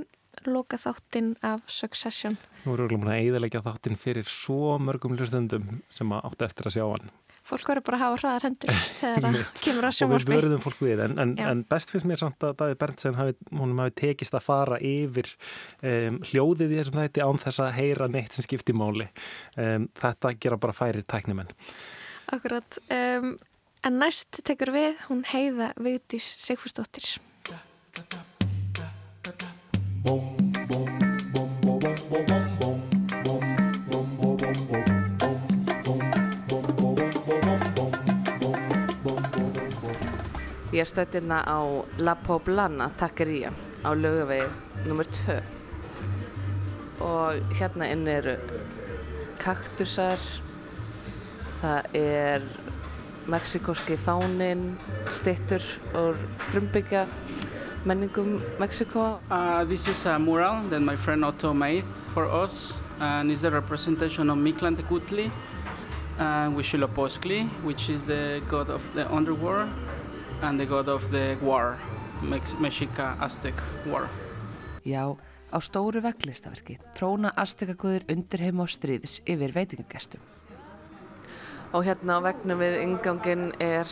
loka 0.47 0.77
þáttin 0.79 1.33
af 1.43 1.65
Succession. 1.67 2.37
Nú 2.63 2.77
erum 2.77 2.87
við 2.87 3.01
búin 3.01 3.09
að 3.11 3.17
eiðalegja 3.25 3.61
þáttinn 3.65 3.97
fyrir 3.99 4.29
svo 4.31 4.77
mörgum 4.79 5.17
hlustendum 5.17 5.81
sem 5.91 6.13
að 6.15 6.29
áttu 6.29 6.45
eftir 6.47 6.69
að 6.69 6.75
sjá 6.77 6.83
hann. 6.85 7.09
Fólk 7.45 7.67
verður 7.67 7.83
bara 7.89 7.97
að 7.97 8.03
hafa 8.05 8.19
hraðar 8.21 8.45
hendur 8.47 8.77
þegar 9.01 9.25
það 9.25 9.59
kemur 9.65 9.87
að 9.87 9.89
Og 9.89 9.91
við 9.91 9.97
sjómarpi. 9.99 10.31
verðum 10.31 10.63
fólk 10.63 10.83
við, 10.85 11.01
en, 11.03 11.17
en, 11.25 11.33
en 11.49 11.63
best 11.73 11.91
finnst 11.91 12.07
mér 12.07 12.21
samt 12.21 12.45
að 12.47 12.53
Davíð 12.61 12.79
Berntsen 12.85 13.19
honum 13.19 13.81
hafi 13.83 13.93
tekist 14.05 14.37
að 14.39 14.45
fara 14.45 14.77
yfir 14.79 15.33
um, 15.83 16.21
hljóðið 16.31 16.77
í 16.77 16.79
þessum 16.79 17.01
þætti 17.01 17.25
án 17.27 17.41
þess 17.43 17.65
að 17.65 17.75
heyra 17.81 18.07
neitt 18.15 18.39
sem 18.39 18.47
skiptir 18.47 18.79
máli. 18.79 19.09
Um, 19.59 19.89
þetta 19.99 20.31
gera 20.39 20.61
bara 20.63 20.77
færi 20.79 21.03
tæknimenn. 21.03 21.51
Akkurat. 22.39 22.79
Um, 22.87 23.35
en 23.85 23.99
næst 24.01 24.39
tekur 24.41 24.71
við 24.73 24.95
hún 25.09 25.21
heiða 25.29 25.69
Vigdís 25.77 26.25
Sigfúsdóttir. 26.41 27.19
Ég 40.75 40.81
er 40.81 40.89
stödd 40.89 41.13
hérna 41.15 41.39
á 41.45 41.61
La 42.01 42.17
Poblana 42.19 42.89
Taqueria 42.97 43.53
á 43.85 43.93
laugavegi 43.93 44.49
nr. 44.89 45.05
2 45.29 45.37
og 47.05 47.55
hérna 47.59 47.93
inn 47.93 48.07
eru 48.09 48.35
kaktusar, 49.39 50.19
það 51.61 51.95
er 52.01 52.41
mexikoski 53.27 53.97
fánin, 53.97 54.75
stittur 55.11 55.61
og 55.93 56.15
frumbyggja 56.51 57.05
menningum 57.85 58.41
Mexiko. 58.59 59.19
Uh, 59.29 59.63
this 59.67 59.87
is 59.87 60.05
a 60.05 60.19
mural 60.19 60.63
that 60.69 60.81
my 60.81 60.95
friend 60.95 61.23
Otto 61.25 61.53
made 61.53 61.83
for 62.13 62.25
us, 62.25 62.73
and 62.99 63.31
it's 63.31 63.43
a 63.43 63.51
representation 63.51 64.29
of 64.29 64.37
Mictlantecutli 64.37 65.31
and 66.19 66.55
Huitzilopochtli, 66.55 67.47
which 67.63 67.89
is 67.89 68.01
the 68.05 68.41
god 68.49 68.69
of 68.69 68.81
the 68.93 69.05
underworld 69.11 69.69
and 70.41 70.59
the 70.59 70.65
god 70.65 70.87
of 70.87 71.11
the 71.11 71.37
war, 71.41 71.77
Mex 72.21 72.55
Mexica 72.55 73.15
Aztec 73.19 73.53
war. 73.85 74.09
Já, 74.85 75.17
á 75.51 75.57
stóru 75.61 76.01
veglistaverki 76.01 76.79
tróna 76.97 77.33
astekaguður 77.35 78.05
undir 78.09 78.41
heim 78.45 78.61
á 78.61 78.65
stríðis 78.69 79.21
yfir 79.25 79.53
veitingagestum. 79.53 80.21
Og 81.75 81.83
hérna 81.83 82.21
á 82.23 82.23
vegnum 82.23 82.61
við 82.61 82.77
ingangin 82.79 83.49
er 83.59 83.89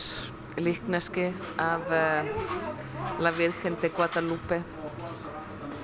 líkneski 0.56 1.26
af 1.60 1.82
uh, 1.92 2.30
La 3.20 3.32
Virgen 3.36 3.74
de 3.82 3.90
Guadalupe 3.92 4.62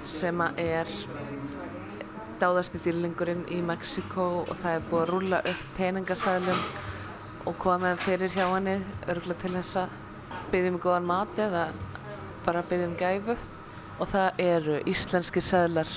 sem 0.09 0.41
er 0.57 0.89
dáðasti 2.41 2.81
dýrlingurinn 2.81 3.43
í 3.53 3.59
Mexiko 3.61 4.47
og 4.47 4.55
það 4.63 4.79
er 4.79 4.87
búið 4.89 5.03
að 5.03 5.11
rúla 5.11 5.41
upp 5.51 5.67
peningasælum 5.77 6.63
og 7.45 7.59
koma 7.61 7.91
með 7.91 8.01
fyrir 8.07 8.33
hjá 8.33 8.47
henni 8.47 8.79
örgulega 9.05 9.43
til 9.43 9.53
þess 9.59 9.81
að 9.83 9.99
byggja 10.55 10.71
um 10.73 10.79
góðan 10.81 11.11
mat 11.11 11.43
eða 11.49 11.67
bara 12.47 12.63
byggja 12.71 12.89
um 12.89 12.97
gæfu. 13.03 13.37
Og 14.01 14.09
það 14.09 14.41
eru 14.47 14.79
íslenskir 14.89 15.45
seðlar. 15.45 15.93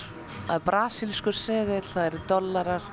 Það 0.49 0.57
er 0.57 0.67
brasilskur 0.67 1.39
seðil, 1.39 1.83
það 1.93 2.09
eru 2.09 2.21
dollarar 2.27 2.91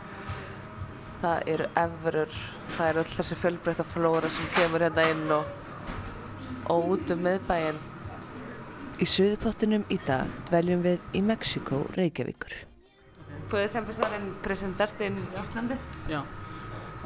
það 1.21 1.53
eru 1.55 1.69
efurur 1.85 2.35
það 2.77 2.89
eru 2.89 3.05
öll 3.05 3.15
þessi 3.15 3.41
fjölbreytta 3.45 3.87
flóra 3.93 4.33
sem 4.33 4.51
kemur 4.57 4.87
hérna 4.87 5.07
inn 5.13 5.37
og, 5.37 5.55
og 6.73 6.93
út 6.97 7.15
um 7.15 7.25
miðbæinn 7.27 7.81
Í 9.01 9.07
suðupottinum 9.09 9.87
í 9.89 9.97
dag 10.05 10.29
dveljum 10.51 10.83
við 10.85 10.99
í 11.17 11.23
Mexiko, 11.25 11.79
Reykjavíkur. 11.97 12.53
Puedes 13.49 13.73
empezar 13.81 14.13
en 14.13 14.27
presentarte 14.45 15.07
en 15.07 15.17
Íslandis? 15.41 15.87
Já. 16.11 16.19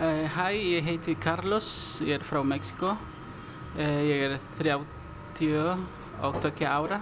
Uh, 0.00 0.26
hæ, 0.34 0.48
ég 0.58 0.82
heiti 0.88 1.14
Carlos, 1.22 1.68
ég 2.02 2.18
er 2.18 2.24
frá 2.26 2.40
Mexiko. 2.42 2.96
Uh, 3.76 4.00
ég 4.08 4.24
er 4.26 4.34
38 4.58 6.66
ára. 6.66 6.98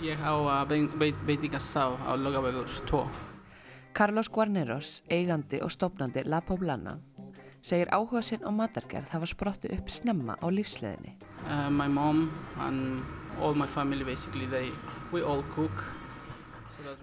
Ég 0.00 0.16
á 0.24 0.32
að 0.32 0.72
veitingastá 1.28 1.92
á 1.92 2.16
Logavegur 2.16 2.72
2. 2.88 3.04
Carlos 3.92 4.28
Guarneros, 4.32 5.02
eigandi 5.10 5.60
og 5.60 5.70
stofnandi 5.70 6.22
La 6.24 6.40
Poblana, 6.40 6.94
segir 7.62 7.90
áhuga 7.92 8.22
sinn 8.24 8.40
á 8.40 8.50
matargerð 8.50 9.12
hafa 9.12 9.28
sprottu 9.28 9.68
upp 9.74 9.90
snemma 9.92 10.38
á 10.40 10.46
lífsleðinni. 10.48 11.18
Uh, 11.44 11.68
my 11.68 11.88
mom 11.88 12.30
and 12.58 13.04
all 13.40 13.54
my 13.54 13.66
family 13.66 14.04
basically, 14.04 14.46
they, 14.46 14.72
we 15.12 15.22
all 15.22 15.44
cook. 15.54 15.84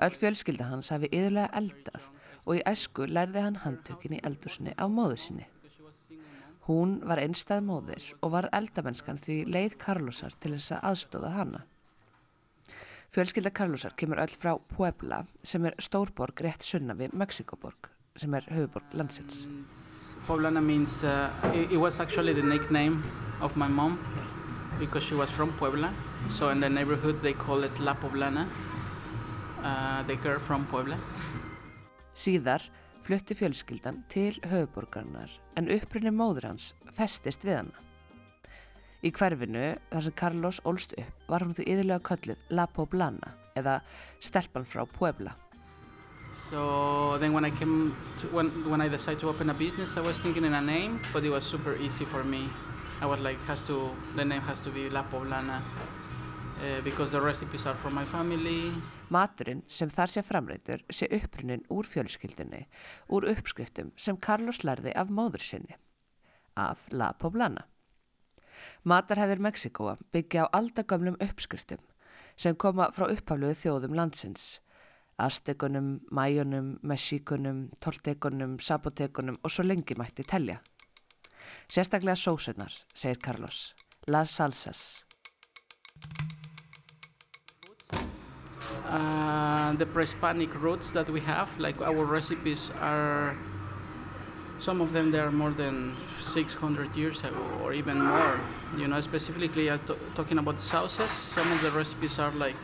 Öll 0.01 0.17
fjölskylda 0.17 0.65
hans 0.71 0.89
hafi 0.89 1.07
yðurlega 1.13 1.53
eldað 1.61 2.09
og 2.45 2.57
í 2.57 2.65
æsku 2.67 3.05
lærði 3.05 3.45
hann 3.45 3.61
handtökin 3.63 4.17
í 4.17 4.21
eldursinni 4.25 4.73
af 4.77 4.89
móðu 4.89 5.17
sinni. 5.21 5.47
Hún 6.65 6.99
var 7.05 7.21
einstæð 7.21 7.63
móðir 7.65 8.13
og 8.21 8.33
var 8.33 8.49
eldamennskan 8.53 9.21
því 9.21 9.43
leið 9.49 9.77
Carlosar 9.81 10.33
til 10.41 10.55
þess 10.57 10.73
að 10.77 10.89
aðstóða 10.91 11.31
hana. 11.37 11.61
Fjölskylda 13.09 13.49
Carlosar 13.49 13.93
kemur 13.97 14.19
öll 14.21 14.33
frá 14.37 14.51
Puebla 14.69 15.23
sem 15.43 15.63
er 15.65 15.73
stórborg 15.81 16.43
rétt 16.45 16.61
sunna 16.61 16.93
við 16.93 17.15
Mexikoborg 17.17 17.89
sem 18.21 18.33
er 18.37 18.45
höfuborg 18.53 18.93
landsins. 18.93 19.47
Poblana 20.27 20.61
means 20.61 21.01
uh, 21.03 21.31
it, 21.55 21.71
it 21.71 21.79
was 21.81 21.99
actually 21.99 22.35
the 22.37 22.43
nickname 22.45 23.01
of 23.41 23.55
my 23.55 23.67
mom 23.67 23.97
because 24.79 25.03
she 25.03 25.15
was 25.15 25.29
from 25.31 25.53
Puebla. 25.57 25.89
So 26.29 26.51
in 26.51 26.59
the 26.59 26.69
neighborhood 26.69 27.23
they 27.23 27.33
call 27.33 27.63
it 27.63 27.79
La 27.79 27.95
Poblana. 27.95 28.45
Uh, 29.63 30.03
they 30.03 30.17
are 30.29 30.39
from 30.39 30.67
Puebla. 30.67 30.99
Síðar 32.15 32.61
flutti 33.03 33.33
fjölskyldan 33.33 34.03
til 34.13 34.37
höfuborgarnar 34.45 35.33
en 35.57 35.71
upprunni 35.73 36.13
móður 36.13 36.51
hans 36.51 36.73
festist 36.93 37.41
við 37.41 37.63
hana. 37.63 37.88
Í 38.99 39.11
hverfinu 39.15 39.77
þar 39.91 40.03
sem 40.03 40.15
Carlos 40.19 40.57
ólst 40.67 40.95
upp 40.99 41.29
var 41.31 41.45
hún 41.45 41.55
því 41.55 41.67
yðurlega 41.71 42.03
kölluð 42.09 42.49
La 42.51 42.65
Poblana 42.67 43.35
eða 43.55 43.79
stelpan 44.19 44.67
frá 44.67 44.83
Puebla. 44.85 45.35
So 46.49 47.17
then 47.19 47.33
when 47.33 47.45
I 47.45 47.49
came 47.51 47.95
to, 48.19 48.27
when 48.27 48.49
when 48.69 48.81
I 48.81 48.89
decided 48.89 49.21
to 49.21 49.29
open 49.29 49.49
a 49.49 49.53
business, 49.53 49.97
I 49.97 50.01
was 50.01 50.19
thinking 50.19 50.45
in 50.45 50.53
a 50.53 50.61
name, 50.61 50.99
but 51.13 51.23
it 51.23 51.29
was 51.29 51.43
super 51.43 51.75
easy 51.77 52.05
for 52.05 52.23
me. 52.23 52.49
I 53.01 53.05
was 53.05 53.19
like, 53.19 53.39
has 53.47 53.63
to 53.63 53.95
the 54.15 54.25
name 54.25 54.41
has 54.41 54.59
to 54.61 54.69
be 54.69 54.89
La 54.89 55.03
Poblana 55.03 55.61
uh, 55.61 56.81
because 56.83 57.11
the 57.11 57.21
recipes 57.21 57.65
are 57.65 57.75
from 57.75 57.93
my 57.93 58.05
family. 58.05 58.75
Maturinn 59.09 59.63
sem 59.67 59.89
þar 59.89 60.11
sé 60.11 60.21
framreitur 60.21 60.83
sé 60.91 61.07
upprunnin 61.07 61.63
úr 61.71 61.87
fjölskyldinni, 61.87 62.67
úr 63.09 63.25
uppskriftum 63.31 63.93
sem 63.97 64.17
Carlos 64.17 64.61
lærði 64.67 64.93
af 64.93 65.09
móður 65.09 65.41
sinni, 65.41 65.79
af 66.55 66.85
La 66.91 67.13
Poblana. 67.17 67.65
Matarhæðir 68.87 69.41
Mexikoa 69.43 69.97
byggja 70.13 70.47
á 70.47 70.51
aldagömlum 70.55 71.17
uppskriftum 71.19 71.81
sem 72.39 72.55
koma 72.55 72.87
frá 72.95 73.09
upphafluðu 73.11 73.57
þjóðum 73.59 73.95
landsins, 73.97 74.59
Aztekunum, 75.19 75.99
Mæjunum, 76.15 76.77
Mexíkunum, 76.81 77.67
Toltekunum, 77.83 78.55
Sabotekunum 78.63 79.35
og 79.43 79.51
svo 79.51 79.65
lengi 79.67 79.97
mætti 79.99 80.23
telja. 80.23 80.61
Sérstaklega 81.67 82.15
sósunar, 82.15 82.71
segir 82.95 83.19
Carlos, 83.19 83.73
las 84.07 84.31
salsas. 84.31 85.03
Uh, 88.87 89.73
the 89.77 89.85
pre-Hispanic 89.85 90.55
roots 90.61 90.91
that 90.91 91.09
we 91.09 91.19
have, 91.19 91.49
like 91.59 91.81
our 91.81 92.05
recipes 92.05 92.71
are, 92.79 93.35
some 94.59 94.81
of 94.81 94.93
them 94.93 95.11
they 95.11 95.19
are 95.19 95.31
more 95.31 95.51
than 95.51 95.95
600 96.19 96.95
years 96.95 97.23
ago 97.23 97.43
or 97.63 97.73
even 97.73 98.01
more. 98.01 98.39
You 98.77 98.87
know, 98.87 99.01
specifically 99.01 99.69
I'm 99.69 99.79
talking 100.15 100.37
about 100.37 100.59
sauces, 100.59 101.09
some 101.09 101.51
of 101.51 101.61
the 101.61 101.71
recipes 101.71 102.19
are 102.19 102.31
like 102.31 102.59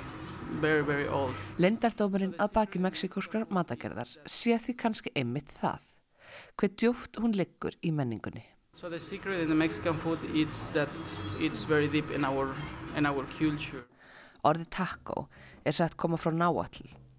very, 0.62 0.84
very 0.84 1.08
old. 1.08 1.36
Lindardómurinn 1.58 2.36
að 2.40 2.52
baki 2.56 2.80
mexikóskrar 2.80 3.48
matagerðar 3.50 4.12
sé 4.28 4.58
því 4.60 4.76
kannski 4.80 5.14
einmitt 5.16 5.52
það. 5.62 5.82
Hver 6.60 6.72
djúft 6.76 7.20
hún 7.20 7.36
liggur 7.36 7.76
í 7.82 7.92
menningunni. 7.92 8.46
So 8.76 8.90
the 8.90 9.00
secret 9.00 9.40
in 9.42 9.48
the 9.48 9.56
Mexican 9.56 9.98
food 9.98 10.20
is 10.34 10.70
that 10.74 10.90
it's 11.40 11.64
very 11.64 11.88
deep 11.88 12.12
in 12.12 12.26
our, 12.26 12.54
in 12.98 13.06
our 13.06 13.26
culture. 13.40 13.86
Orðið 14.44 14.70
taco 14.70 15.28
er 15.66 15.74
sett 15.74 15.96
koma 15.98 16.20
frá 16.20 16.34
náall, 16.36 16.68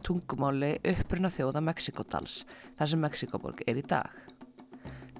tungumáli 0.04 0.76
uppruna 0.84 1.32
þjóða 1.32 1.64
Mexikódals, 1.64 2.44
þar 2.78 2.92
sem 2.92 3.02
Mexikóborg 3.02 3.64
er 3.66 3.80
í 3.80 3.86
dag. 3.88 4.12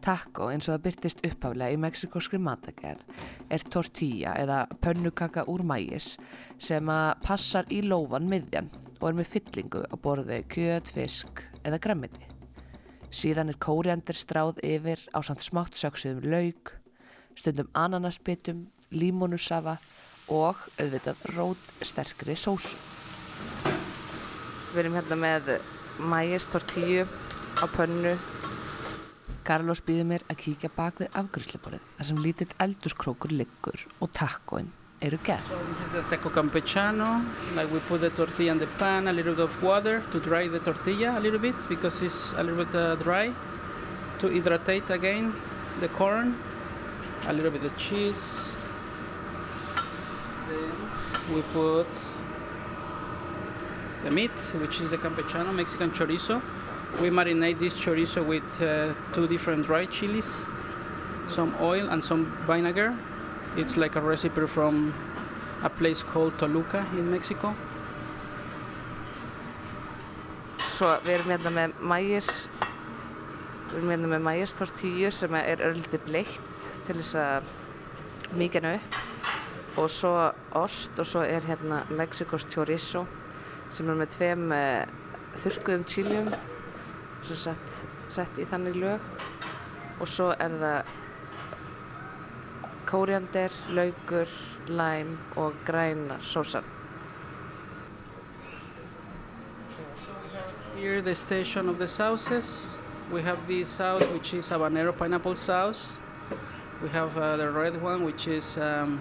Taco 0.07 0.53
eins 0.53 0.69
og 0.69 0.77
það 0.77 0.83
byrtist 0.85 1.23
upphaflega 1.27 1.75
í 1.75 1.79
mexikóskri 1.83 2.39
matagerð 2.39 3.01
er 3.51 3.65
tortilla 3.75 4.37
eða 4.39 4.61
pönnukaka 4.85 5.43
úr 5.51 5.65
mægis 5.67 6.13
sem 6.63 6.87
að 6.93 7.09
passar 7.27 7.67
í 7.75 7.81
lófan 7.83 8.29
miðjan 8.31 8.71
og 9.01 9.09
er 9.09 9.17
með 9.19 9.33
fyllingu 9.33 9.83
á 9.91 9.95
borði 9.99 10.39
kjöt, 10.53 10.87
fisk 10.95 11.43
eða 11.67 11.81
grammiti. 11.83 12.23
Síðan 13.11 13.51
er 13.51 13.59
kóriandir 13.59 14.19
stráð 14.19 14.63
yfir 14.63 15.03
á 15.11 15.19
samt 15.27 15.43
smátt 15.43 15.75
söksuðum 15.75 16.31
laug, 16.31 16.71
stundum 17.35 17.71
ananasbitum, 17.75 18.67
límonusafa 18.95 19.81
og 20.31 20.63
auðvitað 20.79 21.27
rót 21.35 21.71
sterkri 21.83 22.39
sósu. 22.39 22.79
Við 24.71 24.85
erum 24.85 24.99
hérna 25.01 25.19
með 25.19 25.53
mægis 25.99 26.47
tortillu 26.53 27.07
á 27.59 27.67
pönnu 27.75 28.15
Carlos 29.47 29.81
býður 29.87 30.09
mér 30.11 30.25
að 30.27 30.41
kíkja 30.43 30.71
bak 30.75 30.99
við 31.03 31.15
afgriðsleiborið 31.21 31.93
þar 31.99 32.09
sem 32.09 32.19
lítill 32.25 32.49
eldurskrókur 32.65 33.33
liggur 33.33 33.87
og 34.03 34.11
tacoin 34.17 34.73
eru 35.07 35.19
gerð. 35.23 35.47
So 35.51 35.57
a 47.29 47.33
little 47.33 47.51
bit 47.51 47.65
of 47.65 47.77
cheese, 47.77 48.23
then 50.49 51.35
we 51.35 51.43
put 51.53 51.87
the 54.05 54.11
meat, 54.13 54.31
which 54.61 54.81
is 54.81 54.91
the 54.91 54.97
campechano, 54.97 55.53
Mexican 55.53 55.91
chorizo. 55.91 56.41
We 57.01 57.11
marinate 57.11 57.59
this 57.59 57.75
chorizo 57.75 58.25
with 58.25 58.63
uh, 58.63 58.95
two 59.13 59.29
different 59.29 59.67
dry 59.67 59.85
chilies, 59.85 60.27
some 61.29 61.55
oil 61.61 61.91
and 61.91 62.03
some 62.03 62.33
vinegar. 62.47 62.97
It's 63.55 63.77
like 63.77 63.97
a 63.97 64.01
recipe 64.01 64.47
from 64.47 64.95
a 65.63 65.69
place 65.69 66.03
called 66.03 66.39
Toluca 66.39 66.87
in 66.97 67.11
Mexico. 67.11 67.55
Svo 70.77 70.95
við 71.05 71.19
erum 71.19 71.35
hérna 71.35 71.53
með 71.53 71.77
mægis, 71.93 72.33
við 73.69 73.77
erum 73.77 73.93
hérna 73.93 74.13
með 74.15 74.27
mægis 74.31 74.57
tortíu 74.57 75.13
sem 75.13 75.37
er 75.37 75.67
örliti 75.69 76.01
bleitt 76.09 76.67
til 76.89 76.97
þess 77.03 77.15
að 77.21 77.53
mýkjana 78.41 78.75
upp 78.81 79.01
og 79.77 79.93
svo 79.93 80.17
ost 80.57 80.97
og 80.97 81.13
svo 81.13 81.29
er 81.29 81.45
hérna 81.45 81.85
Mexikos 81.93 82.49
chorizo 82.49 83.05
sem 83.69 83.89
er 83.89 83.99
með 84.01 84.15
tveim 84.17 84.53
uh, 84.53 84.85
þurrkuðum 85.37 85.89
chiljum 85.93 86.31
sem 87.27 87.37
sett, 87.37 87.75
sett 88.09 88.39
í 88.39 88.47
þannig 88.49 88.77
lög 88.79 89.05
og 90.01 90.09
svo 90.09 90.31
er 90.39 90.55
það 90.61 90.95
kóriander, 92.87 93.55
laugur, 93.75 94.31
læm 94.69 95.17
og 95.37 95.55
græna 95.67 96.21
sósan. 96.23 96.65
Here 100.77 101.03
the 101.03 101.15
station 101.15 101.69
of 101.69 101.79
the 101.79 101.89
sauces. 101.89 102.69
We 103.11 103.23
have 103.23 103.39
this 103.49 103.69
sauce 103.69 104.05
which 104.13 104.35
is 104.35 104.49
habanero 104.49 104.93
pineapple 104.93 105.37
sauce. 105.37 105.93
We 106.83 106.89
have 106.91 107.17
uh, 107.17 107.37
the 107.37 107.51
red 107.51 107.83
one 107.83 108.05
which 108.05 108.29
is 108.29 108.59
um, 108.59 109.01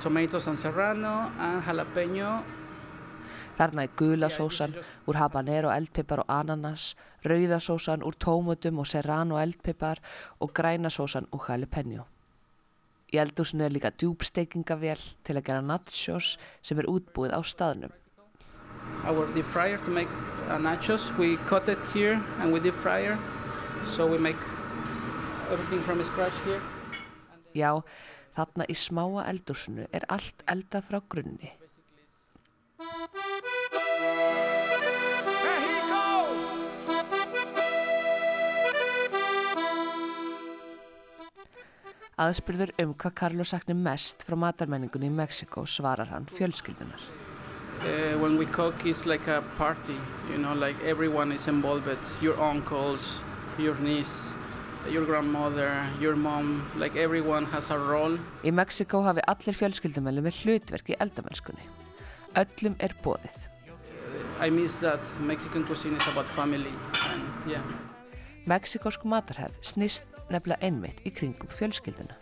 tomatoes 0.00 0.46
and 0.46 0.58
serrano 0.58 1.30
and 1.38 1.62
jalapeno 1.62 2.42
Þarna 3.58 3.88
er 3.88 3.94
gula 3.98 4.28
sósan 4.30 4.76
úr 5.10 5.16
habanero 5.18 5.72
eldpipar 5.74 6.22
og 6.22 6.28
ananas, 6.30 6.92
rauða 7.26 7.58
sósan 7.58 8.04
úr 8.06 8.14
tómutum 8.14 8.78
og 8.78 8.86
serrano 8.86 9.40
eldpipar 9.42 9.98
og 10.38 10.52
græna 10.54 10.92
sósan 10.94 11.26
úr 11.34 11.42
jalapeno. 11.48 12.06
Í 13.08 13.18
eldúsinu 13.18 13.64
er 13.64 13.74
líka 13.74 13.90
djúbsteikingavél 13.90 15.02
til 15.24 15.36
að 15.38 15.46
gera 15.48 15.64
nachos 15.64 16.36
sem 16.62 16.78
er 16.78 16.86
útbúið 16.92 17.34
á 17.34 17.40
staðnum. 17.42 17.94
Our 19.04 19.26
deep 19.34 19.48
fryer 19.50 19.78
to 19.84 19.90
make 19.90 20.12
uh, 20.46 20.58
nachos, 20.62 21.10
we 21.18 21.36
cut 21.48 21.68
it 21.68 21.82
here 21.94 22.22
and 22.38 22.52
we 22.52 22.60
deep 22.60 22.78
fryer, 22.84 23.18
so 23.96 24.06
we 24.06 24.18
make 24.18 24.38
everything 25.50 25.82
from 25.82 26.04
scratch 26.04 26.36
here. 26.44 26.60
Já, 27.56 27.80
þarna 28.36 28.68
í 28.68 28.76
smáa 28.76 29.24
eldúsinu 29.32 29.88
er 29.90 30.06
allt 30.06 30.44
eldað 30.46 30.92
frá 30.92 31.02
grunni. 31.08 31.56
Aðspurður 42.18 42.70
um 42.82 42.92
hvað 42.94 43.14
Carlos 43.18 43.50
sakni 43.50 43.74
mest 43.74 44.22
frá 44.26 44.36
matarmenningunni 44.38 45.08
í 45.10 45.14
Mexiko 45.14 45.64
svarar 45.66 46.12
hann 46.12 46.28
fjölskyldunar. 46.30 47.02
Uh, 47.82 48.14
when 48.22 48.38
we 48.38 48.46
cook, 48.46 48.86
it's 48.86 49.06
like 49.06 49.26
a 49.26 49.42
party, 49.56 49.98
you 50.30 50.38
know, 50.38 50.54
like 50.54 50.78
everyone 50.84 51.32
is 51.32 51.48
involved. 51.48 51.98
Your 52.22 52.38
uncles, 52.38 53.24
your 53.58 53.74
niece, 53.82 54.30
your 54.88 55.04
grandmother, 55.04 55.82
your 56.00 56.14
mom, 56.14 56.62
like 56.76 56.94
everyone 56.94 57.46
has 57.46 57.70
a 57.70 57.78
role. 57.78 58.18
Í 58.46 58.54
Mexiko 58.54 59.02
hafi 59.02 59.26
allir 59.26 59.58
fjölskyldumölu 59.64 60.22
með 60.30 60.42
hlutverk 60.44 60.94
í 60.94 60.98
eldamennskunni. 61.02 61.87
Öllum 62.36 62.76
er 62.78 62.92
bóðið. 63.04 63.36
I 64.40 64.50
miss 64.50 64.80
that 64.80 65.00
Mexican 65.20 65.64
cuisine 65.64 65.96
is 65.96 66.06
about 66.08 66.26
family 66.36 66.72
and 67.10 67.50
yeah. 67.50 67.62
Mexikosk 68.46 69.04
matarhefð 69.04 69.56
snýst 69.66 70.04
nefnilega 70.30 70.62
einmitt 70.62 71.00
í 71.04 71.12
kringum 71.12 71.50
fjölskylduna. 71.52 72.16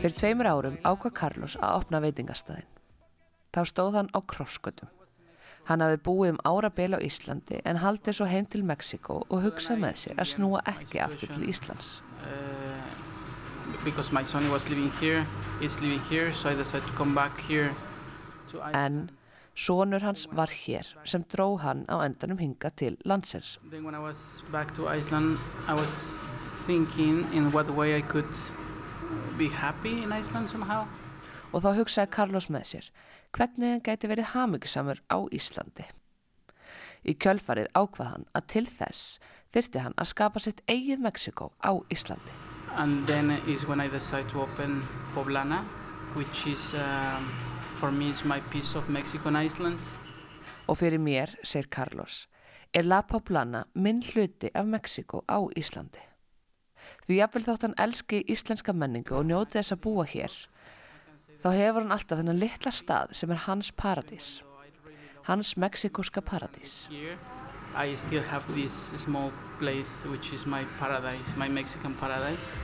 Fyrir 0.00 0.16
tveimur 0.18 0.48
árum 0.48 0.78
ákvað 0.84 1.14
Carlos 1.16 1.56
að 1.60 1.78
opna 1.80 2.00
veitingastæðin. 2.04 2.68
Þá 3.54 3.60
stóð 3.70 3.98
hann 3.98 4.10
á 4.12 4.18
krossgötum. 4.20 4.90
Hann 5.64 5.80
hafi 5.80 6.00
búið 6.04 6.34
um 6.34 6.40
árabil 6.44 6.92
á 6.92 7.00
Íslandi 7.00 7.62
en 7.64 7.80
haldið 7.80 8.18
svo 8.18 8.26
heim 8.28 8.44
til 8.52 8.64
Mexiko 8.68 9.22
og 9.28 9.46
hugsað 9.46 9.80
með 9.80 10.00
sér 10.02 10.18
að 10.20 10.32
snúa 10.34 10.60
ekki 10.68 11.00
aftur 11.00 11.32
til 11.32 11.48
Íslands. 11.48 12.02
Uh, 12.20 12.83
because 13.84 14.12
my 14.12 14.24
son 14.24 14.50
was 14.50 14.68
living 14.68 14.90
here, 15.00 15.26
is 15.60 15.80
living 15.80 16.00
here, 16.10 16.32
so 16.32 16.50
I 16.50 16.54
decided 16.54 16.86
to 16.86 16.92
come 16.94 17.14
back 17.14 17.40
here 17.48 17.74
to 18.50 18.60
Iceland. 18.60 19.10
En 19.10 19.10
sonur 19.54 20.02
hans 20.02 20.26
var 20.32 20.50
hér 20.50 20.86
sem 21.04 21.24
dró 21.24 21.58
hann 21.58 21.84
á 21.88 22.04
endanum 22.04 22.38
hinga 22.38 22.70
til 22.76 22.96
landsins. 23.04 23.58
Then 23.70 23.84
when 23.84 23.94
I 23.94 23.98
was 23.98 24.42
back 24.52 24.74
to 24.76 24.88
Iceland, 24.88 25.38
I 25.68 25.74
was 25.74 25.92
thinking 26.66 27.32
in 27.32 27.52
what 27.52 27.70
way 27.70 27.96
I 27.96 28.02
could 28.02 28.34
be 29.38 29.48
happy 29.48 30.02
in 30.02 30.12
Iceland 30.12 30.50
somehow. 30.50 30.86
Og 31.52 31.62
þá 31.62 31.74
hugsaði 31.78 32.10
Carlos 32.10 32.50
með 32.50 32.64
sér 32.70 32.90
hvernig 33.34 33.74
hann 33.74 33.84
gæti 33.84 34.10
verið 34.10 34.32
hamingjusamur 34.34 35.02
á 35.10 35.18
Íslandi. 35.34 35.86
Í 37.04 37.14
kjölfarið 37.20 37.70
ákvað 37.74 38.10
hann 38.10 38.26
að 38.34 38.48
til 38.54 38.66
þess 38.66 39.18
þyrti 39.54 39.84
hann 39.84 39.98
að 40.00 40.10
skapa 40.14 40.42
sitt 40.42 40.64
eigið 40.70 41.04
Mexiko 41.04 41.52
á 41.62 41.78
Íslandi. 41.92 42.43
And 42.76 43.06
then 43.06 43.30
is 43.46 43.66
when 43.68 43.80
I 43.80 43.88
decided 43.88 44.30
to 44.30 44.42
open 44.42 44.82
Poblana, 45.14 45.64
which 46.14 46.46
is, 46.46 46.74
um, 46.74 47.30
for 47.78 47.92
me, 47.92 48.10
is 48.10 48.24
my 48.24 48.40
piece 48.50 48.74
of 48.74 48.88
Mexico 48.88 49.28
and 49.28 49.36
Iceland. 49.36 49.78
Og 50.66 50.78
fyrir 50.78 50.98
mér, 50.98 51.36
segir 51.44 51.68
Carlos, 51.70 52.26
er 52.74 52.82
La 52.82 53.02
Poblana 53.02 53.64
minn 53.74 54.02
hluti 54.02 54.50
af 54.54 54.66
Mexiko 54.66 55.22
á 55.28 55.38
Íslandi. 55.56 56.02
Því 57.06 57.20
jafnvel 57.20 57.46
þótt 57.46 57.66
hann 57.68 57.78
elski 57.78 58.24
íslenska 58.32 58.72
menningu 58.72 59.14
og 59.20 59.28
njóti 59.28 59.58
þess 59.58 59.76
að 59.76 59.82
búa 59.84 60.06
hér, 60.08 60.34
þá 61.44 61.48
hefur 61.52 61.84
hann 61.84 61.94
alltaf 61.94 62.18
þennan 62.18 62.40
litla 62.40 62.72
stað 62.72 63.14
sem 63.14 63.30
er 63.30 63.44
hans 63.44 63.70
paradís, 63.70 64.40
hans 65.28 65.54
mexikoska 65.60 66.24
paradís. 66.24 66.88
Here, 66.88 67.18
I 67.76 67.96
still 67.96 68.22
have 68.22 68.44
this 68.54 68.72
small 68.96 69.32
place, 69.58 69.90
which 70.06 70.32
is 70.32 70.46
my 70.46 70.64
paradise, 70.78 71.34
my 71.36 71.48
Mexican 71.48 71.94
paradise. 71.94 72.54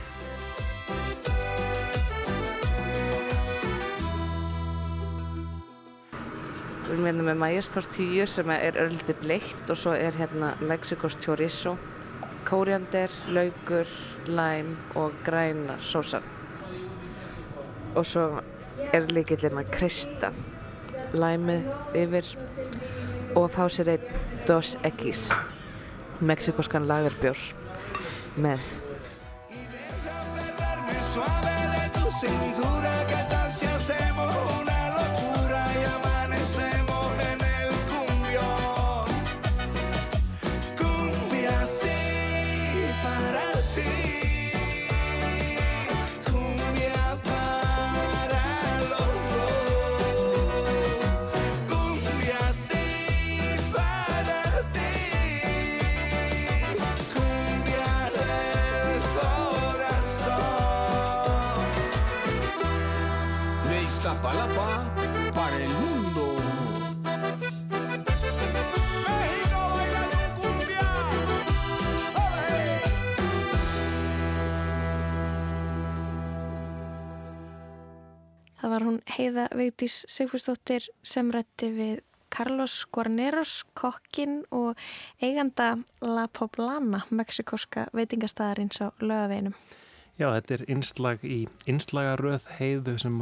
Við 6.87 6.95
erum 6.95 7.09
hérna 7.09 7.25
með 7.27 7.37
Majas 7.43 7.69
tortillu 7.71 8.23
sem 8.27 8.49
er 8.55 8.79
örliti 8.79 9.15
bleitt 9.19 9.67
og 9.67 9.79
svo 9.79 9.91
er 9.95 10.15
hérna 10.15 10.53
Mexikos 10.63 11.19
chorizo, 11.19 11.75
kóriander, 12.47 13.11
laukur, 13.35 13.91
læm 14.31 14.77
og 14.95 15.19
græna 15.27 15.75
sósan. 15.83 16.23
Og 17.95 18.07
svo 18.07 18.25
er 18.95 19.11
líkillin 19.11 19.59
að 19.59 19.71
krista 19.75 20.31
læmið 21.11 21.67
yfir 21.99 22.35
og 23.35 23.51
fá 23.51 23.65
sér 23.71 23.97
einn 23.97 24.30
2 24.45 24.59
X. 24.81 25.37
Μέξικο 26.19 26.61
Can 26.71 26.87
Lager 26.87 27.11
ποιο. 27.19 27.33
Μεθ. 28.35 28.59
Heiða 79.41 79.57
Vigdís 79.57 80.03
Sigfúrsdóttir 80.05 80.83
sem 81.01 81.31
rætti 81.33 81.71
við 81.73 82.01
Carlos 82.29 82.85
Guarneros, 82.93 83.63
kokkin 83.73 84.43
og 84.53 84.77
eiganda 85.21 85.79
La 86.01 86.27
Poblana, 86.29 87.01
mexikoska 87.09 87.87
veitingastæðarins 87.95 88.77
á 88.85 88.93
lögaveginum. 89.01 89.55
Já, 90.19 90.29
þetta 90.29 90.53
er 90.53 90.65
innslag 90.69 91.25
í 91.25 91.39
innslagaröð 91.65 92.45
heiðu 92.59 92.93
sem 93.01 93.17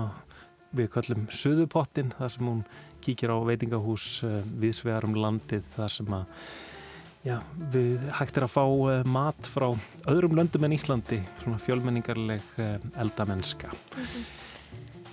við 0.76 0.90
kallum 0.92 1.30
Suðupottin, 1.32 2.12
þar 2.18 2.36
sem 2.36 2.52
hún 2.52 2.66
kíkir 3.00 3.32
á 3.32 3.38
veitingahús 3.40 4.10
uh, 4.28 4.42
viðsvegar 4.60 5.08
um 5.08 5.16
landið, 5.16 5.64
þar 5.78 5.96
sem 5.96 6.12
að 6.20 6.44
já, 7.24 7.38
við 7.72 8.12
hægt 8.20 8.42
er 8.42 8.50
að 8.50 8.56
fá 8.58 8.66
uh, 8.68 9.08
mat 9.08 9.54
frá 9.56 9.72
öðrum 10.12 10.36
löndum 10.36 10.68
en 10.68 10.76
Íslandi, 10.76 11.24
svona 11.46 11.64
fjölmenningarleg 11.64 12.54
uh, 12.60 12.76
eldamennska. 13.00 13.72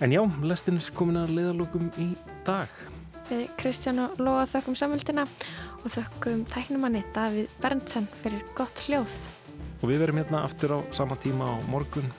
En 0.00 0.12
já, 0.12 0.20
lestin 0.44 0.76
er 0.76 0.90
komin 0.92 1.16
að 1.16 1.30
leiðalokum 1.38 1.86
í 1.96 2.10
dag. 2.44 2.68
Við 3.30 3.46
Kristján 3.56 4.02
og 4.04 4.20
Lóa 4.20 4.42
þökkum 4.50 4.76
samvildina 4.76 5.24
og 5.80 5.88
þökkum 5.94 6.42
tæknumanni 6.52 7.00
Davíð 7.16 7.48
Berntsen 7.62 8.04
fyrir 8.20 8.44
gott 8.58 8.84
hljóð. 8.84 9.16
Og 9.80 9.88
við 9.88 10.04
verum 10.04 10.20
hérna 10.20 10.44
aftur 10.44 10.76
á 10.76 10.78
sama 10.92 11.16
tíma 11.16 11.48
á 11.48 11.56
morgun. 11.72 12.12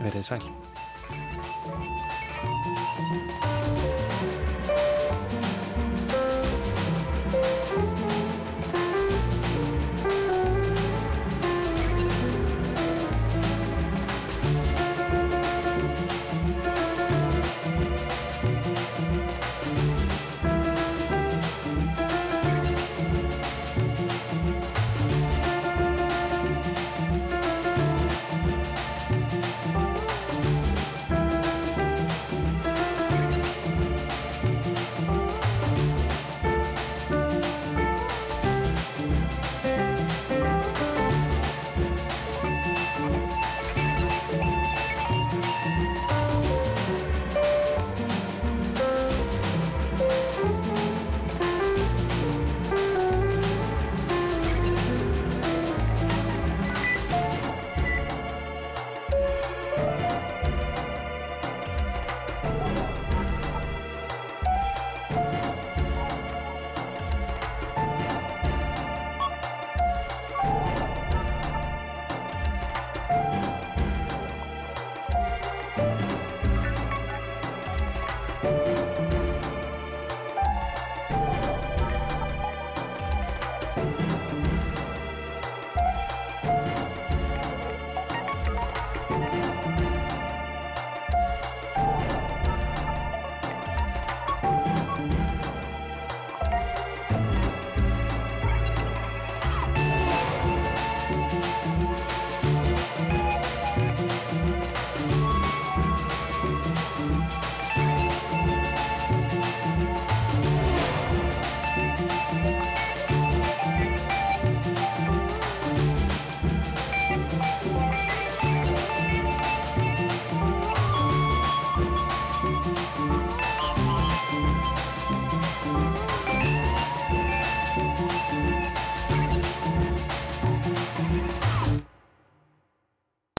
Verið 0.00 0.24
sæl. 0.32 1.99